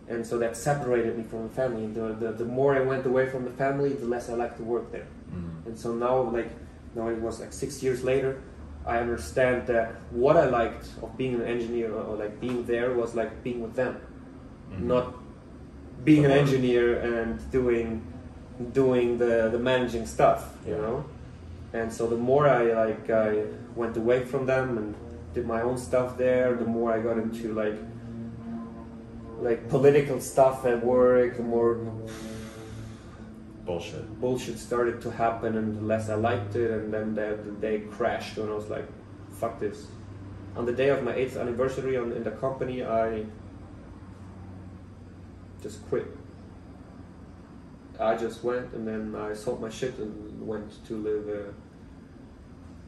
and 0.08 0.26
so 0.26 0.38
that 0.38 0.56
separated 0.56 1.16
me 1.18 1.24
from 1.24 1.42
the 1.48 1.54
family 1.54 1.86
the, 1.86 2.14
the, 2.14 2.32
the 2.32 2.44
more 2.44 2.74
I 2.74 2.80
went 2.80 3.04
away 3.06 3.28
from 3.28 3.44
the 3.44 3.50
family 3.50 3.90
the 3.92 4.06
less 4.06 4.28
I 4.28 4.34
liked 4.34 4.56
to 4.58 4.64
work 4.64 4.90
there 4.92 5.06
Mm. 5.34 5.66
and 5.66 5.78
so 5.78 5.94
now 5.94 6.16
like 6.22 6.50
now 6.94 7.08
it 7.08 7.18
was 7.20 7.40
like 7.40 7.52
six 7.52 7.82
years 7.82 8.04
later 8.04 8.40
I 8.84 8.98
understand 8.98 9.66
that 9.68 9.94
what 10.10 10.36
I 10.36 10.46
liked 10.46 10.86
of 11.02 11.16
being 11.16 11.34
an 11.36 11.42
engineer 11.42 11.92
or, 11.94 12.02
or 12.02 12.16
like 12.16 12.38
being 12.40 12.66
there 12.66 12.92
was 12.92 13.14
like 13.14 13.42
being 13.42 13.60
with 13.62 13.74
them 13.74 13.96
Mhm. 14.72 14.82
not 14.92 15.14
being 16.04 16.24
an 16.24 16.30
engineer 16.32 16.98
and 16.98 17.38
doing 17.50 18.02
doing 18.72 19.18
the, 19.18 19.48
the 19.50 19.58
managing 19.58 20.06
stuff, 20.06 20.40
you 20.66 20.72
Yeah. 20.74 20.80
know. 20.86 21.04
And 21.72 21.90
so 21.92 22.06
the 22.06 22.16
more 22.30 22.46
I 22.48 22.62
like 22.84 23.08
I 23.08 23.44
went 23.74 23.96
away 23.96 24.24
from 24.24 24.44
them 24.46 24.66
and 24.80 24.94
did 25.34 25.46
my 25.46 25.62
own 25.62 25.78
stuff 25.78 26.16
there, 26.18 26.54
the 26.54 26.64
more 26.64 26.92
I 26.92 27.00
got 27.00 27.18
into 27.18 27.54
like 27.54 27.78
like 29.40 29.68
political 29.68 30.20
stuff 30.20 30.64
at 30.66 30.84
work, 30.84 31.36
the 31.36 31.42
more 31.42 31.80
Bullshit. 33.64 34.20
bullshit 34.20 34.58
started 34.58 35.00
to 35.02 35.10
happen 35.10 35.56
and 35.56 35.76
the 35.76 35.82
less 35.82 36.08
I 36.08 36.14
liked 36.14 36.56
it 36.56 36.70
and 36.70 36.92
then 36.92 37.14
the, 37.14 37.38
the 37.44 37.52
day 37.52 37.80
crashed 37.80 38.36
and 38.38 38.50
I 38.50 38.54
was 38.54 38.68
like, 38.68 38.86
fuck 39.30 39.60
this. 39.60 39.86
On 40.56 40.66
the 40.66 40.72
day 40.72 40.88
of 40.88 41.04
my 41.04 41.14
eighth 41.14 41.36
anniversary 41.36 41.96
on, 41.96 42.12
in 42.12 42.24
the 42.24 42.32
company 42.32 42.84
I 42.84 43.24
just 45.62 45.88
quit. 45.88 46.08
I 48.00 48.16
just 48.16 48.42
went 48.42 48.72
and 48.72 48.86
then 48.86 49.14
I 49.14 49.32
sold 49.32 49.60
my 49.60 49.70
shit 49.70 49.96
and 49.98 50.44
went 50.44 50.84
to 50.86 50.96
live 50.96 51.28
uh, 51.28 51.52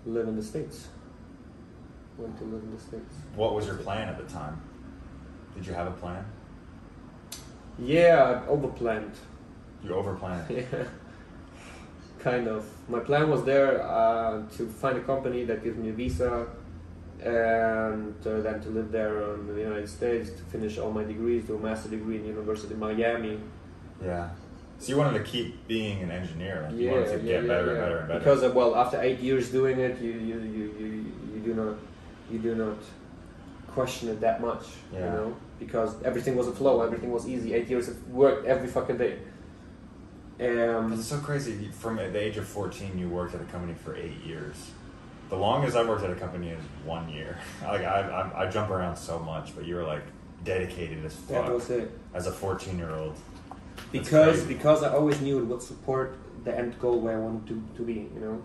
live 0.07 0.27
in 0.27 0.35
the 0.35 0.43
States. 0.43 0.89
Went 2.19 2.39
to 2.39 2.45
live 2.45 2.63
in 2.63 2.75
the 2.75 2.81
States. 2.81 3.15
What 3.35 3.55
was 3.55 3.67
your 3.67 3.77
plan 3.77 4.09
at 4.09 4.17
the 4.17 4.33
time? 4.33 4.61
Did 5.55 5.67
you 5.67 5.73
have 5.75 5.87
a 5.89 5.93
plan? 5.93 6.25
Yeah, 7.79 8.43
I 8.47 8.51
overplanned. 8.51 9.15
You 9.83 9.91
overplanned. 9.91 10.49
Yeah, 10.73 10.85
kind 12.21 12.49
of. 12.49 12.65
My 12.89 13.01
plan 13.01 13.29
was 13.31 13.45
there 13.45 13.83
uh, 13.83 14.43
to 14.57 14.67
find 14.67 14.97
a 14.97 15.03
company 15.03 15.45
that 15.45 15.63
gives 15.63 15.77
me 15.77 15.91
a 15.91 15.93
visa 15.93 16.47
and 17.23 18.15
uh, 18.27 18.41
then 18.41 18.61
to 18.63 18.69
live 18.71 18.91
there 18.93 19.35
in 19.35 19.47
the 19.55 19.61
United 19.61 19.89
States 19.89 20.31
to 20.31 20.43
finish 20.45 20.79
all 20.79 20.91
my 20.91 21.05
degrees, 21.05 21.45
do 21.45 21.57
a 21.57 21.59
master 21.59 21.89
degree 21.91 22.17
in 22.17 22.25
University 22.27 22.73
of 22.75 22.81
Miami. 22.81 23.39
Yeah. 24.03 24.31
So 24.79 24.89
you 24.89 24.97
wanted 24.97 25.19
to 25.19 25.25
keep 25.25 25.67
being 25.69 26.03
an 26.03 26.11
engineer. 26.11 26.63
Like 26.67 26.79
you 26.79 26.87
Yeah, 26.87 26.93
wanted 26.93 27.07
to 27.07 27.17
yeah, 27.19 27.33
get 27.33 27.43
yeah, 27.43 27.49
better 27.49 27.71
and 27.71 27.81
better 27.81 27.99
and 27.99 28.09
better. 28.09 28.19
Because 28.21 28.43
uh, 28.43 28.53
well, 28.55 28.75
after 28.77 29.01
eight 29.03 29.21
years 29.21 29.51
doing 29.51 29.79
it, 29.81 30.01
you 30.01 30.13
you, 30.13 30.39
you, 30.41 30.75
you, 30.79 31.13
you 31.35 31.41
do 31.45 31.55
not 31.55 31.75
you 32.31 32.39
do 32.39 32.55
not 32.55 32.77
question 33.69 34.09
it 34.09 34.21
that 34.21 34.41
much. 34.41 34.65
You 34.93 35.01
know, 35.01 35.37
because 35.59 36.03
everything 36.03 36.37
was 36.37 36.49
a 36.49 36.53
flow, 36.53 36.83
everything 36.83 37.11
was 37.13 37.29
easy. 37.29 37.55
Eight 37.55 37.69
years 37.69 37.89
of 37.89 38.11
work 38.11 38.45
every 38.45 38.69
fucking 38.69 38.97
day. 38.99 39.19
Um, 40.41 40.93
It's 40.93 41.07
so 41.07 41.19
crazy. 41.19 41.69
From 41.73 41.97
the 41.97 42.17
age 42.19 42.37
of 42.37 42.47
14, 42.47 42.99
you 42.99 43.09
worked 43.09 43.35
at 43.35 43.41
a 43.41 43.45
company 43.45 43.75
for 43.75 43.95
eight 43.95 44.23
years. 44.25 44.57
The 45.31 45.37
longest 45.37 45.77
I've 45.77 45.89
worked 45.89 46.05
at 46.05 46.11
a 46.11 46.17
company 46.17 46.51
is 46.51 46.61
one 46.85 47.09
year. 47.09 47.39
Like 47.63 47.83
I, 47.83 48.01
I, 48.35 48.47
I 48.47 48.51
jump 48.51 48.71
around 48.71 48.97
so 48.97 49.19
much, 49.19 49.55
but 49.55 49.65
you 49.65 49.77
were 49.77 49.85
like 49.85 50.03
dedicated 50.45 51.05
as 51.05 51.15
fuck. 51.15 51.47
that 51.47 51.53
was 51.55 51.71
it. 51.71 51.91
as 52.13 52.27
a 52.27 52.33
14 52.33 52.77
year 52.79 52.91
old. 52.91 53.17
because 53.93 54.45
because 54.45 54.83
I 54.83 54.93
always 54.93 55.21
knew 55.21 55.39
it 55.39 55.45
would 55.47 55.63
support 55.63 56.19
the 56.45 56.57
end 56.57 56.79
goal 56.81 57.01
where 57.01 57.17
I 57.17 57.21
wanted 57.21 57.47
to, 57.49 57.63
to 57.77 57.83
be, 57.83 57.95
you 58.15 58.21
know. 58.21 58.43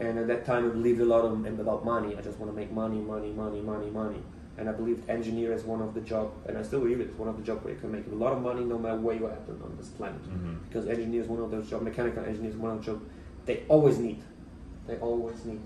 And 0.00 0.18
at 0.18 0.26
that 0.26 0.44
time, 0.44 0.66
I 0.66 0.68
believed 0.70 1.00
a 1.00 1.04
lot 1.04 1.24
of, 1.24 1.32
about 1.60 1.84
money. 1.84 2.16
I 2.16 2.20
just 2.20 2.38
want 2.38 2.50
to 2.52 2.56
make 2.56 2.72
money, 2.72 2.98
money, 2.98 3.30
money, 3.32 3.60
money, 3.60 3.90
money. 3.90 4.22
And 4.58 4.68
I 4.68 4.72
believed 4.72 5.08
engineer 5.10 5.52
is 5.52 5.64
one 5.64 5.80
of 5.82 5.94
the 5.94 6.00
job, 6.00 6.32
and 6.46 6.56
I 6.56 6.62
still 6.62 6.80
believe 6.80 7.00
it's 7.00 7.16
one 7.18 7.28
of 7.28 7.36
the 7.36 7.42
job 7.42 7.64
where 7.64 7.74
you 7.74 7.80
can 7.80 7.90
make 7.90 8.06
a 8.06 8.14
lot 8.14 8.32
of 8.32 8.40
money 8.40 8.64
no 8.64 8.78
matter 8.78 8.96
where 8.96 9.16
you're 9.16 9.30
at 9.30 9.42
on, 9.48 9.74
this 9.76 9.88
planet. 9.88 10.22
Mhm. 10.28 10.58
Because 10.68 10.86
engineer 10.88 11.22
is 11.22 11.28
one 11.28 11.40
of 11.40 11.50
those 11.50 11.68
job, 11.68 11.82
mechanical 11.82 12.24
engineer 12.24 12.50
is 12.50 12.56
one 12.56 12.72
of 12.72 12.78
the 12.78 12.92
job 12.92 13.00
they 13.46 13.64
always 13.68 13.98
need. 13.98 14.22
They 14.86 14.96
always 14.98 15.44
need. 15.44 15.60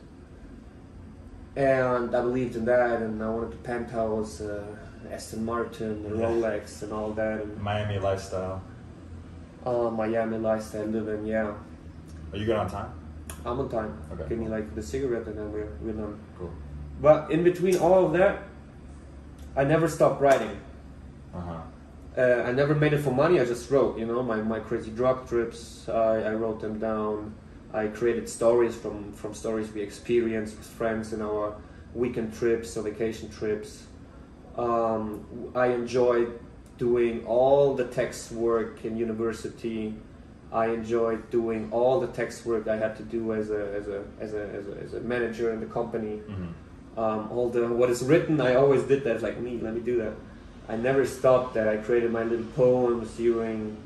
And 1.57 2.15
I 2.15 2.21
believed 2.23 2.57
in 2.57 2.65
that, 2.67 3.03
and 3.03 3.23
I 3.23 3.29
wanted 3.31 3.53
the 3.53 3.57
penthouse, 3.59 4.41
uh, 4.41 4.65
Aston 5.11 5.45
Martin, 5.45 6.03
the 6.05 6.17
Yeah. 6.17 6.27
Rolex, 6.27 6.83
and 6.83 6.93
all 6.93 7.11
that. 7.13 7.43
And 7.43 7.61
Miami 7.63 7.99
lifestyle. 7.99 8.63
uh, 9.67 9.91
Miami 9.91 10.39
lifestyle 10.39 10.87
living, 10.87 11.27
yeah. 11.27 11.53
Are 12.33 12.37
you 12.39 12.47
good 12.47 12.57
on 12.57 12.69
time? 12.71 12.91
I'm 13.45 13.61
on 13.61 13.69
time. 13.69 14.01
Okay. 14.13 14.29
Give 14.29 14.39
me 14.39 14.49
like 14.49 14.75
the 14.75 14.83
cigarette 14.83 15.27
and 15.27 15.39
then 15.39 15.53
we're, 15.53 15.73
we're 15.81 15.93
done. 15.93 16.19
Cool. 16.39 16.53
But 17.01 17.31
in 17.31 17.45
between 17.45 17.77
all 17.79 18.07
of 18.07 18.13
that, 18.15 18.43
I 19.57 19.65
never 19.65 19.89
stopped 19.89 20.21
writing. 20.21 20.61
Uh 21.35 21.41
huh. 21.41 21.61
Uh, 22.17 22.43
I 22.45 22.53
never 22.53 22.75
made 22.75 22.93
it 22.93 22.99
for 22.99 23.13
money, 23.13 23.39
I 23.39 23.45
just 23.45 23.71
wrote, 23.71 23.97
you 23.97 24.05
know, 24.05 24.25
my, 24.25 24.37
my 24.37 24.59
crazy 24.59 24.91
drug 24.91 25.29
trips, 25.29 25.89
I, 25.89 26.23
I 26.23 26.35
wrote 26.35 26.61
them 26.61 26.81
down. 26.81 27.33
I 27.73 27.87
created 27.87 28.29
stories 28.29 28.75
from, 28.75 29.13
from 29.13 29.35
stories 29.35 29.71
we 29.71 29.83
experienced 29.83 30.57
with 30.57 30.67
friends 30.67 31.13
in 31.13 31.23
our 31.23 31.55
weekend 31.95 32.35
trips 32.35 32.77
or 32.77 32.83
vacation 32.83 33.31
trips. 33.31 33.85
Um, 34.57 35.53
I 35.55 35.67
enjoyed 35.67 36.41
doing 36.77 37.25
all 37.25 37.75
the 37.75 37.85
text 37.85 38.33
work 38.33 38.85
in 38.85 38.97
university. 38.97 39.95
I 40.53 40.67
enjoyed 40.69 41.31
doing 41.31 41.69
all 41.71 42.01
the 42.01 42.07
text 42.09 42.47
work 42.47 42.69
I 42.69 42.77
had 42.77 42.97
to 42.97 43.03
do 43.03 43.35
as 43.35 43.51
a, 43.51 43.63
as 43.79 43.89
a, 43.89 44.05
as 44.21 44.33
a, 44.35 44.43
as 44.59 44.67
a, 44.69 44.75
as 44.85 44.95
a 44.95 45.01
manager 45.01 45.53
in 45.53 45.61
the 45.61 45.67
company. 45.67 46.17
hmm 46.19 46.53
Um, 46.99 47.31
all 47.31 47.49
the 47.49 47.63
what 47.81 47.91
is 47.91 48.03
written, 48.03 48.41
I 48.41 48.57
always 48.63 48.83
did 48.93 49.01
that. 49.05 49.23
Like 49.23 49.37
me, 49.47 49.53
let 49.67 49.73
me 49.79 49.81
do 49.81 49.97
that. 50.03 50.15
I 50.73 50.77
never 50.77 51.07
stopped 51.07 51.55
that. 51.55 51.67
I 51.75 51.77
created 51.87 52.11
my 52.11 52.25
little 52.25 52.51
poems 52.57 53.09
during 53.17 53.77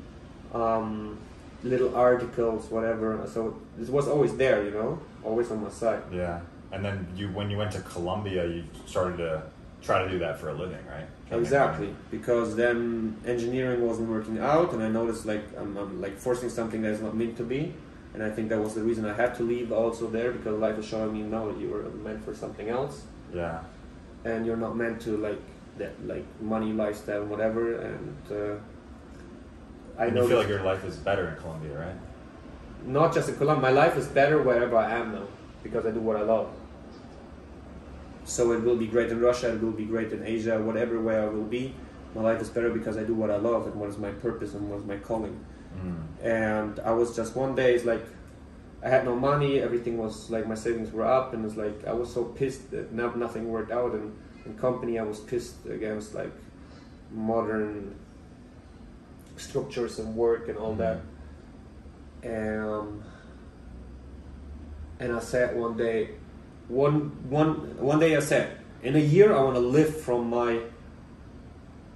um, 0.61 1.17
little 1.63 1.91
articles, 1.95 2.61
whatever. 2.71 3.07
So 3.33 3.39
it 3.79 3.89
was 3.89 4.07
always 4.07 4.33
there, 4.43 4.63
you 4.65 4.71
know, 4.71 4.99
always 5.23 5.51
on 5.51 5.61
my 5.63 5.69
side. 5.69 6.01
Yeah. 6.11 6.41
And 6.73 6.83
then 6.83 7.07
you, 7.15 7.27
when 7.37 7.51
you 7.51 7.57
went 7.57 7.71
to 7.73 7.81
Colombia, 7.81 8.47
you 8.47 8.63
started 8.87 9.17
to 9.17 9.43
try 9.83 10.01
to 10.03 10.09
do 10.09 10.17
that 10.19 10.39
for 10.39 10.49
a 10.49 10.53
living, 10.53 10.83
right? 10.87 11.05
Try 11.29 11.37
Exactly, 11.37 11.93
because 12.09 12.55
then 12.55 13.17
engineering 13.25 13.85
wasn't 13.85 14.09
working 14.09 14.39
out, 14.39 14.73
and 14.73 14.81
I 14.81 14.87
noticed 14.87 15.25
like 15.25 15.43
I'm, 15.59 15.75
I'm 15.77 16.01
like 16.01 16.17
forcing 16.17 16.49
something 16.49 16.81
that's 16.81 17.01
not 17.01 17.15
meant 17.15 17.35
to 17.37 17.43
be, 17.43 17.73
and 18.13 18.23
I 18.23 18.29
think 18.29 18.49
that 18.49 18.59
was 18.59 18.73
the 18.75 18.83
reason 18.83 19.05
I 19.05 19.13
had 19.13 19.35
to 19.35 19.43
leave 19.43 19.71
also 19.71 20.07
there 20.09 20.31
because 20.31 20.57
life 20.59 20.77
is 20.79 20.85
showing 20.85 21.13
me 21.13 21.21
no, 21.23 21.55
you 21.59 21.69
were 21.69 21.83
meant 22.07 22.23
for 22.23 22.33
something 22.33 22.69
else, 22.69 23.03
Yeah. 23.33 23.59
and 24.25 24.45
you're 24.45 24.57
not 24.67 24.75
meant 24.75 25.01
to 25.01 25.17
like 25.17 25.41
that 25.77 25.93
like 26.07 26.25
money 26.41 26.71
lifestyle 26.71 27.25
whatever, 27.25 27.75
and 27.81 28.15
uh, 28.31 28.55
I 29.97 30.05
and 30.05 30.15
know 30.15 30.21
you 30.23 30.27
feel 30.29 30.37
like 30.39 30.47
your 30.47 30.63
life 30.63 30.83
is 30.85 30.95
better 30.97 31.29
in 31.29 31.35
Colombia, 31.37 31.77
right? 31.77 31.95
not 32.85 33.13
just 33.13 33.29
in 33.29 33.35
Colombia, 33.37 33.61
my 33.61 33.69
life 33.83 33.95
is 33.97 34.07
better 34.07 34.41
wherever 34.41 34.75
I 34.75 34.91
am 34.91 35.13
now 35.13 35.23
because 35.63 35.85
I 35.85 35.91
do 35.91 36.01
what 36.01 36.17
I 36.17 36.21
love. 36.21 36.49
So 38.25 38.51
it 38.53 38.63
will 38.63 38.77
be 38.77 38.87
great 38.87 39.11
in 39.11 39.19
Russia, 39.19 39.53
it 39.53 39.61
will 39.61 39.71
be 39.71 39.85
great 39.85 40.11
in 40.11 40.23
Asia, 40.23 40.61
whatever 40.61 40.99
where 40.99 41.23
I 41.23 41.27
will 41.27 41.43
be. 41.43 41.75
My 42.15 42.21
life 42.21 42.41
is 42.41 42.49
better 42.49 42.69
because 42.69 42.97
I 42.97 43.03
do 43.03 43.13
what 43.13 43.31
I 43.31 43.37
love 43.37 43.65
and 43.67 43.75
what 43.75 43.89
is 43.89 43.97
my 43.97 44.11
purpose 44.11 44.53
and 44.53 44.69
what 44.69 44.79
is 44.79 44.85
my 44.85 44.97
calling. 44.97 45.43
Mm. 45.75 46.05
And 46.23 46.79
I 46.79 46.91
was 46.91 47.15
just 47.15 47.35
one 47.35 47.55
day, 47.55 47.73
it's 47.73 47.85
like 47.85 48.05
I 48.83 48.89
had 48.89 49.05
no 49.05 49.15
money, 49.15 49.59
everything 49.59 49.97
was 49.97 50.29
like 50.29 50.47
my 50.47 50.55
savings 50.55 50.91
were 50.91 51.05
up, 51.05 51.33
and 51.33 51.45
it's 51.45 51.55
like 51.55 51.87
I 51.87 51.93
was 51.93 52.13
so 52.13 52.25
pissed 52.25 52.71
that 52.71 52.91
no, 52.91 53.09
nothing 53.11 53.49
worked 53.49 53.71
out. 53.71 53.93
And 53.93 54.15
in 54.45 54.57
company, 54.57 54.99
I 54.99 55.03
was 55.03 55.19
pissed 55.19 55.65
against 55.65 56.13
like 56.13 56.31
modern 57.11 57.95
structures 59.37 59.99
and 59.99 60.15
work 60.15 60.49
and 60.49 60.57
all 60.57 60.75
that. 60.75 61.01
Um, 62.25 63.03
and 64.99 65.13
I 65.13 65.19
said 65.19 65.55
one 65.55 65.75
day, 65.77 66.11
one 66.67 67.11
one 67.29 67.77
one 67.77 67.99
day 67.99 68.15
I 68.15 68.19
said, 68.19 68.57
in 68.81 68.95
a 68.95 68.99
year 68.99 69.33
I 69.33 69.41
want 69.41 69.55
to 69.55 69.59
live 69.61 70.01
from 70.01 70.29
my 70.29 70.59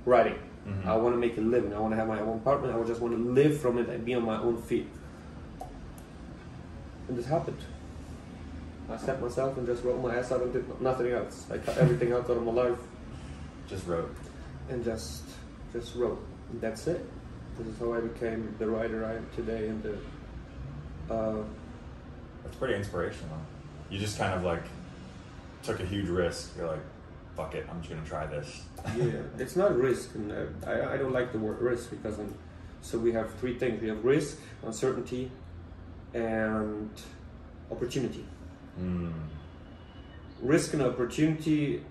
writing. 0.05 0.39
Mhm. 0.67 0.85
I 0.85 0.95
want 0.97 1.13
to 1.15 1.19
make 1.19 1.37
a 1.37 1.41
living. 1.41 1.73
I 1.73 1.79
want 1.79 1.93
to 1.93 1.97
have 1.97 2.07
my 2.07 2.19
own 2.19 2.37
apartment. 2.37 2.75
I 2.75 2.83
just 2.87 2.99
want 3.01 3.15
to 3.15 3.21
live 3.31 3.59
from 3.59 3.77
it 3.77 3.87
and 3.89 4.03
be 4.03 4.13
on 4.15 4.23
my 4.25 4.37
own 4.37 4.57
feet. 4.57 4.87
And 7.07 7.17
this 7.17 7.25
happened. 7.25 7.57
I 8.91 8.97
set 8.97 9.21
myself 9.21 9.57
and 9.57 9.65
just 9.67 9.83
wrote 9.83 10.01
my 10.01 10.15
ass 10.15 10.31
out 10.31 10.41
and 10.41 10.51
did 10.53 10.81
nothing 10.81 11.07
else. 11.11 11.45
I 11.51 11.57
cut 11.57 11.77
everything 11.77 12.11
out 12.13 12.29
of 12.29 12.43
my 12.43 12.51
life 12.51 12.77
Just 13.69 13.85
wrote. 13.87 14.13
and 14.69 14.83
just 14.83 15.23
just 15.73 15.95
wrote. 15.95 16.21
And 16.51 16.61
that's 16.61 16.87
it. 16.87 17.05
This 17.57 17.67
is 17.67 17.79
how 17.79 17.93
I 17.93 17.99
became 18.01 18.53
the 18.59 18.67
writer 18.67 19.05
I 19.05 19.15
am 19.15 19.27
today. 19.35 19.67
And 19.69 19.83
the 19.83 19.93
uh, 21.13 21.43
That's 22.43 22.55
pretty 22.57 22.75
inspirational. 22.75 23.39
You 23.89 23.99
just 23.99 24.17
kind 24.17 24.33
of 24.33 24.43
like 24.43 24.63
took 25.63 25.79
a 25.79 25.85
huge 25.85 26.07
risk. 26.09 26.55
You're 26.57 26.67
like, 26.67 26.81
fuck 27.35 27.55
it, 27.55 27.65
I'm 27.69 27.81
just 27.81 27.93
gonna 27.93 28.05
try 28.05 28.25
this. 28.25 28.63
yeah, 28.97 29.05
it's 29.37 29.55
not 29.55 29.77
risk, 29.77 30.15
and 30.15 30.31
uh, 30.31 30.69
I, 30.69 30.93
I 30.93 30.97
don't 30.97 31.13
like 31.13 31.31
the 31.31 31.39
word 31.39 31.61
risk 31.61 31.89
because 31.89 32.19
um, 32.19 32.33
so 32.81 32.97
we 32.97 33.11
have 33.13 33.33
three 33.35 33.57
things: 33.57 33.81
we 33.81 33.87
have 33.89 34.03
risk, 34.03 34.39
uncertainty, 34.63 35.31
and 36.13 36.89
opportunity. 37.71 38.25
Mm. 38.79 39.13
Risk 40.41 40.73
and 40.73 40.83
opportunity 40.83 41.83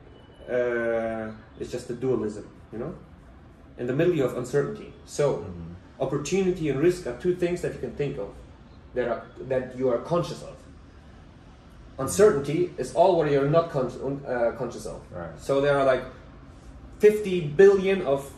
uh, 0.49 1.30
is 1.59 1.70
just 1.70 1.90
a 1.90 1.94
dualism, 1.94 2.49
you 2.72 2.78
know. 2.78 2.94
In 3.78 3.86
the 3.86 3.92
middle, 3.92 4.14
you 4.14 4.22
have 4.22 4.36
uncertainty. 4.36 4.92
So, 5.05 5.38
Mhm. 5.38 5.74
opportunity 6.01 6.68
and 6.70 6.80
risk 6.80 7.07
are 7.07 7.16
two 7.18 7.34
things 7.34 7.61
that 7.62 7.72
you 7.74 7.80
can 7.80 7.92
think 7.92 8.18
of 8.18 8.28
that 8.94 9.09
are 9.09 9.22
that 9.49 9.76
you 9.78 9.88
are 9.90 9.99
conscious 9.99 10.42
of. 10.42 10.55
Uncertainty 11.99 12.70
is 12.76 12.94
all 12.94 13.16
what 13.16 13.30
you're 13.30 13.49
not 13.49 13.70
con- 13.70 14.22
uh, 14.26 14.53
conscious 14.59 14.84
of. 14.86 15.01
Right. 15.11 15.30
So 15.38 15.61
there 15.61 15.78
are 15.78 15.84
like 15.84 16.05
50 16.99 17.40
billion 17.57 18.03
of 18.03 18.30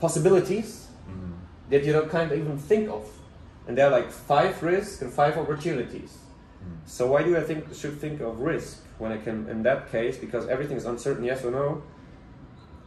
possibilities 0.00 0.88
Mhm. 1.08 1.32
that 1.70 1.84
you 1.84 1.92
don't 1.92 2.10
kind 2.10 2.30
of 2.32 2.38
even 2.38 2.58
think 2.58 2.88
of. 2.90 3.04
And 3.68 3.76
there 3.78 3.86
are 3.86 3.90
like 3.90 4.10
five 4.10 4.62
risks 4.62 5.02
and 5.02 5.12
five 5.12 5.36
opportunities. 5.38 6.18
Mm. 6.64 6.76
So 6.86 7.06
why 7.06 7.22
do 7.22 7.36
I 7.36 7.40
think 7.42 7.72
should 7.74 8.00
think 8.00 8.20
of 8.20 8.40
risk 8.40 8.78
when 8.98 9.12
I 9.12 9.18
can 9.18 9.48
in 9.48 9.62
that 9.62 9.90
case 9.90 10.16
because 10.16 10.46
everything 10.48 10.76
is 10.76 10.84
uncertain 10.86 11.24
yes 11.24 11.44
or 11.44 11.50
no? 11.50 11.82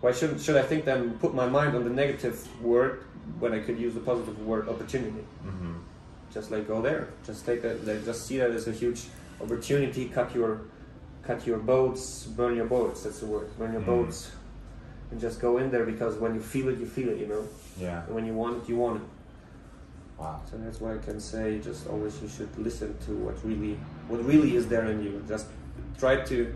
Why 0.01 0.11
should 0.13 0.39
should 0.41 0.55
I 0.55 0.61
think 0.63 0.85
then 0.85 1.17
put 1.19 1.33
my 1.33 1.47
mind 1.47 1.75
on 1.75 1.83
the 1.83 1.89
negative 1.89 2.47
word 2.61 3.03
when 3.39 3.53
I 3.53 3.59
could 3.59 3.77
use 3.79 3.93
the 3.93 3.99
positive 3.99 4.45
word 4.45 4.69
opportunity? 4.69 5.23
Mhm. 5.45 5.75
Just 6.33 6.51
like 6.51 6.67
go 6.67 6.81
there. 6.81 7.07
Just 7.25 7.45
take 7.45 7.61
that. 7.61 7.85
like, 7.85 8.05
Just 8.05 8.25
see 8.27 8.37
that 8.39 8.51
as 8.51 8.67
a 8.67 8.71
huge 8.71 9.07
opportunity. 9.41 10.05
Cut 10.09 10.33
your 10.35 10.61
cut 11.23 11.45
your 11.45 11.59
boats. 11.59 12.25
Burn 12.25 12.55
your 12.55 12.65
boats. 12.65 13.03
That's 13.03 13.19
the 13.19 13.25
word. 13.27 13.49
Burn 13.57 13.73
your 13.73 13.81
Mm. 13.81 13.85
boats. 13.85 14.31
And 15.11 15.19
just 15.19 15.39
go 15.41 15.57
in 15.57 15.69
there 15.71 15.85
because 15.85 16.17
when 16.17 16.33
you 16.35 16.41
feel 16.41 16.69
it, 16.69 16.77
you 16.79 16.85
feel 16.85 17.09
it. 17.09 17.17
You 17.17 17.27
know. 17.27 17.43
Yeah. 17.79 18.05
And 18.05 18.15
when 18.15 18.25
you 18.25 18.33
want 18.33 18.63
it, 18.63 18.69
you 18.69 18.77
want 18.77 18.97
it. 19.01 19.07
Wow. 20.19 20.41
So 20.49 20.57
that's 20.57 20.81
why 20.81 20.95
I 20.95 20.97
can 20.97 21.19
say 21.19 21.59
just 21.59 21.87
always 21.87 22.21
you 22.21 22.27
should 22.27 22.49
listen 22.57 22.95
to 23.05 23.11
what 23.15 23.35
really 23.45 23.77
what 24.07 24.23
really 24.25 24.55
is 24.55 24.67
there 24.67 24.85
in 24.85 25.01
you. 25.03 25.23
Just 25.27 25.47
try 25.97 26.17
to 26.21 26.53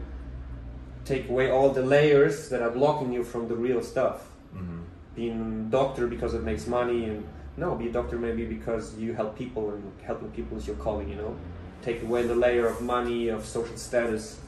take 1.05 1.29
away 1.29 1.49
all 1.51 1.69
the 1.69 1.81
layers 1.83 2.49
that 2.49 2.61
are 2.61 2.69
blocking 2.71 3.11
you 3.11 3.23
from 3.23 3.47
the 3.47 3.55
real 3.55 3.81
stuff. 3.81 4.29
Mhm. 4.55 4.81
Being 5.15 5.69
doctor 5.69 6.07
because 6.07 6.33
it 6.33 6.43
makes 6.43 6.65
money 6.67 7.05
and 7.05 7.23
no, 7.57 7.75
be 7.75 7.87
a 7.87 7.91
doctor 7.91 8.17
maybe 8.17 8.45
because 8.45 8.97
you 8.97 9.13
help 9.13 9.37
people 9.37 9.69
and 9.71 9.83
helping 10.03 10.29
people 10.31 10.57
is 10.57 10.65
your 10.67 10.75
calling, 10.77 11.07
you 11.09 11.15
know. 11.15 11.35
Take 11.83 12.01
away 12.03 12.23
the 12.23 12.35
layer 12.35 12.65
of 12.65 12.81
money, 12.81 13.27
of 13.27 13.45
social 13.45 13.75
status, 13.75 14.39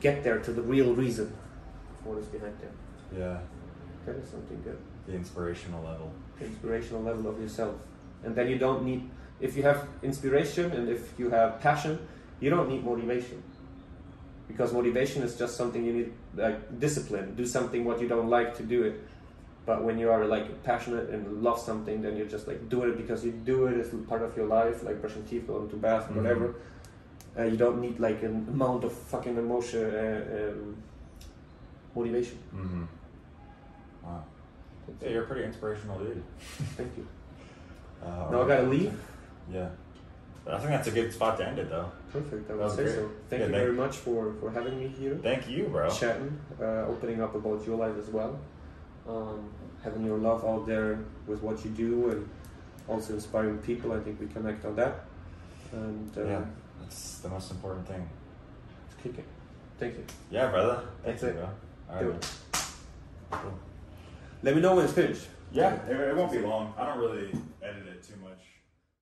get 0.00 0.22
there 0.22 0.38
to 0.38 0.52
the 0.52 0.62
real 0.62 0.94
reason. 0.94 1.32
What 2.04 2.18
is 2.18 2.26
behind 2.26 2.54
there? 2.60 2.70
Yeah. 3.20 3.38
That 4.06 4.16
is 4.22 4.30
something 4.30 4.62
good. 4.62 4.78
The 5.06 5.14
inspirational 5.14 5.82
level. 5.82 6.12
The 6.38 6.46
inspirational 6.46 7.02
level 7.02 7.28
of 7.28 7.40
yourself. 7.40 7.74
And 8.22 8.36
then 8.36 8.48
you 8.48 8.58
don't 8.58 8.84
need, 8.84 9.08
if 9.40 9.56
you 9.56 9.64
have 9.64 9.88
inspiration 10.02 10.70
and 10.72 10.88
if 10.88 11.18
you 11.18 11.28
have 11.30 11.60
passion, 11.60 11.98
you 12.38 12.50
don't 12.50 12.68
need 12.68 12.84
motivation. 12.84 13.42
Because 14.46 14.72
motivation 14.72 15.24
is 15.24 15.36
just 15.36 15.56
something 15.56 15.84
you 15.84 15.92
need, 15.92 16.12
like 16.36 16.78
discipline. 16.78 17.34
Do 17.34 17.44
something 17.44 17.84
what 17.84 18.00
you 18.00 18.06
don't 18.06 18.30
like 18.30 18.56
to 18.58 18.62
do 18.62 18.84
it. 18.84 19.00
But 19.64 19.82
when 19.82 19.98
you 19.98 20.12
are 20.12 20.24
like 20.24 20.62
passionate 20.62 21.10
and 21.10 21.42
love 21.42 21.58
something, 21.58 22.00
then 22.00 22.16
you're 22.16 22.28
just 22.28 22.46
like 22.46 22.68
do 22.68 22.84
it 22.84 22.96
because 22.96 23.24
you 23.24 23.32
do 23.32 23.66
it 23.66 23.76
as 23.80 23.88
part 24.08 24.22
of 24.22 24.36
your 24.36 24.46
life, 24.46 24.84
like 24.84 25.00
brushing 25.00 25.24
teeth, 25.24 25.48
going 25.48 25.68
to 25.70 25.76
bath, 25.76 26.08
Mhm. 26.08 26.16
whatever. 26.18 26.54
Uh, 27.38 27.42
you 27.44 27.56
don't 27.56 27.80
need 27.80 27.98
like 28.00 28.22
an 28.22 28.46
amount 28.48 28.84
of 28.84 28.92
fucking 28.92 29.36
emotion, 29.36 29.84
uh, 29.94 30.50
um, 30.52 30.76
motivation. 31.94 32.38
Mm-hmm. 32.54 32.84
Wow. 34.02 34.24
Yeah, 35.02 35.08
you're 35.10 35.24
a 35.24 35.26
pretty 35.26 35.44
inspirational 35.44 35.98
dude. 35.98 36.22
Thank 36.76 36.96
you. 36.96 37.06
Uh, 38.02 38.28
Now 38.30 38.42
I 38.42 38.48
gotta 38.48 38.62
leave. 38.68 38.98
Yeah. 39.52 39.68
I 40.48 40.58
think 40.58 40.70
that's 40.70 40.86
a 40.86 40.92
good 40.92 41.12
spot 41.12 41.36
to 41.38 41.46
end 41.48 41.58
it, 41.58 41.68
though. 41.68 41.90
Perfect. 42.12 42.48
I 42.48 42.54
That 42.54 42.56
would 42.56 42.64
was 42.64 42.74
say 42.76 42.84
great. 42.84 42.94
so. 42.94 43.10
Thank 43.28 43.40
Yeah, 43.40 43.46
you 43.48 43.52
thank- 43.52 43.64
very 43.64 43.72
much 43.72 43.96
for, 43.96 44.32
for 44.40 44.50
having 44.50 44.78
me 44.78 44.86
here, 44.86 45.18
Thank 45.20 45.48
you, 45.50 45.64
bro. 45.64 45.90
chatting, 45.90 46.38
uh, 46.60 46.86
opening 46.86 47.20
up 47.20 47.34
about 47.34 47.66
your 47.66 47.76
life 47.76 47.96
as 47.98 48.08
well, 48.10 48.38
um, 49.08 49.50
having 49.82 50.04
your 50.04 50.18
love 50.18 50.44
out 50.44 50.64
there 50.66 51.00
with 51.26 51.42
what 51.42 51.64
you 51.64 51.70
do, 51.72 52.10
and 52.10 52.28
also 52.88 53.14
inspiring 53.14 53.58
people. 53.58 53.92
I 53.92 53.98
think 53.98 54.20
we 54.20 54.26
connect 54.28 54.64
on 54.64 54.76
that. 54.76 55.04
And 55.72 56.16
uh, 56.16 56.24
Yeah, 56.24 56.44
that's 56.86 57.18
the 57.18 57.28
most 57.28 57.50
important 57.50 57.86
thing. 57.86 58.08
let's 58.88 59.02
kick 59.02 59.18
it. 59.18 59.24
Thank 59.78 59.94
you. 59.96 60.04
Yeah, 60.30 60.48
brother. 60.50 60.82
Thank 61.04 61.20
That's 61.20 61.22
you, 61.22 61.28
it. 61.28 61.34
bro. 61.36 61.48
All 61.94 62.00
Do 62.00 62.10
right. 62.10 62.16
it. 62.24 62.30
Cool. 63.30 63.58
Let 64.42 64.54
me 64.54 64.60
know 64.62 64.74
when 64.76 64.84
it's 64.84 64.94
finished. 64.94 65.26
Yeah, 65.52 65.74
it, 65.86 65.96
it 65.96 66.16
won't 66.16 66.32
be 66.32 66.38
long. 66.38 66.72
I 66.78 66.86
don't 66.86 66.98
really 66.98 67.30
edit 67.62 67.86
it 67.86 68.02
too 68.02 68.14
much. 68.22 68.25